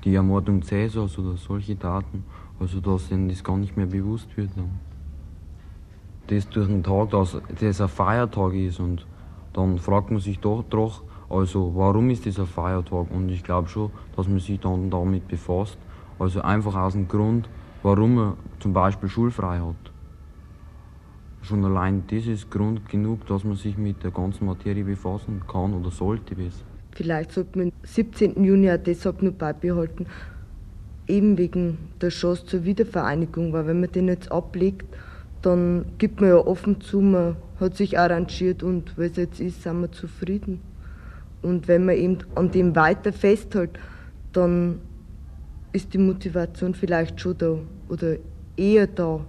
die 0.02 0.14
Ermordung 0.16 0.62
Cäsars 0.62 1.16
oder 1.18 1.36
solche 1.36 1.76
Daten, 1.76 2.24
also 2.58 2.80
dass 2.80 3.10
ihnen 3.10 3.28
das 3.28 3.44
gar 3.44 3.56
nicht 3.56 3.76
mehr 3.76 3.86
bewusst 3.86 4.36
wird. 4.36 4.50
Das 6.26 6.48
durch 6.48 6.68
einen 6.68 6.82
Tag, 6.82 7.10
dass 7.10 7.40
das 7.60 7.80
ein 7.80 7.88
Feiertag 7.88 8.54
ist 8.54 8.80
und 8.80 9.06
dann 9.52 9.78
fragt 9.78 10.10
man 10.10 10.20
sich 10.20 10.40
doch, 10.40 10.64
doch 10.68 11.02
also 11.34 11.72
warum 11.74 12.10
ist 12.10 12.26
ein 12.26 12.46
Feiertag? 12.46 13.10
Und 13.10 13.28
ich 13.28 13.42
glaube 13.42 13.68
schon, 13.68 13.90
dass 14.16 14.28
man 14.28 14.38
sich 14.38 14.60
dann 14.60 14.88
damit 14.90 15.26
befasst. 15.26 15.78
Also 16.18 16.42
einfach 16.42 16.76
aus 16.76 16.92
dem 16.92 17.08
Grund, 17.08 17.48
warum 17.82 18.14
man 18.14 18.34
zum 18.60 18.72
Beispiel 18.72 19.08
schulfrei 19.08 19.58
hat. 19.58 19.92
Schon 21.42 21.64
allein 21.64 22.04
das 22.06 22.26
ist 22.26 22.50
Grund 22.50 22.88
genug, 22.88 23.26
dass 23.26 23.42
man 23.42 23.56
sich 23.56 23.76
mit 23.76 24.02
der 24.04 24.12
ganzen 24.12 24.46
Materie 24.46 24.84
befassen 24.84 25.42
kann 25.50 25.74
oder 25.74 25.90
sollte 25.90 26.36
besser. 26.36 26.64
Vielleicht 26.92 27.32
sollte 27.32 27.58
man 27.58 27.70
den 27.70 27.74
17. 27.82 28.44
Juni 28.44 28.70
auch 28.70 28.78
deshalb 28.78 29.20
nur 29.20 29.32
beibehalten, 29.32 30.06
eben 31.08 31.36
wegen 31.36 31.78
der 32.00 32.10
Chance 32.10 32.46
zur 32.46 32.64
Wiedervereinigung, 32.64 33.52
weil 33.52 33.66
wenn 33.66 33.80
man 33.80 33.90
den 33.90 34.06
jetzt 34.06 34.30
ablegt, 34.30 34.86
dann 35.42 35.84
gibt 35.98 36.20
man 36.20 36.30
ja 36.30 36.36
offen 36.36 36.80
zu, 36.80 37.00
man 37.00 37.36
hat 37.58 37.76
sich 37.76 37.98
arrangiert 37.98 38.62
und 38.62 38.96
es 38.96 39.16
jetzt 39.16 39.40
ist, 39.40 39.64
sind 39.64 39.80
wir 39.80 39.90
zufrieden. 39.90 40.60
Und 41.44 41.68
wenn 41.68 41.84
man 41.84 41.96
eben 41.96 42.18
an 42.34 42.50
dem 42.50 42.74
weiter 42.74 43.12
festhält, 43.12 43.78
dann 44.32 44.80
ist 45.72 45.92
die 45.94 45.98
Motivation 45.98 46.74
vielleicht 46.74 47.20
schon 47.20 47.38
da 47.38 47.58
oder 47.88 48.16
eher 48.56 48.86
da, 48.86 49.20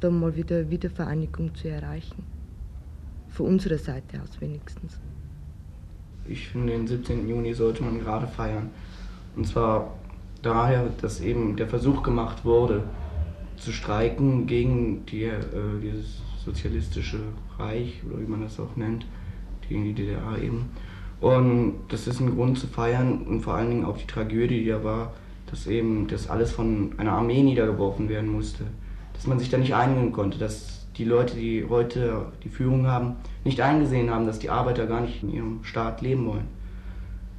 dann 0.00 0.20
mal 0.20 0.36
wieder 0.36 0.70
Wiedervereinigung 0.70 1.54
zu 1.54 1.68
erreichen. 1.68 2.22
Von 3.28 3.46
unserer 3.46 3.78
Seite 3.78 4.20
aus 4.22 4.40
wenigstens 4.40 5.00
ich 6.28 6.48
finde, 6.48 6.72
den 6.72 6.86
17. 6.86 7.28
Juni 7.28 7.54
sollte 7.54 7.82
man 7.82 7.98
gerade 7.98 8.26
feiern. 8.26 8.70
Und 9.36 9.46
zwar 9.46 9.94
daher, 10.42 10.90
dass 11.00 11.20
eben 11.20 11.56
der 11.56 11.66
Versuch 11.66 12.02
gemacht 12.02 12.44
wurde, 12.44 12.82
zu 13.56 13.72
streiken 13.72 14.46
gegen 14.46 15.04
die, 15.06 15.24
äh, 15.24 15.40
dieses 15.82 16.20
sozialistische 16.44 17.20
Reich, 17.58 18.02
oder 18.08 18.20
wie 18.20 18.30
man 18.30 18.42
das 18.42 18.60
auch 18.60 18.76
nennt, 18.76 19.06
gegen 19.68 19.84
die 19.84 19.94
DDR 19.94 20.38
eben. 20.40 20.70
Und 21.20 21.74
das 21.88 22.06
ist 22.06 22.20
ein 22.20 22.34
Grund 22.34 22.58
zu 22.58 22.66
feiern 22.66 23.22
und 23.22 23.40
vor 23.40 23.54
allen 23.54 23.70
Dingen 23.70 23.84
auch 23.84 23.96
die 23.96 24.06
Tragödie, 24.06 24.62
die 24.62 24.70
da 24.70 24.84
war, 24.84 25.12
dass 25.50 25.66
eben 25.66 26.06
das 26.06 26.28
alles 26.28 26.52
von 26.52 26.92
einer 26.98 27.12
Armee 27.12 27.42
niedergeworfen 27.42 28.08
werden 28.08 28.30
musste. 28.30 28.64
Dass 29.14 29.26
man 29.26 29.38
sich 29.38 29.50
da 29.50 29.58
nicht 29.58 29.74
einigen 29.74 30.12
konnte, 30.12 30.38
dass 30.38 30.86
die 30.96 31.04
Leute, 31.04 31.34
die 31.36 31.64
heute 31.68 32.26
die 32.44 32.48
Führung 32.48 32.86
haben, 32.86 33.16
nicht 33.44 33.60
eingesehen 33.60 34.10
haben, 34.10 34.26
dass 34.26 34.38
die 34.38 34.50
Arbeiter 34.50 34.86
gar 34.86 35.00
nicht 35.00 35.22
in 35.22 35.32
ihrem 35.32 35.64
Staat 35.64 36.02
leben 36.02 36.26
wollen. 36.26 36.48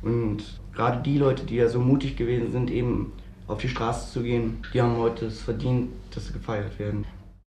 Und 0.02 0.60
gerade 0.74 1.02
die 1.04 1.18
Leute, 1.18 1.46
die 1.46 1.56
ja 1.56 1.68
so 1.68 1.80
mutig 1.80 2.16
gewesen 2.16 2.52
sind, 2.52 2.72
eben 2.72 3.12
auf 3.48 3.60
die 3.60 3.70
Straße 3.70 4.12
zu 4.12 4.24
gehen, 4.24 4.58
die 4.74 4.82
haben 4.82 4.98
heute 4.98 5.26
es 5.26 5.42
verdient, 5.42 5.90
dass 6.12 6.28
sie 6.28 6.34
gefeiert 6.34 6.80
werden. 6.80 7.06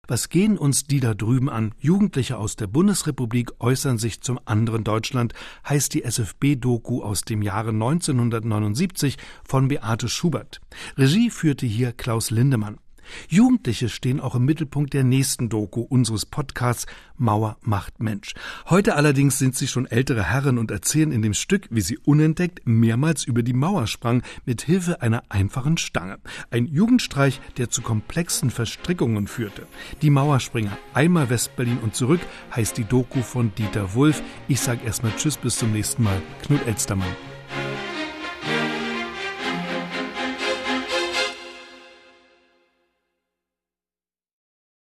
Was 0.10 0.30
gehen 0.30 0.58
uns 0.58 0.86
die 0.86 1.00
da 1.00 1.14
drüben 1.14 1.52
an? 1.52 1.76
Jugendliche 1.78 2.40
aus 2.40 2.56
der 2.56 2.66
Bundesrepublik 2.66 3.52
äußern 3.60 4.00
sich 4.00 4.22
zum 4.22 4.40
anderen 4.44 4.84
Deutschland, 4.84 5.36
heißt 5.68 5.94
die 5.94 6.04
SFB-Doku 6.04 7.04
aus 7.04 7.22
dem 7.22 7.44
Jahre 7.44 7.70
1979 7.70 9.18
von 9.44 9.68
Beate 9.68 10.10
Schubert. 10.10 10.62
Regie 10.98 11.30
führte 11.30 11.68
hier 11.68 11.92
Klaus 11.92 12.32
Lindemann. 12.32 12.80
Jugendliche 13.28 13.90
stehen 13.90 14.20
auch 14.20 14.36
im 14.36 14.46
Mittelpunkt 14.46 14.94
der 14.94 15.04
nächsten 15.04 15.50
Doku 15.50 15.82
unseres 15.82 16.26
Podcasts 16.26 16.86
Mauer 17.18 17.58
macht 17.62 18.02
Mensch. 18.02 18.34
Heute 18.70 18.96
allerdings 18.96 19.38
sind 19.38 19.56
sie 19.56 19.68
schon 19.68 19.86
ältere 19.86 20.24
Herren 20.24 20.58
und 20.58 20.72
erzählen 20.72 21.12
in 21.12 21.22
dem 21.22 21.34
Stück, 21.34 21.68
wie 21.70 21.82
sie 21.82 21.98
unentdeckt 21.98 22.62
mehrmals 22.66 23.26
über 23.26 23.44
die 23.44 23.54
Mauer 23.54 23.88
sprang, 23.88 24.24
mit 24.46 24.62
Hilfe 24.62 25.02
einer 25.02 25.24
einfachen 25.30 25.78
Stange. 25.78 26.20
Ein 26.50 26.66
Jugendstreich, 26.66 27.42
der 27.58 27.70
zu 27.70 27.82
komplexen 27.82 28.50
Verstrickungen 28.50 29.28
führte. 29.28 29.68
Die 30.02 30.10
Mauerspringer, 30.10 30.78
einmal 30.94 31.30
Westberlin 31.30 31.80
und 31.80 31.96
zurück, 31.96 32.22
heißt 32.56 32.78
die 32.78 32.86
Doku 32.86 33.22
von 33.22 33.54
Dieter 33.56 33.94
Wulff. 33.94 34.22
Ich 34.48 34.62
sag 34.62 34.84
erstmal 34.86 35.14
Tschüss, 35.16 35.38
bis 35.38 35.58
zum 35.58 35.72
nächsten 35.74 36.04
Mal. 36.04 36.22
Knut 36.44 36.66
Elstermann. 36.66 37.08